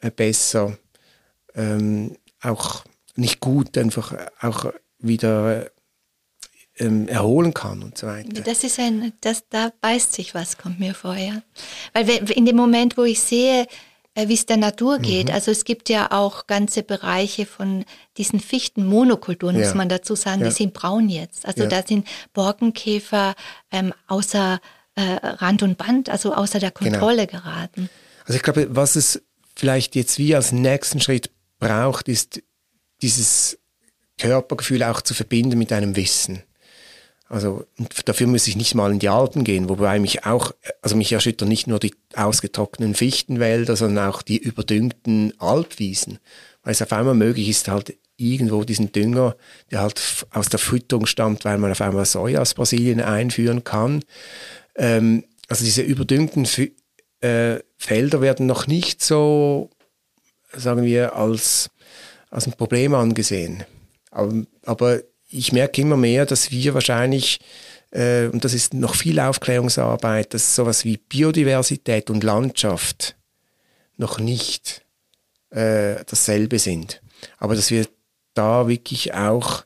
äh, 0.00 0.10
besser, 0.10 0.76
ähm, 1.54 2.16
auch 2.40 2.84
nicht 3.14 3.38
gut 3.38 3.78
einfach 3.78 4.16
auch 4.40 4.72
wieder 4.98 5.70
ähm, 6.82 7.08
erholen 7.08 7.54
kann 7.54 7.82
und 7.82 7.96
so 7.96 8.06
weiter. 8.06 8.28
Das 8.42 8.64
ist 8.64 8.78
ein, 8.78 9.12
das, 9.20 9.44
da 9.48 9.72
beißt 9.80 10.12
sich 10.12 10.34
was, 10.34 10.58
kommt 10.58 10.80
mir 10.80 10.94
vor, 10.94 11.16
ja. 11.16 11.42
Weil 11.94 12.08
in 12.30 12.44
dem 12.44 12.56
Moment, 12.56 12.96
wo 12.96 13.04
ich 13.04 13.20
sehe, 13.20 13.66
äh, 14.14 14.28
wie 14.28 14.34
es 14.34 14.44
der 14.44 14.58
Natur 14.58 14.98
geht. 14.98 15.28
Mhm. 15.28 15.34
Also 15.34 15.50
es 15.50 15.64
gibt 15.64 15.88
ja 15.88 16.12
auch 16.12 16.46
ganze 16.46 16.82
Bereiche 16.82 17.46
von 17.46 17.84
diesen 18.18 18.40
Fichtenmonokulturen, 18.40 19.58
ja. 19.58 19.64
muss 19.64 19.74
man 19.74 19.88
dazu 19.88 20.14
sagen, 20.14 20.42
ja. 20.42 20.48
die 20.48 20.54
sind 20.54 20.74
braun 20.74 21.08
jetzt. 21.08 21.46
Also 21.46 21.62
ja. 21.62 21.68
da 21.68 21.82
sind 21.86 22.06
Borkenkäfer 22.34 23.34
ähm, 23.70 23.94
außer 24.08 24.60
äh, 24.96 25.02
Rand 25.02 25.62
und 25.62 25.78
Band, 25.78 26.10
also 26.10 26.34
außer 26.34 26.58
der 26.58 26.72
genau. 26.72 26.90
Kontrolle 26.90 27.26
genau. 27.26 27.42
geraten. 27.42 27.88
Also 28.26 28.36
ich 28.36 28.42
glaube, 28.42 28.68
was 28.70 28.96
es 28.96 29.22
vielleicht 29.56 29.96
jetzt 29.96 30.18
wie 30.18 30.34
als 30.34 30.52
nächsten 30.52 31.00
Schritt 31.00 31.30
braucht, 31.58 32.08
ist 32.08 32.42
dieses 33.00 33.58
Körpergefühl 34.18 34.82
auch 34.82 35.00
zu 35.00 35.14
verbinden 35.14 35.58
mit 35.58 35.72
einem 35.72 35.96
Wissen. 35.96 36.42
Also 37.32 37.64
dafür 38.04 38.26
muss 38.26 38.46
ich 38.46 38.56
nicht 38.56 38.74
mal 38.74 38.92
in 38.92 38.98
die 38.98 39.08
Alpen 39.08 39.42
gehen, 39.42 39.70
wobei 39.70 39.98
mich 39.98 40.26
auch, 40.26 40.52
also 40.82 40.96
mich 40.96 41.10
erschüttern 41.14 41.48
nicht 41.48 41.66
nur 41.66 41.78
die 41.78 41.94
ausgetrockneten 42.14 42.94
Fichtenwälder, 42.94 43.74
sondern 43.74 44.10
auch 44.10 44.20
die 44.20 44.36
überdüngten 44.36 45.32
Alpwiesen, 45.38 46.18
weil 46.62 46.72
es 46.72 46.82
auf 46.82 46.92
einmal 46.92 47.14
möglich 47.14 47.48
ist, 47.48 47.68
halt 47.68 47.96
irgendwo 48.18 48.64
diesen 48.64 48.92
Dünger, 48.92 49.34
der 49.70 49.80
halt 49.80 50.26
aus 50.30 50.50
der 50.50 50.58
Fütterung 50.58 51.06
stammt, 51.06 51.46
weil 51.46 51.56
man 51.56 51.70
auf 51.70 51.80
einmal 51.80 52.04
Soja 52.04 52.42
aus 52.42 52.52
Brasilien 52.52 53.00
einführen 53.00 53.64
kann. 53.64 54.04
Ähm, 54.76 55.24
also 55.48 55.64
diese 55.64 55.80
überdüngten 55.80 56.44
F 56.44 56.68
äh, 57.22 57.60
Felder 57.78 58.20
werden 58.20 58.44
noch 58.44 58.66
nicht 58.66 59.02
so, 59.02 59.70
sagen 60.52 60.84
wir, 60.84 61.16
als, 61.16 61.70
als 62.28 62.46
ein 62.46 62.52
Problem 62.52 62.94
angesehen. 62.94 63.64
Aber, 64.10 64.44
aber 64.66 65.00
ich 65.32 65.52
merke 65.52 65.80
immer 65.80 65.96
mehr, 65.96 66.26
dass 66.26 66.50
wir 66.50 66.74
wahrscheinlich, 66.74 67.40
äh, 67.90 68.26
und 68.26 68.44
das 68.44 68.54
ist 68.54 68.74
noch 68.74 68.94
viel 68.94 69.18
Aufklärungsarbeit, 69.18 70.34
dass 70.34 70.54
sowas 70.54 70.84
wie 70.84 70.96
Biodiversität 70.96 72.10
und 72.10 72.24
Landschaft 72.24 73.16
noch 73.96 74.18
nicht 74.18 74.84
äh, 75.50 75.96
dasselbe 76.06 76.58
sind. 76.58 77.02
Aber 77.38 77.54
dass 77.54 77.70
wir 77.70 77.86
da 78.34 78.68
wirklich 78.68 79.14
auch 79.14 79.64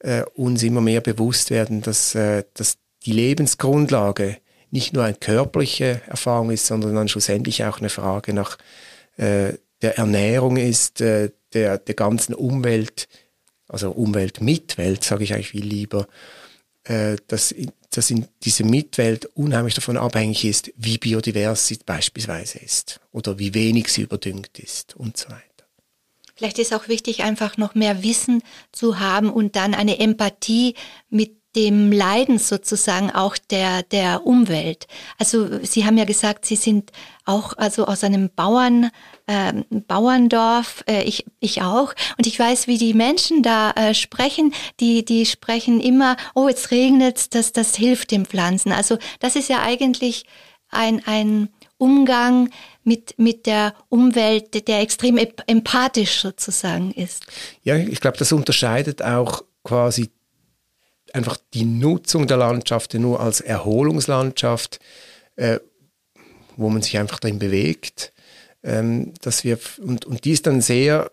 äh, 0.00 0.22
uns 0.34 0.62
immer 0.62 0.80
mehr 0.80 1.00
bewusst 1.00 1.50
werden, 1.50 1.82
dass, 1.82 2.14
äh, 2.14 2.44
dass 2.54 2.78
die 3.04 3.12
Lebensgrundlage 3.12 4.38
nicht 4.70 4.92
nur 4.92 5.04
eine 5.04 5.14
körperliche 5.14 6.02
Erfahrung 6.06 6.50
ist, 6.50 6.66
sondern 6.66 6.94
dann 6.94 7.08
schlussendlich 7.08 7.64
auch 7.64 7.78
eine 7.78 7.88
Frage 7.88 8.32
nach 8.32 8.58
äh, 9.16 9.54
der 9.82 9.98
Ernährung 9.98 10.56
ist, 10.56 11.00
äh, 11.00 11.30
der, 11.52 11.78
der 11.78 11.94
ganzen 11.94 12.34
Umwelt, 12.34 13.08
also 13.68 13.90
Umwelt 13.90 14.40
Mitwelt, 14.40 15.04
sage 15.04 15.24
ich 15.24 15.34
eigentlich 15.34 15.50
viel 15.50 15.64
lieber, 15.64 16.06
äh, 16.84 17.16
dass, 17.26 17.54
dass 17.90 18.10
in 18.10 18.26
diese 18.42 18.64
Mitwelt 18.64 19.26
unheimlich 19.34 19.74
davon 19.74 19.96
abhängig 19.96 20.44
ist, 20.44 20.72
wie 20.76 20.98
biodivers 20.98 21.66
sie 21.66 21.78
beispielsweise 21.84 22.58
ist 22.58 23.00
oder 23.12 23.38
wie 23.38 23.54
wenig 23.54 23.88
sie 23.88 24.02
überdüngt 24.02 24.58
ist 24.58 24.96
und 24.96 25.16
so 25.16 25.28
weiter. 25.28 25.42
Vielleicht 26.36 26.58
ist 26.58 26.74
auch 26.74 26.88
wichtig, 26.88 27.22
einfach 27.22 27.56
noch 27.56 27.74
mehr 27.74 28.02
Wissen 28.02 28.42
zu 28.70 29.00
haben 29.00 29.30
und 29.30 29.56
dann 29.56 29.74
eine 29.74 29.98
Empathie 29.98 30.74
mit 31.08 31.35
dem 31.56 31.90
Leiden 31.90 32.38
sozusagen 32.38 33.10
auch 33.10 33.36
der, 33.38 33.82
der 33.82 34.26
Umwelt. 34.26 34.86
Also 35.18 35.64
Sie 35.64 35.86
haben 35.86 35.96
ja 35.96 36.04
gesagt, 36.04 36.44
Sie 36.44 36.56
sind 36.56 36.92
auch 37.24 37.54
also 37.56 37.86
aus 37.86 38.04
einem 38.04 38.30
Bauern, 38.30 38.90
äh, 39.26 39.52
Bauerndorf, 39.70 40.84
äh, 40.86 41.02
ich, 41.02 41.24
ich 41.40 41.62
auch. 41.62 41.94
Und 42.18 42.26
ich 42.26 42.38
weiß, 42.38 42.66
wie 42.68 42.78
die 42.78 42.94
Menschen 42.94 43.42
da 43.42 43.70
äh, 43.70 43.94
sprechen. 43.94 44.52
Die, 44.80 45.04
die 45.04 45.24
sprechen 45.24 45.80
immer, 45.80 46.16
oh, 46.34 46.48
jetzt 46.48 46.70
regnet 46.70 47.34
das, 47.34 47.52
das 47.52 47.74
hilft 47.74 48.10
den 48.10 48.26
Pflanzen. 48.26 48.70
Also 48.70 48.98
das 49.18 49.34
ist 49.34 49.48
ja 49.48 49.62
eigentlich 49.62 50.26
ein, 50.68 51.02
ein 51.06 51.48
Umgang 51.78 52.50
mit, 52.84 53.18
mit 53.18 53.46
der 53.46 53.74
Umwelt, 53.88 54.68
der 54.68 54.80
extrem 54.80 55.18
empathisch 55.46 56.20
sozusagen 56.20 56.92
ist. 56.92 57.26
Ja, 57.62 57.76
ich 57.76 58.00
glaube, 58.00 58.18
das 58.18 58.30
unterscheidet 58.32 59.02
auch 59.02 59.42
quasi 59.64 60.10
einfach 61.16 61.38
die 61.54 61.64
Nutzung 61.64 62.26
der 62.26 62.36
Landschaft 62.36 62.92
nur 62.94 63.20
als 63.20 63.40
Erholungslandschaft, 63.40 64.78
äh, 65.36 65.58
wo 66.56 66.68
man 66.68 66.82
sich 66.82 66.98
einfach 66.98 67.18
drin 67.18 67.38
bewegt, 67.38 68.12
ähm, 68.62 69.14
dass 69.22 69.42
wir 69.42 69.58
und, 69.78 70.04
und 70.04 70.24
die 70.24 70.32
ist 70.32 70.46
dann 70.46 70.60
sehr 70.60 71.10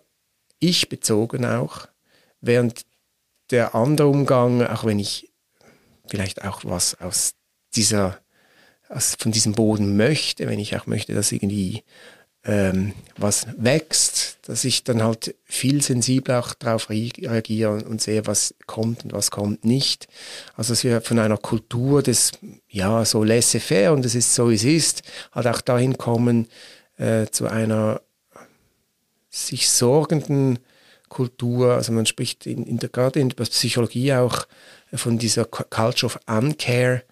ich-bezogen 0.58 1.44
auch, 1.44 1.88
während 2.40 2.82
der 3.50 3.74
andere 3.74 4.08
Umgang, 4.08 4.62
auch 4.66 4.84
wenn 4.84 4.98
ich 4.98 5.32
vielleicht 6.06 6.44
auch 6.44 6.64
was 6.64 7.00
aus 7.00 7.34
dieser 7.74 8.20
aus, 8.88 9.16
von 9.18 9.32
diesem 9.32 9.52
Boden 9.52 9.96
möchte, 9.96 10.46
wenn 10.46 10.58
ich 10.58 10.76
auch 10.76 10.86
möchte, 10.86 11.14
dass 11.14 11.32
irgendwie 11.32 11.82
ähm, 12.44 12.92
was 13.16 13.46
wächst, 13.56 14.38
dass 14.42 14.64
ich 14.64 14.84
dann 14.84 15.02
halt 15.02 15.34
viel 15.44 15.82
sensibler 15.82 16.40
auch 16.40 16.52
darauf 16.54 16.90
reagiere 16.90 17.84
und 17.84 18.02
sehe, 18.02 18.26
was 18.26 18.54
kommt 18.66 19.04
und 19.04 19.12
was 19.12 19.30
kommt 19.30 19.64
nicht. 19.64 20.08
Also 20.56 20.72
dass 20.72 20.84
wir 20.84 21.00
von 21.00 21.18
einer 21.18 21.38
Kultur 21.38 22.02
des, 22.02 22.32
ja, 22.68 23.04
so 23.04 23.24
laissez-faire 23.24 23.92
und 23.92 24.04
es 24.04 24.14
ist 24.14 24.34
so, 24.34 24.50
es 24.50 24.64
ist, 24.64 25.02
halt 25.32 25.46
auch 25.46 25.62
dahin 25.62 25.96
kommen 25.96 26.48
äh, 26.98 27.26
zu 27.26 27.46
einer 27.46 28.02
sich 29.30 29.70
sorgenden 29.70 30.58
Kultur. 31.08 31.74
Also 31.74 31.92
man 31.92 32.06
spricht 32.06 32.46
in, 32.46 32.64
in 32.64 32.78
der, 32.78 32.90
gerade 32.90 33.20
in 33.20 33.30
der 33.30 33.44
Psychologie 33.44 34.12
auch 34.12 34.46
von 34.92 35.18
dieser 35.18 35.44
Culture 35.46 36.12
of 36.12 36.20
Uncare, 36.26 37.02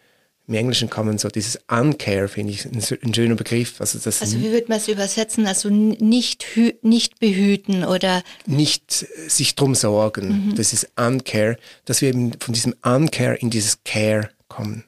im 0.48 0.54
Englischen 0.54 0.90
kann 0.90 1.06
man 1.06 1.18
so 1.18 1.28
dieses 1.28 1.58
Uncare, 1.68 2.28
finde 2.28 2.52
ich, 2.52 2.64
ein, 2.64 2.82
ein, 3.02 3.14
schöner 3.14 3.36
Begriff. 3.36 3.80
Also, 3.80 3.98
das 3.98 4.20
also 4.20 4.40
wie 4.40 4.50
würde 4.50 4.66
man 4.68 4.78
es 4.78 4.88
übersetzen? 4.88 5.46
Also 5.46 5.70
nicht, 5.70 6.46
nicht 6.82 7.20
behüten 7.20 7.84
oder? 7.84 8.22
Nicht 8.46 9.02
äh, 9.02 9.28
sich 9.28 9.54
drum 9.54 9.74
sorgen. 9.74 10.48
Mhm. 10.48 10.54
Das 10.56 10.72
ist 10.72 10.90
Uncare, 10.96 11.58
dass 11.84 12.02
wir 12.02 12.08
eben 12.08 12.32
von 12.40 12.54
diesem 12.54 12.74
Uncare 12.82 13.36
in 13.36 13.50
dieses 13.50 13.84
Care 13.84 14.30
kommen. 14.48 14.84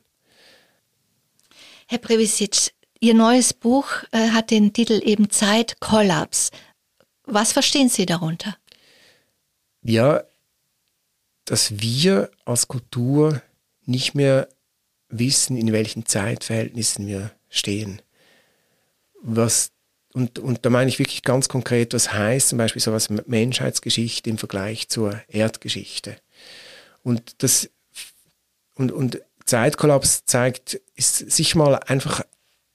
Herr 1.87 1.99
Previsic, 1.99 2.73
Ihr 3.05 3.13
neues 3.13 3.53
Buch 3.53 3.87
äh, 4.13 4.31
hat 4.31 4.51
den 4.51 4.73
Titel 4.73 4.99
eben 5.05 5.29
Zeit 5.29 5.79
Kollaps. 5.79 6.51
Was 7.25 7.53
verstehen 7.53 7.91
Sie 7.91 8.07
darunter? 8.07 8.57
Ja, 9.83 10.23
dass 11.45 11.83
wir 11.83 12.31
als 12.47 12.67
Kultur 12.67 13.43
nicht 13.85 14.15
mehr 14.15 14.49
wissen, 15.19 15.57
in 15.57 15.73
welchen 15.73 16.07
Zeitverhältnissen 16.07 17.07
wir 17.07 17.31
stehen. 17.49 18.03
Was, 19.23 19.71
und, 20.13 20.39
und 20.39 20.65
da 20.65 20.71
meine 20.71 20.89
ich 20.89 20.99
wirklich 20.99 21.23
ganz 21.23 21.49
konkret, 21.49 21.95
was 21.95 22.13
heißt 22.13 22.49
zum 22.49 22.59
Beispiel 22.59 22.83
sowas 22.83 23.09
Menschheitsgeschichte 23.27 24.31
im 24.31 24.39
Vergleich 24.39 24.89
zur 24.89 25.21
Erdgeschichte. 25.29 26.17
Und 27.03 27.43
das, 27.43 27.71
und, 28.75 28.93
und 28.93 29.21
Zeitkollaps 29.45 30.25
zeigt, 30.25 30.81
ist 30.95 31.31
sich 31.31 31.55
mal 31.55 31.77
einfach 31.77 32.23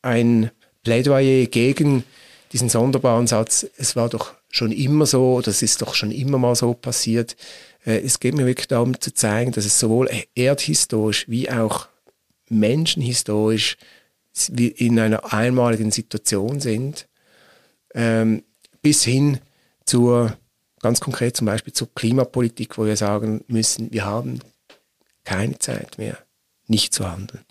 ein 0.01 0.51
Plädoyer 0.83 1.45
gegen 1.47 2.03
diesen 2.51 2.69
sonderbaren 2.69 3.27
Satz, 3.27 3.67
es 3.77 3.95
war 3.95 4.09
doch 4.09 4.33
schon 4.49 4.71
immer 4.71 5.05
so, 5.05 5.41
das 5.41 5.61
ist 5.61 5.81
doch 5.81 5.93
schon 5.93 6.11
immer 6.11 6.37
mal 6.37 6.55
so 6.55 6.73
passiert. 6.73 7.35
Äh, 7.85 7.99
es 7.99 8.19
geht 8.19 8.35
mir 8.35 8.45
wirklich 8.45 8.67
darum 8.67 8.99
zu 8.99 9.13
zeigen, 9.13 9.51
dass 9.51 9.65
es 9.65 9.79
sowohl 9.79 10.09
erdhistorisch 10.35 11.25
wie 11.27 11.49
auch 11.51 11.87
menschenhistorisch 12.49 13.77
in 14.47 14.99
einer 14.99 15.33
einmaligen 15.33 15.91
Situation 15.91 16.59
sind, 16.59 17.07
ähm, 17.93 18.43
bis 18.81 19.03
hin 19.03 19.39
zur, 19.85 20.37
ganz 20.81 20.99
konkret 20.99 21.35
zum 21.35 21.45
Beispiel 21.45 21.73
zur 21.73 21.93
Klimapolitik, 21.93 22.77
wo 22.77 22.85
wir 22.85 22.95
sagen 22.95 23.43
müssen, 23.47 23.91
wir 23.91 24.05
haben 24.05 24.39
keine 25.23 25.59
Zeit 25.59 25.97
mehr, 25.97 26.17
nicht 26.67 26.93
zu 26.93 27.09
handeln. 27.09 27.43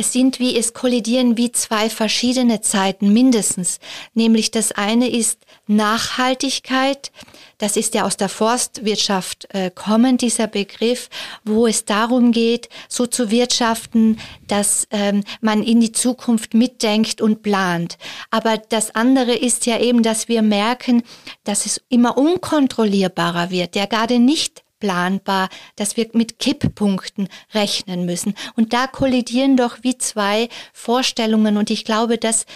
Es 0.00 0.12
sind 0.12 0.38
wie, 0.38 0.56
es 0.56 0.74
kollidieren 0.74 1.36
wie 1.36 1.50
zwei 1.50 1.90
verschiedene 1.90 2.60
Zeiten 2.60 3.12
mindestens. 3.12 3.80
Nämlich 4.14 4.52
das 4.52 4.70
eine 4.70 5.08
ist 5.08 5.40
Nachhaltigkeit. 5.66 7.10
Das 7.58 7.76
ist 7.76 7.94
ja 7.94 8.06
aus 8.06 8.16
der 8.16 8.28
Forstwirtschaft 8.28 9.52
äh, 9.52 9.72
kommend, 9.74 10.22
dieser 10.22 10.46
Begriff, 10.46 11.10
wo 11.44 11.66
es 11.66 11.84
darum 11.84 12.30
geht, 12.30 12.68
so 12.88 13.08
zu 13.08 13.32
wirtschaften, 13.32 14.20
dass 14.46 14.86
ähm, 14.92 15.24
man 15.40 15.64
in 15.64 15.80
die 15.80 15.90
Zukunft 15.90 16.54
mitdenkt 16.54 17.20
und 17.20 17.42
plant. 17.42 17.98
Aber 18.30 18.56
das 18.56 18.94
andere 18.94 19.34
ist 19.34 19.66
ja 19.66 19.80
eben, 19.80 20.04
dass 20.04 20.28
wir 20.28 20.42
merken, 20.42 21.02
dass 21.42 21.66
es 21.66 21.80
immer 21.88 22.16
unkontrollierbarer 22.16 23.50
wird, 23.50 23.74
der 23.74 23.88
gerade 23.88 24.20
nicht 24.20 24.62
planbar, 24.78 25.48
dass 25.76 25.96
wir 25.96 26.08
mit 26.12 26.38
Kipppunkten 26.38 27.28
rechnen 27.54 28.06
müssen. 28.06 28.34
Und 28.56 28.72
da 28.72 28.86
kollidieren 28.86 29.56
doch 29.56 29.78
wie 29.82 29.98
zwei 29.98 30.48
Vorstellungen 30.72 31.56
und 31.56 31.70
ich 31.70 31.84
glaube, 31.84 32.18
das 32.18 32.46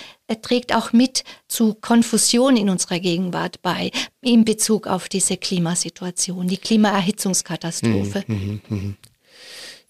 trägt 0.41 0.75
auch 0.75 0.93
mit 0.93 1.25
zu 1.49 1.75
Konfusion 1.75 2.57
in 2.57 2.70
unserer 2.70 3.01
Gegenwart 3.01 3.61
bei, 3.62 3.91
in 4.23 4.45
Bezug 4.45 4.87
auf 4.87 5.09
diese 5.09 5.37
Klimasituation, 5.37 6.49
die 6.49 6.57
Klimaerhitzungskatastrophe. 6.57 8.25
Mhm, 8.27 8.61
mh, 8.68 8.77
mh. 8.77 8.95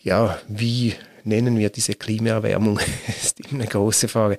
Ja, 0.00 0.40
wie 0.48 0.94
nennen 1.24 1.58
wir 1.58 1.70
diese 1.70 1.94
Klimaerwärmung? 1.94 2.80
ist 3.08 3.40
eine 3.52 3.66
große 3.66 4.08
Frage. 4.08 4.38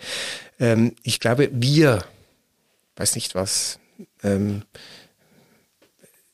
Ähm, 0.60 0.96
ich 1.04 1.20
glaube, 1.20 1.50
wir 1.54 2.04
weiß 2.96 3.16
nicht 3.16 3.36
was, 3.36 3.80
ähm, 4.24 4.64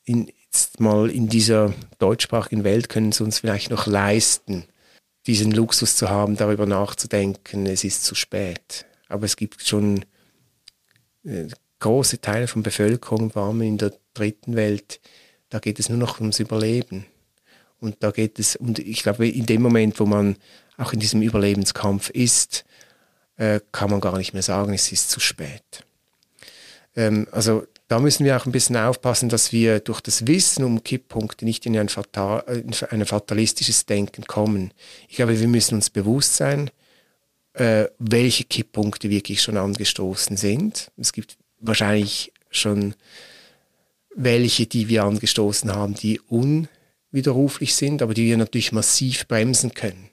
in, 0.05 0.31
jetzt 0.51 0.79
mal 0.79 1.11
in 1.11 1.27
dieser 1.27 1.73
deutschsprachigen 1.99 2.63
Welt 2.63 2.89
können 2.89 3.09
es 3.09 3.21
uns 3.21 3.39
vielleicht 3.39 3.69
noch 3.69 3.85
leisten, 3.85 4.65
diesen 5.27 5.51
Luxus 5.51 5.95
zu 5.95 6.09
haben, 6.09 6.37
darüber 6.37 6.65
nachzudenken, 6.65 7.67
es 7.67 7.83
ist 7.83 8.03
zu 8.03 8.15
spät. 8.15 8.85
Aber 9.07 9.25
es 9.25 9.35
gibt 9.35 9.65
schon 9.65 10.05
äh, 11.23 11.47
große 11.79 12.19
Teile 12.21 12.47
von 12.47 12.63
Bevölkerung, 12.63 13.31
vor 13.31 13.43
allem 13.43 13.61
in 13.61 13.77
der 13.77 13.93
dritten 14.13 14.55
Welt, 14.55 14.99
da 15.49 15.59
geht 15.59 15.79
es 15.79 15.89
nur 15.89 15.99
noch 15.99 16.19
ums 16.19 16.39
Überleben. 16.39 17.05
Und 17.79 17.97
da 17.99 18.11
geht 18.11 18.39
es, 18.39 18.55
und 18.55 18.79
ich 18.79 19.03
glaube, 19.03 19.27
in 19.27 19.45
dem 19.45 19.61
Moment, 19.61 19.99
wo 19.99 20.05
man 20.05 20.35
auch 20.77 20.93
in 20.93 20.99
diesem 20.99 21.21
Überlebenskampf 21.21 22.09
ist, 22.09 22.65
äh, 23.37 23.59
kann 23.71 23.91
man 23.91 24.01
gar 24.01 24.17
nicht 24.17 24.33
mehr 24.33 24.43
sagen, 24.43 24.73
es 24.73 24.91
ist 24.91 25.11
zu 25.11 25.19
spät. 25.19 25.85
Ähm, 26.95 27.27
also 27.31 27.65
da 27.89 27.99
müssen 27.99 28.23
wir 28.23 28.37
auch 28.37 28.45
ein 28.45 28.51
bisschen 28.51 28.77
aufpassen, 28.77 29.29
dass 29.29 29.51
wir 29.51 29.79
durch 29.79 29.99
das 29.99 30.27
Wissen 30.27 30.63
um 30.63 30.83
Kipppunkte 30.83 31.43
nicht 31.43 31.65
in 31.65 31.77
ein, 31.77 31.89
fatal, 31.89 32.43
in 32.47 32.71
ein 32.91 33.05
fatalistisches 33.05 33.87
Denken 33.87 34.25
kommen. 34.25 34.71
Ich 35.07 35.15
glaube, 35.15 35.39
wir 35.39 35.47
müssen 35.47 35.73
uns 35.73 35.89
bewusst 35.89 36.35
sein, 36.35 36.69
äh, 37.53 37.85
welche 37.97 38.43
Kipppunkte 38.43 39.09
wirklich 39.09 39.41
schon 39.41 39.57
angestoßen 39.57 40.37
sind. 40.37 40.91
Es 40.97 41.11
gibt 41.13 41.37
wahrscheinlich 41.59 42.31
schon 42.51 42.93
welche, 44.15 44.67
die 44.67 44.87
wir 44.87 45.03
angestoßen 45.03 45.73
haben, 45.73 45.95
die 45.95 46.19
unwiderruflich 46.19 47.75
sind, 47.75 48.03
aber 48.03 48.13
die 48.13 48.27
wir 48.27 48.37
natürlich 48.37 48.71
massiv 48.71 49.27
bremsen 49.27 49.73
können. 49.73 50.09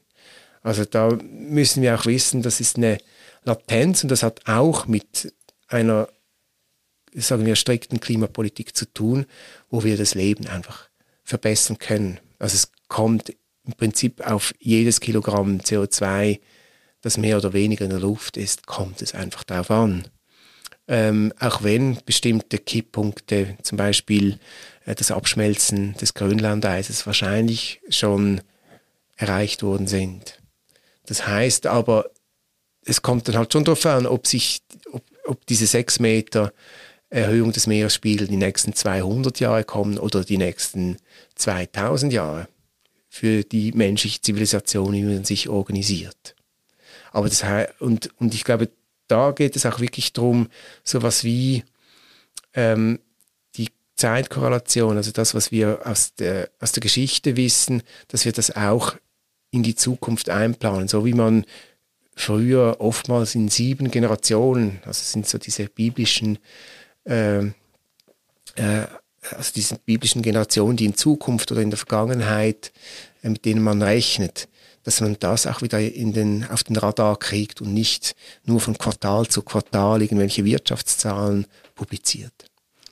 Also 0.63 0.87
da 0.87 1.11
müssen 1.23 1.83
wir 1.83 1.95
auch 1.95 2.07
wissen, 2.07 2.41
das 2.41 2.61
ist 2.61 2.79
eine 2.79 2.99
Latenz 3.45 4.03
und 4.03 4.11
das 4.11 4.23
hat 4.23 4.41
auch 4.47 4.87
mit 4.87 5.33
einer, 5.69 6.09
sagen 7.23 7.47
wir, 7.47 7.57
strikten 7.57 8.01
Klimapolitik 8.01 8.77
zu 8.77 8.93
tun, 8.93 9.27
wo 9.71 9.85
wir 9.85 9.97
das 9.97 10.15
Leben 10.15 10.47
einfach 10.47 10.89
verbessern 11.25 11.79
können. 11.79 12.21
Also 12.39 12.55
es 12.55 12.71
kommt 12.89 13.35
im 13.65 13.73
Prinzip 13.73 14.27
auf 14.27 14.55
jedes 14.59 15.01
Kilogramm 15.01 15.59
CO2, 15.59 16.41
das 17.01 17.19
mehr 17.19 17.37
oder 17.37 17.53
weniger 17.53 17.85
in 17.85 17.91
der 17.91 18.01
Luft 18.01 18.37
ist, 18.37 18.67
kommt 18.67 19.03
es 19.03 19.15
einfach 19.15 19.45
darauf 19.45 19.71
an 19.71 20.05
ähm, 20.89 21.33
auch 21.41 21.63
wenn 21.63 21.99
bestimmte 22.05 22.59
Kipppunkte, 22.59 23.57
zum 23.63 23.77
Beispiel 23.77 24.39
äh, 24.85 24.95
das 24.95 25.11
Abschmelzen 25.11 25.95
des 25.95 26.15
Grönlandeises, 26.15 27.07
wahrscheinlich 27.07 27.81
schon 27.89 28.41
erreicht 29.17 29.63
worden 29.63 29.87
sind. 29.87 30.41
Das 31.07 31.27
heißt 31.27 31.67
aber, 31.67 32.11
es 32.85 33.03
kommt 33.03 33.27
dann 33.27 33.37
halt 33.37 33.53
schon 33.53 33.65
darauf 33.65 33.85
an, 33.87 34.07
ob 34.07 34.27
sich, 34.27 34.63
ob, 34.93 35.03
ob 35.25 35.47
diese 35.47 35.67
sechs 35.67 35.99
Meter 35.99 36.53
Erhöhung 37.11 37.53
des 37.53 37.67
Meeresspiegels 37.67 38.29
die 38.29 38.37
nächsten 38.37 38.75
200 38.75 39.39
Jahre 39.41 39.65
kommen 39.65 39.99
oder 39.99 40.25
die 40.25 40.39
nächsten 40.39 40.97
2000 41.37 42.13
Jahre 42.13 42.49
für 43.09 43.45
die 43.45 43.73
menschliche 43.73 44.21
Zivilisation, 44.21 44.93
wie 44.93 45.03
man 45.03 45.25
sich 45.25 45.49
organisiert. 45.49 46.35
Aber 47.13 47.29
das 47.29 47.45
und, 47.79 48.11
und 48.19 48.35
ich 48.35 48.45
glaube, 48.45 48.69
da 49.09 49.31
geht 49.31 49.57
es 49.57 49.65
auch 49.67 49.81
wirklich 49.81 50.13
darum, 50.13 50.49
sowas 50.85 51.25
wie 51.25 51.65
ähm, 52.55 52.99
die 53.55 53.69
Zeitkorrelation, 53.95 54.97
also 54.97 55.13
das, 55.13 55.35
was 55.35 55.53
wir 55.53 55.81
aus 55.85 56.15
der, 56.15 56.51
aus 56.61 56.73
der 56.73 56.81
Geschichte 56.81 57.37
wissen, 57.37 57.83
dass 58.09 58.25
wir 58.25 58.33
das 58.33 58.55
auch 58.55 58.97
in 59.51 59.63
die 59.63 59.77
Zukunft 59.77 60.29
einplanen, 60.29 60.89
so 60.89 61.05
wie 61.05 61.15
man 61.15 61.45
früher 62.15 62.77
oftmals 62.81 63.35
in 63.35 63.49
sieben 63.49 63.91
Generationen, 63.91 64.81
also 64.85 65.03
sind 65.03 65.27
so 65.27 65.39
diese 65.39 65.67
biblischen, 65.67 66.39
äh, 67.07 67.47
äh, 68.57 68.87
also 69.31 69.53
diese 69.55 69.79
biblischen 69.79 70.23
Generationen, 70.23 70.77
die 70.77 70.85
in 70.85 70.95
Zukunft 70.95 71.51
oder 71.53 71.63
in 71.63 71.71
der 71.71 71.79
Vergangenheit, 71.79 72.73
äh, 73.23 73.29
mit 73.29 73.45
denen 73.45 73.63
man 73.63 73.83
rechnet, 73.83 74.49
dass 74.85 75.01
man 75.01 75.17
das 75.19 75.47
auch 75.47 75.63
wieder 75.63 75.81
in 75.81 76.13
den, 76.13 76.47
auf 76.49 76.65
den 76.65 76.77
Radar 76.77 77.19
kriegt 77.19 77.61
und 77.61 77.75
nicht 77.75 78.15
nur 78.45 78.61
von 78.61 78.79
Quartal 78.79 79.27
zu 79.27 79.43
Quartal 79.43 80.03
irgendwelche 80.03 80.45
Wirtschaftszahlen 80.45 81.47
publiziert. 81.75 82.46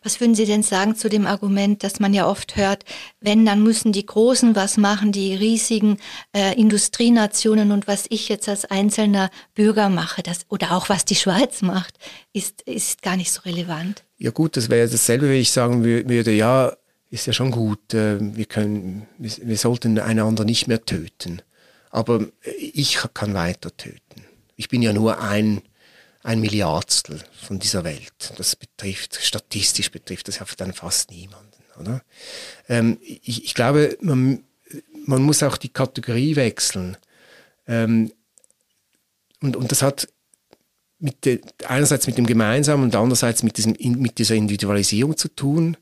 Was 0.05 0.21
würden 0.21 0.35
Sie 0.35 0.45
denn 0.45 0.63
sagen 0.63 0.95
zu 0.95 1.09
dem 1.09 1.27
Argument, 1.27 1.83
dass 1.83 1.99
man 1.99 2.13
ja 2.13 2.29
oft 2.29 2.57
hört, 2.57 2.85
wenn, 3.21 3.47
dann 3.47 3.63
müssen 3.63 3.91
die 3.91 4.05
Großen 4.05 4.55
was 4.55 4.77
machen, 4.77 5.13
die 5.13 5.35
riesigen 5.35 5.97
äh, 6.33 6.55
Industrienationen 6.61 7.73
und 7.73 7.89
was 7.89 8.05
ich 8.11 8.29
jetzt 8.29 8.49
als 8.49 8.67
einzelner 8.67 9.31
Bürger 9.55 9.89
mache, 9.89 10.23
das, 10.23 10.47
oder 10.51 10.73
auch 10.73 10.91
was 10.91 11.07
die 11.07 11.15
Schweiz 11.15 11.63
macht, 11.63 11.99
ist, 12.35 12.63
ist 12.63 13.01
gar 13.03 13.17
nicht 13.17 13.33
so 13.33 13.41
relevant. 13.47 14.05
Ja 14.19 14.31
gut, 14.31 14.59
das 14.59 14.69
wäre 14.69 14.89
dasselbe, 14.89 15.29
wenn 15.29 15.41
ich 15.41 15.51
sagen 15.51 15.83
würde, 15.83 16.33
ja, 16.33 16.77
ist 17.11 17.27
ja 17.27 17.33
schon 17.33 17.51
gut, 17.51 17.95
äh, 17.95 18.19
wir, 18.21 18.45
können, 18.45 19.07
wir, 19.19 19.31
wir 19.43 19.57
sollten 19.57 19.99
einander 19.99 20.45
nicht 20.45 20.69
mehr 20.69 20.85
töten. 20.85 21.41
Aber 21.91 22.27
ich 22.59 22.99
kann 23.15 23.35
weiter 23.35 23.75
töten. 23.77 24.25
Ich 24.57 24.69
bin 24.69 24.83
ja 24.83 24.93
nur 24.93 25.21
ein, 25.21 25.63
ein 26.25 26.41
Milliardstel 26.41 27.21
von 27.43 27.59
dieser 27.61 27.85
Welt. 27.85 28.33
Das 28.39 28.57
betrifft, 28.57 29.19
statistisch 29.23 29.91
betrifft 29.91 30.27
das 30.27 30.41
dann 30.57 30.73
fast 30.73 31.11
niemanden, 31.11 31.63
oder? 31.79 32.03
Ähm, 32.69 32.99
ich, 33.03 33.45
ich, 33.45 33.55
glaube, 33.55 33.97
man, 34.01 34.43
man 35.07 35.23
muss 35.23 35.43
auch 35.43 35.59
die 35.59 35.69
Kategorie 35.69 36.35
wechseln. 36.35 36.97
Ähm, 37.69 38.11
und, 39.43 39.55
und 39.55 39.71
das 39.71 39.83
hat 39.83 40.09
mit 40.99 41.27
de, 41.27 41.43
einerseits 41.69 42.07
mit 42.07 42.17
dem 42.17 42.27
Gemeinsamen 42.27 42.85
und 42.85 42.97
andererseits 42.97 43.43
mit, 43.43 43.59
diesem, 43.59 43.77
mit 43.99 44.17
dieser 44.17 44.35
Individualisierung 44.35 45.19
zu 45.19 45.29
tun. 45.29 45.77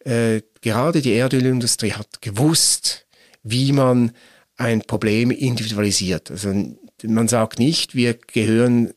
Äh, 0.00 0.42
gerade 0.60 1.00
die 1.00 1.14
Erdölindustrie 1.14 1.92
hat 1.92 2.20
gewusst, 2.20 3.06
wie 3.42 3.72
man 3.72 4.12
ein 4.58 4.82
Problem 4.82 5.30
individualisiert. 5.30 6.30
Also 6.30 6.52
man 7.02 7.28
sagt 7.28 7.58
nicht, 7.58 7.94
wir 7.94 8.12
gehören 8.12 8.92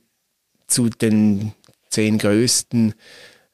zu 0.69 0.89
den 0.89 1.53
zehn 1.89 2.17
größten 2.17 2.93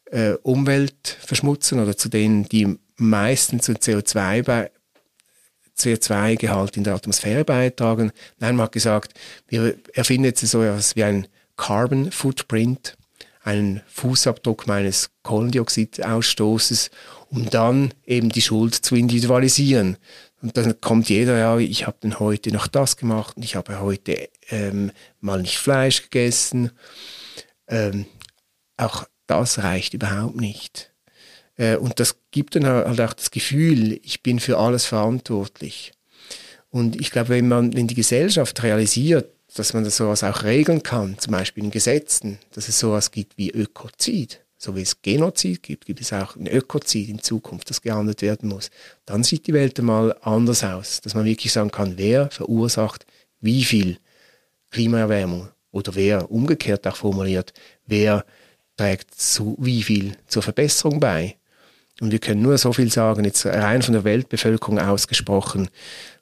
äh, 0.05 0.33
Umweltverschmutzern 0.43 1.79
oder 1.79 1.97
zu 1.97 2.09
denen, 2.09 2.45
die 2.45 2.77
meisten 2.97 3.59
zu 3.59 3.73
CO2 3.73 4.69
CO2-Gehalt 5.77 6.77
in 6.77 6.85
der 6.85 6.95
Atmosphäre 6.95 7.43
beitragen. 7.43 8.11
Nein, 8.39 8.55
man 8.55 8.65
hat 8.65 8.71
gesagt, 8.71 9.13
wir 9.47 9.75
erfinden 9.93 10.25
jetzt 10.25 10.45
so 10.45 10.63
etwas 10.63 10.95
wie 10.95 11.03
ein 11.03 11.27
Carbon 11.57 12.11
Footprint, 12.11 12.97
einen 13.43 13.81
Fußabdruck 13.87 14.67
meines 14.67 15.09
Kohlendioxidausstoßes, 15.23 16.89
um 17.29 17.49
dann 17.49 17.93
eben 18.05 18.29
die 18.29 18.41
Schuld 18.41 18.73
zu 18.73 18.95
individualisieren. 18.95 19.97
Und 20.45 20.55
dann 20.57 20.79
kommt 20.79 21.09
jeder, 21.09 21.39
ja, 21.39 21.57
ich 21.57 21.87
habe 21.87 21.97
dann 22.01 22.19
heute 22.19 22.51
noch 22.51 22.67
das 22.67 22.97
gemacht 22.97 23.35
und 23.35 23.43
ich 23.43 23.55
habe 23.55 23.79
heute 23.79 24.29
ähm, 24.51 24.91
mal 25.19 25.41
nicht 25.41 25.57
Fleisch 25.57 26.03
gegessen. 26.03 26.69
Ähm, 27.67 28.05
auch 28.77 29.07
das 29.25 29.63
reicht 29.63 29.95
überhaupt 29.95 30.35
nicht. 30.35 30.93
Äh, 31.57 31.77
und 31.77 31.99
das 31.99 32.17
gibt 32.29 32.55
dann 32.55 32.67
halt 32.67 33.01
auch 33.01 33.13
das 33.13 33.31
Gefühl, 33.31 33.99
ich 34.03 34.21
bin 34.21 34.39
für 34.39 34.59
alles 34.59 34.85
verantwortlich. 34.85 35.93
Und 36.69 37.01
ich 37.01 37.09
glaube, 37.09 37.29
wenn 37.29 37.47
man, 37.47 37.73
wenn 37.73 37.87
die 37.87 37.95
Gesellschaft 37.95 38.61
realisiert, 38.61 39.33
dass 39.55 39.73
man 39.73 39.83
das 39.83 39.97
sowas 39.97 40.23
auch 40.23 40.43
regeln 40.43 40.83
kann, 40.83 41.17
zum 41.17 41.31
Beispiel 41.31 41.63
in 41.63 41.71
Gesetzen, 41.71 42.37
dass 42.51 42.69
es 42.69 42.77
sowas 42.77 43.09
gibt 43.09 43.35
wie 43.39 43.49
Ökozid, 43.49 44.44
so 44.65 44.75
wie 44.75 44.81
es 44.81 45.01
Genozid 45.01 45.63
gibt, 45.63 45.85
gibt 45.85 46.01
es 46.01 46.11
auch 46.11 46.35
ein 46.35 46.47
Ökozid 46.47 47.07
in 47.07 47.19
Zukunft, 47.19 47.69
das 47.69 47.81
geahndet 47.81 48.21
werden 48.21 48.49
muss. 48.49 48.71
Dann 49.05 49.23
sieht 49.23 49.47
die 49.47 49.53
Welt 49.53 49.79
einmal 49.79 50.17
anders 50.21 50.63
aus, 50.63 51.01
dass 51.01 51.13
man 51.13 51.25
wirklich 51.25 51.53
sagen 51.53 51.71
kann, 51.71 51.97
wer 51.97 52.29
verursacht 52.31 53.05
wie 53.39 53.63
viel 53.63 53.99
Klimaerwärmung 54.71 55.49
oder 55.71 55.93
wer 55.95 56.31
umgekehrt 56.31 56.87
auch 56.87 56.95
formuliert, 56.95 57.53
wer 57.85 58.25
trägt 58.75 59.13
zu 59.13 59.55
wie 59.59 59.83
viel 59.83 60.17
zur 60.27 60.41
Verbesserung 60.41 60.99
bei. 60.99 61.37
Und 62.01 62.11
wir 62.11 62.19
können 62.19 62.41
nur 62.41 62.57
so 62.57 62.73
viel 62.73 62.91
sagen, 62.91 63.23
jetzt 63.23 63.45
rein 63.45 63.81
von 63.81 63.93
der 63.93 64.03
Weltbevölkerung 64.03 64.79
ausgesprochen, 64.79 65.69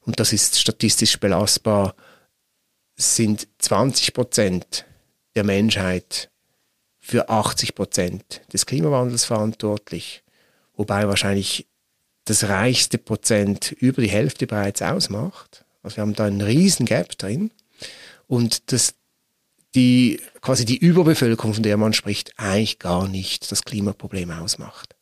und 0.02 0.20
das 0.20 0.34
ist 0.34 0.60
statistisch 0.60 1.18
belastbar, 1.18 1.96
sind 2.98 3.48
20 3.60 4.14
Prozent 4.14 4.86
der 5.34 5.46
Menschheit 5.46 6.30
für 7.06 7.30
80 7.30 7.76
Prozent 7.76 8.42
des 8.54 8.66
Klimawandels 8.66 9.26
verantwortlich, 9.26 10.24
wobei 10.76 11.06
wahrscheinlich 11.10 11.68
das 12.24 12.46
reichste 12.46 12.98
Prozent 12.98 13.74
über 13.74 14.02
die 14.02 14.10
Hälfte 14.10 14.48
bereits 14.48 14.82
ausmacht. 14.82 15.66
Also 15.84 15.98
wir 15.98 16.02
haben 16.04 16.16
da 16.16 16.24
einen 16.24 16.42
riesen 16.42 16.86
Gap 16.86 17.18
drin 17.18 17.52
und 18.28 18.72
das 18.72 18.96
die 19.76 20.22
quasi 20.40 20.66
die 20.66 20.78
Überbevölkerung, 20.78 21.56
von 21.56 21.64
der 21.64 21.78
man 21.78 21.94
spricht, 21.94 22.34
eigentlich 22.38 22.80
gar 22.80 23.08
nicht 23.08 23.52
das 23.52 23.66
Klimaproblem 23.66 24.32
ausmacht. 24.32 24.96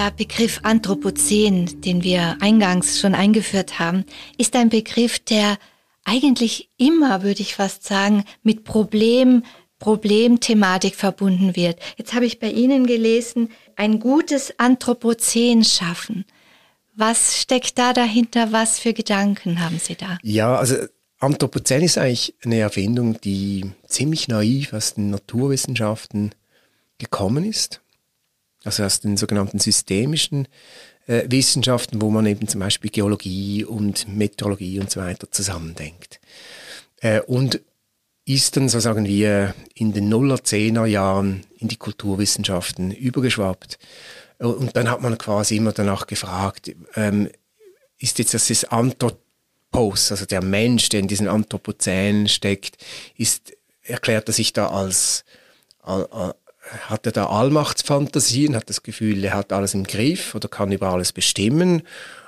Der 0.00 0.12
Begriff 0.12 0.60
Anthropozän, 0.62 1.82
den 1.82 2.02
wir 2.02 2.38
eingangs 2.40 2.98
schon 2.98 3.14
eingeführt 3.14 3.78
haben, 3.78 4.06
ist 4.38 4.56
ein 4.56 4.70
Begriff, 4.70 5.18
der 5.18 5.58
eigentlich 6.04 6.70
immer, 6.78 7.22
würde 7.22 7.42
ich 7.42 7.54
fast 7.54 7.84
sagen, 7.84 8.24
mit 8.42 8.64
Problem, 8.64 9.42
Problemthematik 9.78 10.94
verbunden 10.94 11.54
wird. 11.54 11.78
Jetzt 11.98 12.14
habe 12.14 12.24
ich 12.24 12.38
bei 12.38 12.50
Ihnen 12.50 12.86
gelesen, 12.86 13.50
ein 13.76 14.00
gutes 14.00 14.58
Anthropozän 14.58 15.64
schaffen. 15.64 16.24
Was 16.94 17.38
steckt 17.38 17.76
da 17.76 17.92
dahinter? 17.92 18.52
Was 18.52 18.78
für 18.78 18.94
Gedanken 18.94 19.60
haben 19.60 19.78
Sie 19.78 19.96
da? 19.96 20.16
Ja, 20.22 20.56
also 20.56 20.76
Anthropozän 21.18 21.82
ist 21.82 21.98
eigentlich 21.98 22.34
eine 22.42 22.56
Erfindung, 22.56 23.20
die 23.20 23.70
ziemlich 23.86 24.28
naiv 24.28 24.72
aus 24.72 24.94
den 24.94 25.10
Naturwissenschaften 25.10 26.30
gekommen 26.96 27.44
ist 27.44 27.82
also 28.64 28.84
aus 28.84 29.00
den 29.00 29.16
sogenannten 29.16 29.58
systemischen 29.58 30.48
äh, 31.06 31.24
Wissenschaften, 31.28 32.00
wo 32.00 32.10
man 32.10 32.26
eben 32.26 32.48
zum 32.48 32.60
Beispiel 32.60 32.90
Geologie 32.90 33.64
und 33.64 34.08
Meteorologie 34.08 34.80
und 34.80 34.90
so 34.90 35.00
weiter 35.00 35.30
zusammendenkt. 35.30 36.20
Äh, 37.00 37.20
und 37.20 37.60
ist 38.24 38.56
dann, 38.56 38.68
so 38.68 38.78
sagen 38.78 39.06
wir, 39.06 39.54
in 39.74 39.92
den 39.92 40.08
Nuller, 40.08 40.44
Zehner 40.44 40.86
Jahren 40.86 41.46
in 41.58 41.68
die 41.68 41.76
Kulturwissenschaften 41.76 42.92
übergeschwappt. 42.92 43.78
Und 44.38 44.76
dann 44.76 44.90
hat 44.90 45.02
man 45.02 45.18
quasi 45.18 45.56
immer 45.56 45.72
danach 45.72 46.06
gefragt, 46.06 46.70
ähm, 46.94 47.28
ist 47.98 48.18
jetzt 48.18 48.32
das, 48.32 48.48
das 48.48 48.64
Anthropos, 48.64 50.10
also 50.10 50.26
der 50.26 50.42
Mensch, 50.42 50.88
der 50.90 51.00
in 51.00 51.08
diesen 51.08 51.28
Anthropozän 51.28 52.28
steckt, 52.28 52.76
ist, 53.16 53.52
erklärt 53.82 54.28
er 54.28 54.32
sich 54.32 54.52
da 54.52 54.68
als, 54.68 55.24
als, 55.80 56.34
hat 56.88 57.06
er 57.06 57.12
da 57.12 57.26
Allmachtsfantasien, 57.26 58.56
hat 58.56 58.68
das 58.68 58.82
Gefühl, 58.82 59.24
er 59.24 59.34
hat 59.34 59.52
alles 59.52 59.74
im 59.74 59.84
Griff 59.84 60.34
oder 60.34 60.48
kann 60.48 60.72
über 60.72 60.88
alles 60.88 61.12
bestimmen? 61.12 61.82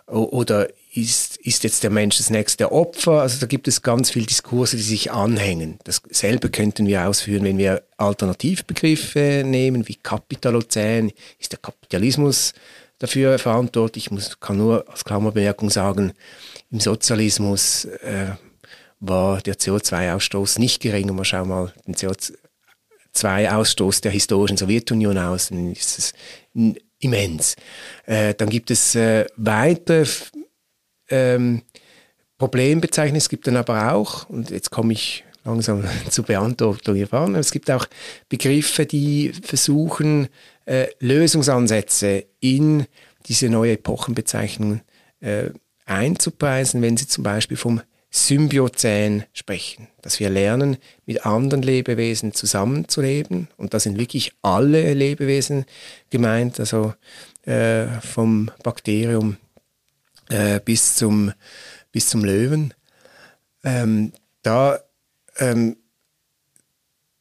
Oder 0.07 0.69
ist, 0.95 1.39
ist 1.39 1.65
jetzt 1.65 1.83
der 1.85 1.91
Mensch 1.91 2.19
das 2.19 2.29
nächste 2.29 2.71
Opfer? 2.73 3.23
Also 3.23 3.41
da 3.41 3.47
gibt 3.47 3.69
es 3.69 3.83
ganz 3.83 4.11
viele 4.11 4.27
Diskurse, 4.27 4.77
die 4.77 4.83
sich 4.83 5.11
anhängen. 5.11 5.79
Dasselbe 5.85 6.51
könnten 6.51 6.87
wir 6.87 7.07
ausführen, 7.07 7.45
wenn 7.45 7.57
wir 7.57 7.83
Alternativbegriffe 7.97 9.43
nehmen, 9.47 9.89
wie 9.89 9.95
Kapitalozän. 9.95 11.13
Ist 11.39 11.53
der 11.53 11.61
Kapitalismus 11.61 12.53
dafür 12.99 13.39
verantwortlich? 13.39 14.07
Ich 14.07 14.11
muss, 14.11 14.39
kann 14.41 14.59
nur 14.59 14.85
als 14.89 15.05
Klammerbemerkung 15.05 15.71
sagen, 15.71 16.13
im 16.71 16.81
Sozialismus 16.81 17.85
äh, 17.85 18.33
war 19.01 19.41
der 19.41 19.55
CO2-Ausstoß 19.55 20.59
nicht 20.59 20.83
gering. 20.83 21.09
Und 21.11 21.17
man 21.17 21.25
schau 21.25 21.45
mal 21.45 21.73
den 21.87 21.95
CO2 21.95 22.35
CO2-Ausstoß 23.15 24.03
der 24.03 24.13
historischen 24.13 24.57
Sowjetunion 24.57 25.19
aus, 25.19 25.49
dann 25.49 25.73
ist 25.73 25.99
es 25.99 26.13
immens. 26.99 27.57
Äh, 28.07 28.35
dann 28.35 28.49
gibt 28.49 28.71
es 28.71 28.95
äh, 28.95 29.27
weitere 29.37 30.07
ähm, 31.11 31.63
Problembezeichnungen, 32.39 33.19
es 33.19 33.29
gibt 33.29 33.47
dann 33.47 33.57
aber 33.57 33.93
auch, 33.93 34.29
und 34.29 34.51
jetzt 34.51 34.71
komme 34.71 34.93
ich 34.93 35.25
langsam 35.45 35.85
zur 36.09 36.25
Beantwortung 36.25 36.95
hier 36.95 37.09
vorne, 37.09 37.39
es 37.39 37.51
gibt 37.51 37.71
auch 37.71 37.87
Begriffe, 38.29 38.87
die 38.87 39.33
versuchen, 39.43 40.29
äh, 40.65 40.87
Lösungsansätze 41.01 42.27
in 42.41 42.87
diese 43.27 43.49
neue 43.49 43.73
Epochenbezeichnung 43.73 44.81
äh, 45.21 45.51
einzupreisen, 45.85 46.83
wenn 46.83 46.97
sie 46.97 47.07
zum 47.07 47.25
Beispiel 47.25 47.57
vom 47.57 47.81
Symbiozän 48.15 49.25
sprechen, 49.33 49.89
dass 50.03 50.21
wir 50.21 50.29
lernen, 50.29 50.77
mit 51.07 51.25
anderen 51.25 51.63
Lebewesen 51.63 52.35
zusammenzuleben. 52.35 53.49
Und 53.57 53.73
da 53.73 53.81
sind 53.81 53.99
wirklich 53.99 54.33
alle 54.43 54.93
Lebewesen 54.93 55.65
gemeint, 56.11 56.61
also 56.61 56.93
äh, 57.47 57.87
vom 58.03 58.51
Bakterium 58.63 59.39
äh, 60.29 60.61
bis, 60.61 60.95
zum, 60.97 61.33
bis 61.91 62.11
zum 62.11 62.23
Löwen. 62.23 62.75
Ähm, 63.65 64.13
da, 64.43 64.81
ähm, 65.39 65.79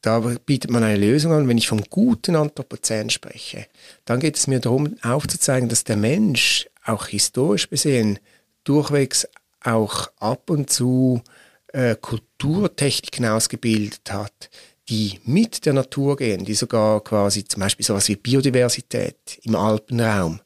da 0.01 0.19
bietet 0.19 0.71
man 0.71 0.83
eine 0.83 0.99
Lösung 0.99 1.31
an. 1.31 1.47
Wenn 1.47 1.57
ich 1.57 1.69
vom 1.69 1.83
guten 1.89 2.35
Anthropozän 2.35 3.09
spreche, 3.09 3.65
dann 4.03 4.19
geht 4.19 4.35
es 4.35 4.47
mir 4.47 4.59
darum, 4.59 4.97
aufzuzeigen, 5.03 5.69
dass 5.69 5.85
der 5.85 5.95
Mensch 5.95 6.67
auch 6.83 7.07
historisch 7.07 7.69
besehen 7.69 8.19
durchwegs 8.65 9.25
auch 9.63 10.11
ab 10.19 10.49
und 10.49 10.69
zu 10.69 11.21
äh, 11.67 11.95
Kulturtechniken 11.95 13.25
ausgebildet 13.25 14.11
hat, 14.11 14.49
die 14.89 15.19
mit 15.23 15.65
der 15.65 15.73
Natur 15.73 16.17
gehen, 16.17 16.45
die 16.45 16.53
sogar 16.53 17.03
quasi 17.03 17.45
zum 17.45 17.61
Beispiel 17.61 17.85
sowas 17.85 18.07
wie 18.09 18.15
Biodiversität 18.15 19.39
im 19.43 19.55
Alpenraum 19.55 20.41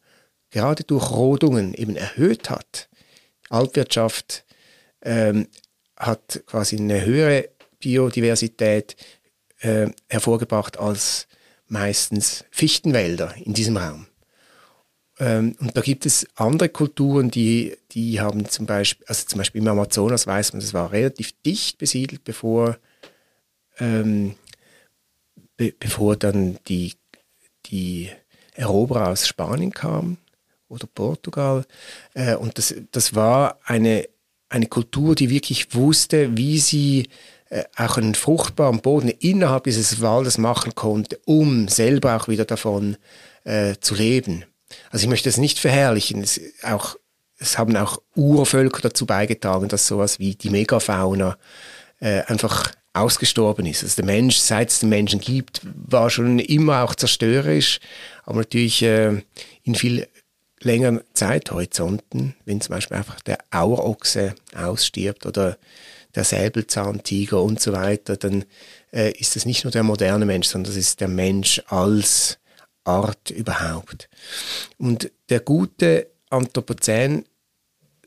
gerade 0.52 0.84
durch 0.84 1.12
Rodungen 1.12 1.74
eben 1.74 1.96
erhöht 1.96 2.50
hat. 2.50 2.90
Alpwirtschaft 3.50 4.46
ähm, 5.02 5.48
hat 5.98 6.44
quasi 6.46 6.78
eine 6.78 7.06
höhere 7.06 7.50
Biodiversität 7.80 8.96
äh, 9.60 9.88
hervorgebracht 10.10 10.78
als 10.78 11.28
meistens 11.68 12.46
Fichtenwälder 12.52 13.34
in 13.44 13.54
diesem 13.54 13.78
Raum. 13.78 14.08
Ähm, 15.20 15.56
und 15.60 15.76
da 15.76 15.82
gibt 15.82 16.06
es 16.06 16.28
andere 16.36 16.70
Kulturen, 16.70 17.32
die, 17.32 17.78
die 17.92 18.20
haben 18.20 18.50
zum 18.50 18.66
Beispiel, 18.66 19.06
also 19.08 19.26
zum 19.26 19.38
Beispiel 19.38 19.62
im 19.62 19.68
Amazonas 19.68 20.28
weiß 20.28 20.54
man, 20.54 20.60
das 20.60 20.74
war 20.74 20.92
relativ 20.92 21.32
dicht 21.46 21.78
besiedelt, 21.78 22.24
bevor, 22.24 22.78
ähm, 23.80 24.36
be 25.58 25.74
bevor 25.80 26.18
dann 26.18 26.58
die, 26.68 26.94
die 27.68 28.10
Eroberer 28.54 29.10
aus 29.10 29.28
Spanien 29.28 29.72
kamen 29.72 30.18
oder 30.68 30.88
Portugal. 30.88 31.66
Äh, 32.14 32.36
und 32.36 32.58
das, 32.58 32.76
das 32.92 33.16
war 33.16 33.60
eine, 33.64 34.08
eine 34.50 34.68
Kultur, 34.68 35.16
die 35.16 35.30
wirklich 35.30 35.74
wusste, 35.74 36.36
wie 36.36 36.60
sie 36.60 37.08
äh, 37.50 37.64
auch 37.78 37.98
einen 37.98 38.16
fruchtbaren 38.16 38.82
Boden 38.82 39.10
innerhalb 39.10 39.64
dieses 39.64 40.02
Waldes 40.02 40.38
machen 40.38 40.76
konnte, 40.76 41.20
um 41.26 41.70
selber 41.70 42.18
auch 42.18 42.28
wieder 42.28 42.44
davon 42.44 42.98
äh, 43.46 43.76
zu 43.80 43.96
leben. 43.96 44.44
Also 44.92 45.04
ich 45.04 45.10
möchte 45.10 45.30
es 45.30 45.38
nicht 45.38 45.60
verherrlichen. 45.60 46.24
Es, 46.24 46.40
auch, 46.64 46.96
es 47.38 47.58
haben 47.58 47.76
auch 47.78 48.02
Urvölker 48.16 48.82
dazu 48.82 49.06
beigetragen, 49.06 49.68
dass 49.68 49.88
sowas 49.88 50.20
wie 50.20 50.36
die 50.36 50.50
Megafauna 50.50 51.38
äh, 52.00 52.22
einfach 52.24 52.72
ausgestorben 52.94 53.66
ist. 53.66 53.84
Also 53.84 53.98
der 53.98 54.06
Mensch, 54.06 54.38
seit 54.38 54.70
es 54.70 54.80
den 54.80 54.90
Menschen 54.90 55.20
gibt, 55.20 55.62
war 55.64 56.10
schon 56.10 56.40
immer 56.40 56.84
auch 56.84 56.96
zerstörerisch, 56.96 57.80
aber 58.24 58.40
natürlich 58.40 58.82
äh, 58.82 59.22
in 59.64 59.76
viel 59.76 60.08
längeren 60.62 61.02
Zeithorizonten, 61.14 62.36
wenn 62.46 62.62
zum 62.62 62.74
Beispiel 62.74 62.98
einfach 62.98 63.20
der 63.22 63.38
Auerochse 63.52 64.36
ausstirbt 64.56 65.26
oder 65.26 65.58
der 66.16 66.24
Säbelzahntiger 66.24 67.42
und 67.42 67.60
so 67.60 67.74
weiter, 67.74 68.16
dann 68.16 68.46
äh, 68.94 69.12
ist 69.12 69.36
das 69.36 69.46
nicht 69.46 69.66
nur 69.66 69.72
der 69.72 69.84
moderne 69.84 70.26
Mensch, 70.26 70.48
sondern 70.48 70.72
das 70.72 70.78
ist 70.78 71.02
der 71.02 71.10
Mensch 71.10 71.62
als 71.68 72.40
Art 72.86 73.32
überhaupt. 73.32 74.10
Und 74.78 75.12
der 75.30 75.42
gute 75.42 76.08
Anthropozän 76.30 77.26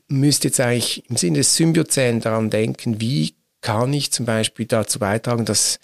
müsste 0.07 0.47
jetzt 0.47 0.59
eigentlich 0.59 1.07
im 1.09 1.17
Sinne 1.17 1.39
des 1.39 1.55
Symbiozän 1.55 2.19
daran 2.19 2.49
denken, 2.49 2.99
wie 2.99 3.35
kann 3.61 3.93
ich 3.93 4.11
zum 4.11 4.25
Beispiel 4.25 4.65
dazu 4.65 4.99
beitragen, 4.99 5.45
dass 5.45 5.79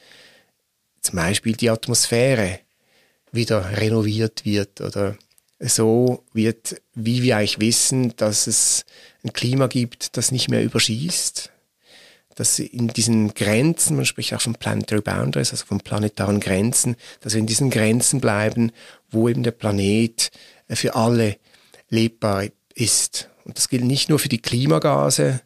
zum 1.02 1.18
Beispiel 1.18 1.54
die 1.54 1.70
Atmosphäre 1.70 2.60
wieder 3.32 3.78
renoviert 3.78 4.46
wird 4.46 4.82
oder 4.82 5.18
so 5.60 6.24
wird, 6.34 6.82
wie 6.93 7.22
wir 7.22 7.38
eigentlich 7.38 7.60
wissen, 7.60 8.16
dass 8.18 8.48
es 8.48 8.86
ein 9.24 9.34
Klima 9.34 9.68
gibt, 9.68 10.18
das 10.18 10.32
nicht 10.32 10.50
mehr 10.50 10.64
überschießt, 10.64 11.52
dass 12.36 12.59
in 12.59 12.89
diesen 12.89 13.33
Grenzen, 13.33 13.95
man 13.95 14.05
spricht 14.05 14.33
auch 14.33 14.41
von 14.41 14.55
Planetary 14.55 15.01
Boundaries, 15.01 15.51
also 15.51 15.65
von 15.65 15.79
planetaren 15.79 16.39
Grenzen, 16.39 16.97
dass 17.21 17.33
wir 17.33 17.39
in 17.39 17.47
diesen 17.47 17.69
Grenzen 17.69 18.19
bleiben, 18.19 18.71
wo 19.09 19.29
eben 19.29 19.43
der 19.43 19.51
Planet 19.51 20.31
äh, 20.67 20.75
für 20.75 20.95
alle 20.95 21.38
lebbar 21.89 22.45
ist. 22.75 23.29
Und 23.45 23.57
das 23.57 23.69
gilt 23.69 23.86
nicht 23.86 24.09
nur 24.09 24.19
für 24.19 24.29
die 24.29 24.41
Klimagase, 24.41 25.41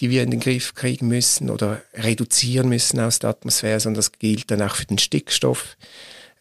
die 0.00 0.10
wir 0.10 0.22
in 0.22 0.30
den 0.30 0.40
Griff 0.40 0.74
kriegen 0.74 1.06
müssen 1.06 1.50
oder 1.50 1.82
reduzieren 1.94 2.68
müssen 2.68 2.98
aus 2.98 3.20
der 3.20 3.30
Atmosphäre, 3.30 3.78
sondern 3.78 4.00
das 4.00 4.12
gilt 4.12 4.50
dann 4.50 4.62
auch 4.62 4.74
für 4.74 4.86
den 4.86 4.98
Stickstoff, 4.98 5.76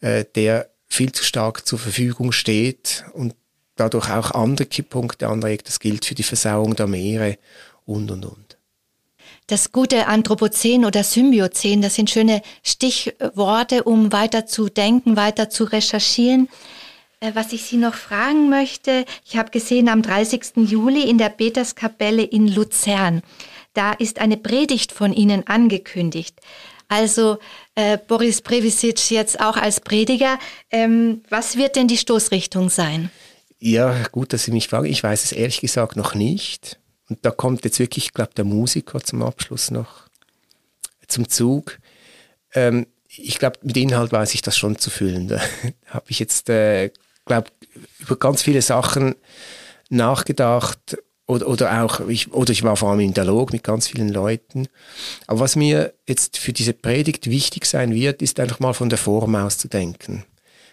äh, 0.01 0.25
der 0.35 0.69
viel 0.87 1.11
zu 1.11 1.23
stark 1.23 1.67
zur 1.67 1.79
Verfügung 1.79 2.31
steht 2.31 3.05
und 3.13 3.35
dadurch 3.75 4.09
auch 4.09 4.31
andere 4.31 4.65
Kipppunkte 4.67 5.27
anregt. 5.27 5.67
Das 5.67 5.79
gilt 5.79 6.05
für 6.05 6.15
die 6.15 6.23
Versauung 6.23 6.75
der 6.75 6.87
Meere 6.87 7.37
und, 7.85 8.09
und, 8.11 8.25
und. 8.25 8.53
Das 9.47 9.71
gute 9.71 10.07
Anthropozän 10.07 10.85
oder 10.85 11.03
Symbiozän, 11.03 11.81
das 11.81 11.95
sind 11.95 12.09
schöne 12.09 12.41
Stichworte, 12.63 13.83
um 13.83 14.11
weiter 14.11 14.45
zu 14.45 14.69
denken, 14.69 15.17
weiter 15.17 15.49
zu 15.49 15.65
recherchieren. 15.65 16.47
Äh, 17.19 17.31
was 17.35 17.53
ich 17.53 17.63
Sie 17.63 17.77
noch 17.77 17.95
fragen 17.95 18.49
möchte, 18.49 19.05
ich 19.25 19.37
habe 19.37 19.51
gesehen 19.51 19.89
am 19.89 20.01
30. 20.01 20.57
Juli 20.57 21.09
in 21.09 21.17
der 21.17 21.29
Peterskapelle 21.29 22.23
in 22.23 22.47
Luzern, 22.47 23.21
Da 23.73 23.91
ist 23.93 24.19
eine 24.19 24.37
Predigt 24.37 24.91
von 24.91 25.13
Ihnen 25.13 25.47
angekündigt. 25.47 26.39
Also 26.89 27.39
äh, 27.75 27.97
Boris 27.97 28.41
Previsic 28.41 29.09
jetzt 29.09 29.39
auch 29.39 29.57
als 29.57 29.79
Prediger. 29.79 30.37
Ähm, 30.69 31.23
was 31.29 31.57
wird 31.57 31.75
denn 31.75 31.87
die 31.87 31.97
Stoßrichtung 31.97 32.69
sein? 32.69 33.09
Ja, 33.59 34.03
gut, 34.11 34.33
dass 34.33 34.43
Sie 34.43 34.51
mich 34.51 34.67
fragen. 34.67 34.85
Ich 34.85 35.01
weiß 35.01 35.23
es 35.23 35.31
ehrlich 35.31 35.61
gesagt 35.61 35.95
noch 35.95 36.13
nicht. 36.13 36.77
Und 37.10 37.20
da 37.26 37.32
kommt 37.32 37.64
jetzt 37.66 37.80
wirklich, 37.80 38.06
ich 38.06 38.14
glaube, 38.14 38.34
der 38.36 38.45
Musiker 38.45 39.01
zum 39.01 39.22
Abschluss 39.24 39.72
noch 39.72 40.08
zum 41.08 41.28
Zug. 41.30 41.80
Ähm, 42.54 42.88
ich 43.08 43.38
glaube, 43.39 43.60
mit 43.62 43.78
Inhalt 43.78 44.12
weiß 44.12 44.34
ich 44.34 44.41
das 44.41 44.58
schon 44.58 44.78
zu 44.78 44.89
füllen. 44.89 45.28
Da 45.28 45.41
habe 45.88 46.06
ich 46.08 46.20
jetzt, 46.20 46.49
äh, 46.49 46.91
glaube 47.26 47.49
über 47.99 48.16
ganz 48.16 48.41
viele 48.41 48.62
Sachen 48.62 49.16
nachgedacht 49.89 50.97
oder, 51.26 51.47
oder 51.47 51.84
auch, 51.84 52.08
ich, 52.10 52.34
oder 52.34 52.51
ich 52.51 52.64
war 52.64 52.76
vor 52.76 52.91
allem 52.91 52.99
im 52.99 53.14
Dialog 53.14 53.54
mit 53.54 53.64
ganz 53.64 53.88
vielen 53.88 54.10
Leuten. 54.10 54.68
Aber 55.28 55.41
was 55.41 55.56
mir 55.56 55.93
jetzt 56.08 56.38
für 56.38 56.54
diese 56.54 56.74
Predigt 56.74 57.30
wichtig 57.30 57.66
sein 57.66 57.93
wird, 57.93 58.22
ist 58.22 58.39
einfach 58.39 58.60
mal 58.60 58.74
von 58.74 58.89
der 58.89 58.97
Form 58.97 59.36
aus 59.36 59.58
zu 59.58 59.68
denken. 59.68 60.26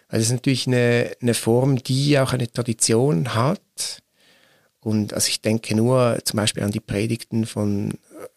Weil 0.08 0.18
das 0.18 0.28
ist 0.28 0.32
natürlich 0.32 0.66
eine, 0.66 1.12
eine 1.20 1.34
Form, 1.34 1.82
die 1.82 2.18
auch 2.18 2.32
eine 2.32 2.50
Tradition 2.50 3.34
hat. 3.34 4.02
Und 4.82 5.12
also 5.12 5.28
ich 5.28 5.40
denke 5.40 5.74
nur 5.74 6.18
zum 6.24 6.38
Beispiel 6.38 6.62
an 6.62 6.70
die 6.70 6.80
Predigten 6.80 7.46
von, 7.46 7.94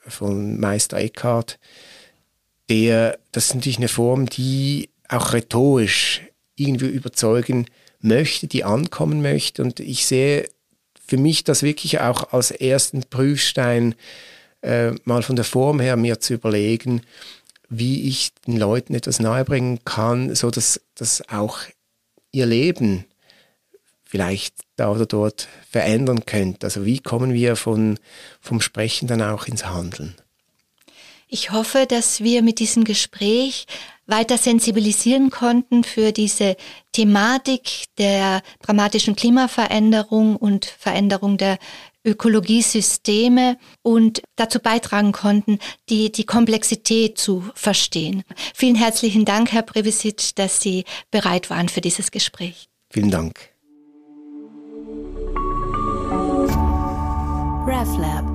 von 0.08 0.60
Meister 0.60 0.98
Eckhart, 0.98 1.60
der, 2.70 3.20
das 3.32 3.46
ist 3.46 3.56
natürlich 3.56 3.78
eine 3.78 3.88
Form, 3.88 4.26
die 4.28 4.90
auch 5.08 5.34
rhetorisch 5.34 6.22
irgendwie 6.56 6.88
überzeugen 6.88 7.68
möchte, 8.00 8.48
die 8.48 8.64
ankommen 8.64 9.22
möchte. 9.22 9.62
Und 9.62 9.80
ich 9.80 10.06
sehe 10.06 10.50
für 11.06 11.18
mich 11.18 11.44
das 11.44 11.64
wirklich 11.64 12.00
auch 12.00 12.34
als 12.34 12.52
ersten 12.52 13.04
Prüfstein, 13.04 13.96
äh, 14.62 14.92
mal 15.04 15.24
von 15.24 15.36
der 15.36 15.46
Form 15.46 15.80
her 15.80 15.98
mir 15.98 16.20
zu 16.20 16.34
überlegen, 16.34 17.02
wie 17.70 18.08
ich 18.08 18.34
den 18.48 18.58
Leuten 18.58 18.94
etwas 18.94 19.20
nahebringen 19.20 19.84
kann, 19.84 20.36
so 20.36 20.52
dass, 20.52 20.82
dass 20.96 21.28
auch 21.30 21.60
ihr 22.32 22.46
Leben 22.46 23.06
vielleicht 24.04 24.63
da 24.76 24.92
oder 24.92 25.06
dort 25.06 25.48
verändern 25.70 26.26
könnte. 26.26 26.66
Also 26.66 26.86
wie 26.86 27.00
kommen 27.00 27.34
wir 27.34 27.56
von, 27.56 28.00
vom 28.42 28.62
Sprechen 28.62 29.08
dann 29.08 29.22
auch 29.22 29.48
ins 29.48 29.66
Handeln? 29.66 30.16
Ich 31.28 31.52
hoffe, 31.52 31.86
dass 31.88 32.22
wir 32.22 32.44
mit 32.44 32.60
diesem 32.60 32.84
Gespräch 32.84 33.66
weiter 34.06 34.38
sensibilisieren 34.38 35.32
konnten 35.32 35.84
für 35.84 36.12
diese 36.12 36.56
Thematik 36.92 37.86
der 37.98 38.42
dramatischen 38.62 39.16
Klimaveränderung 39.16 40.36
und 40.36 40.66
Veränderung 40.66 41.38
der 41.38 41.58
Ökologiesysteme 42.06 43.58
und 43.82 44.22
dazu 44.36 44.60
beitragen 44.60 45.14
konnten, 45.14 45.60
die, 45.90 46.12
die 46.12 46.26
Komplexität 46.26 47.18
zu 47.18 47.50
verstehen. 47.56 48.24
Vielen 48.54 48.76
herzlichen 48.76 49.26
Dank, 49.26 49.54
Herr 49.54 49.62
Previsic, 49.62 50.36
dass 50.36 50.62
Sie 50.62 50.84
bereit 51.12 51.50
waren 51.50 51.70
für 51.70 51.82
dieses 51.82 52.12
Gespräch. 52.12 52.68
Vielen 52.90 53.10
Dank. 53.10 53.53
RefLab 57.66 58.33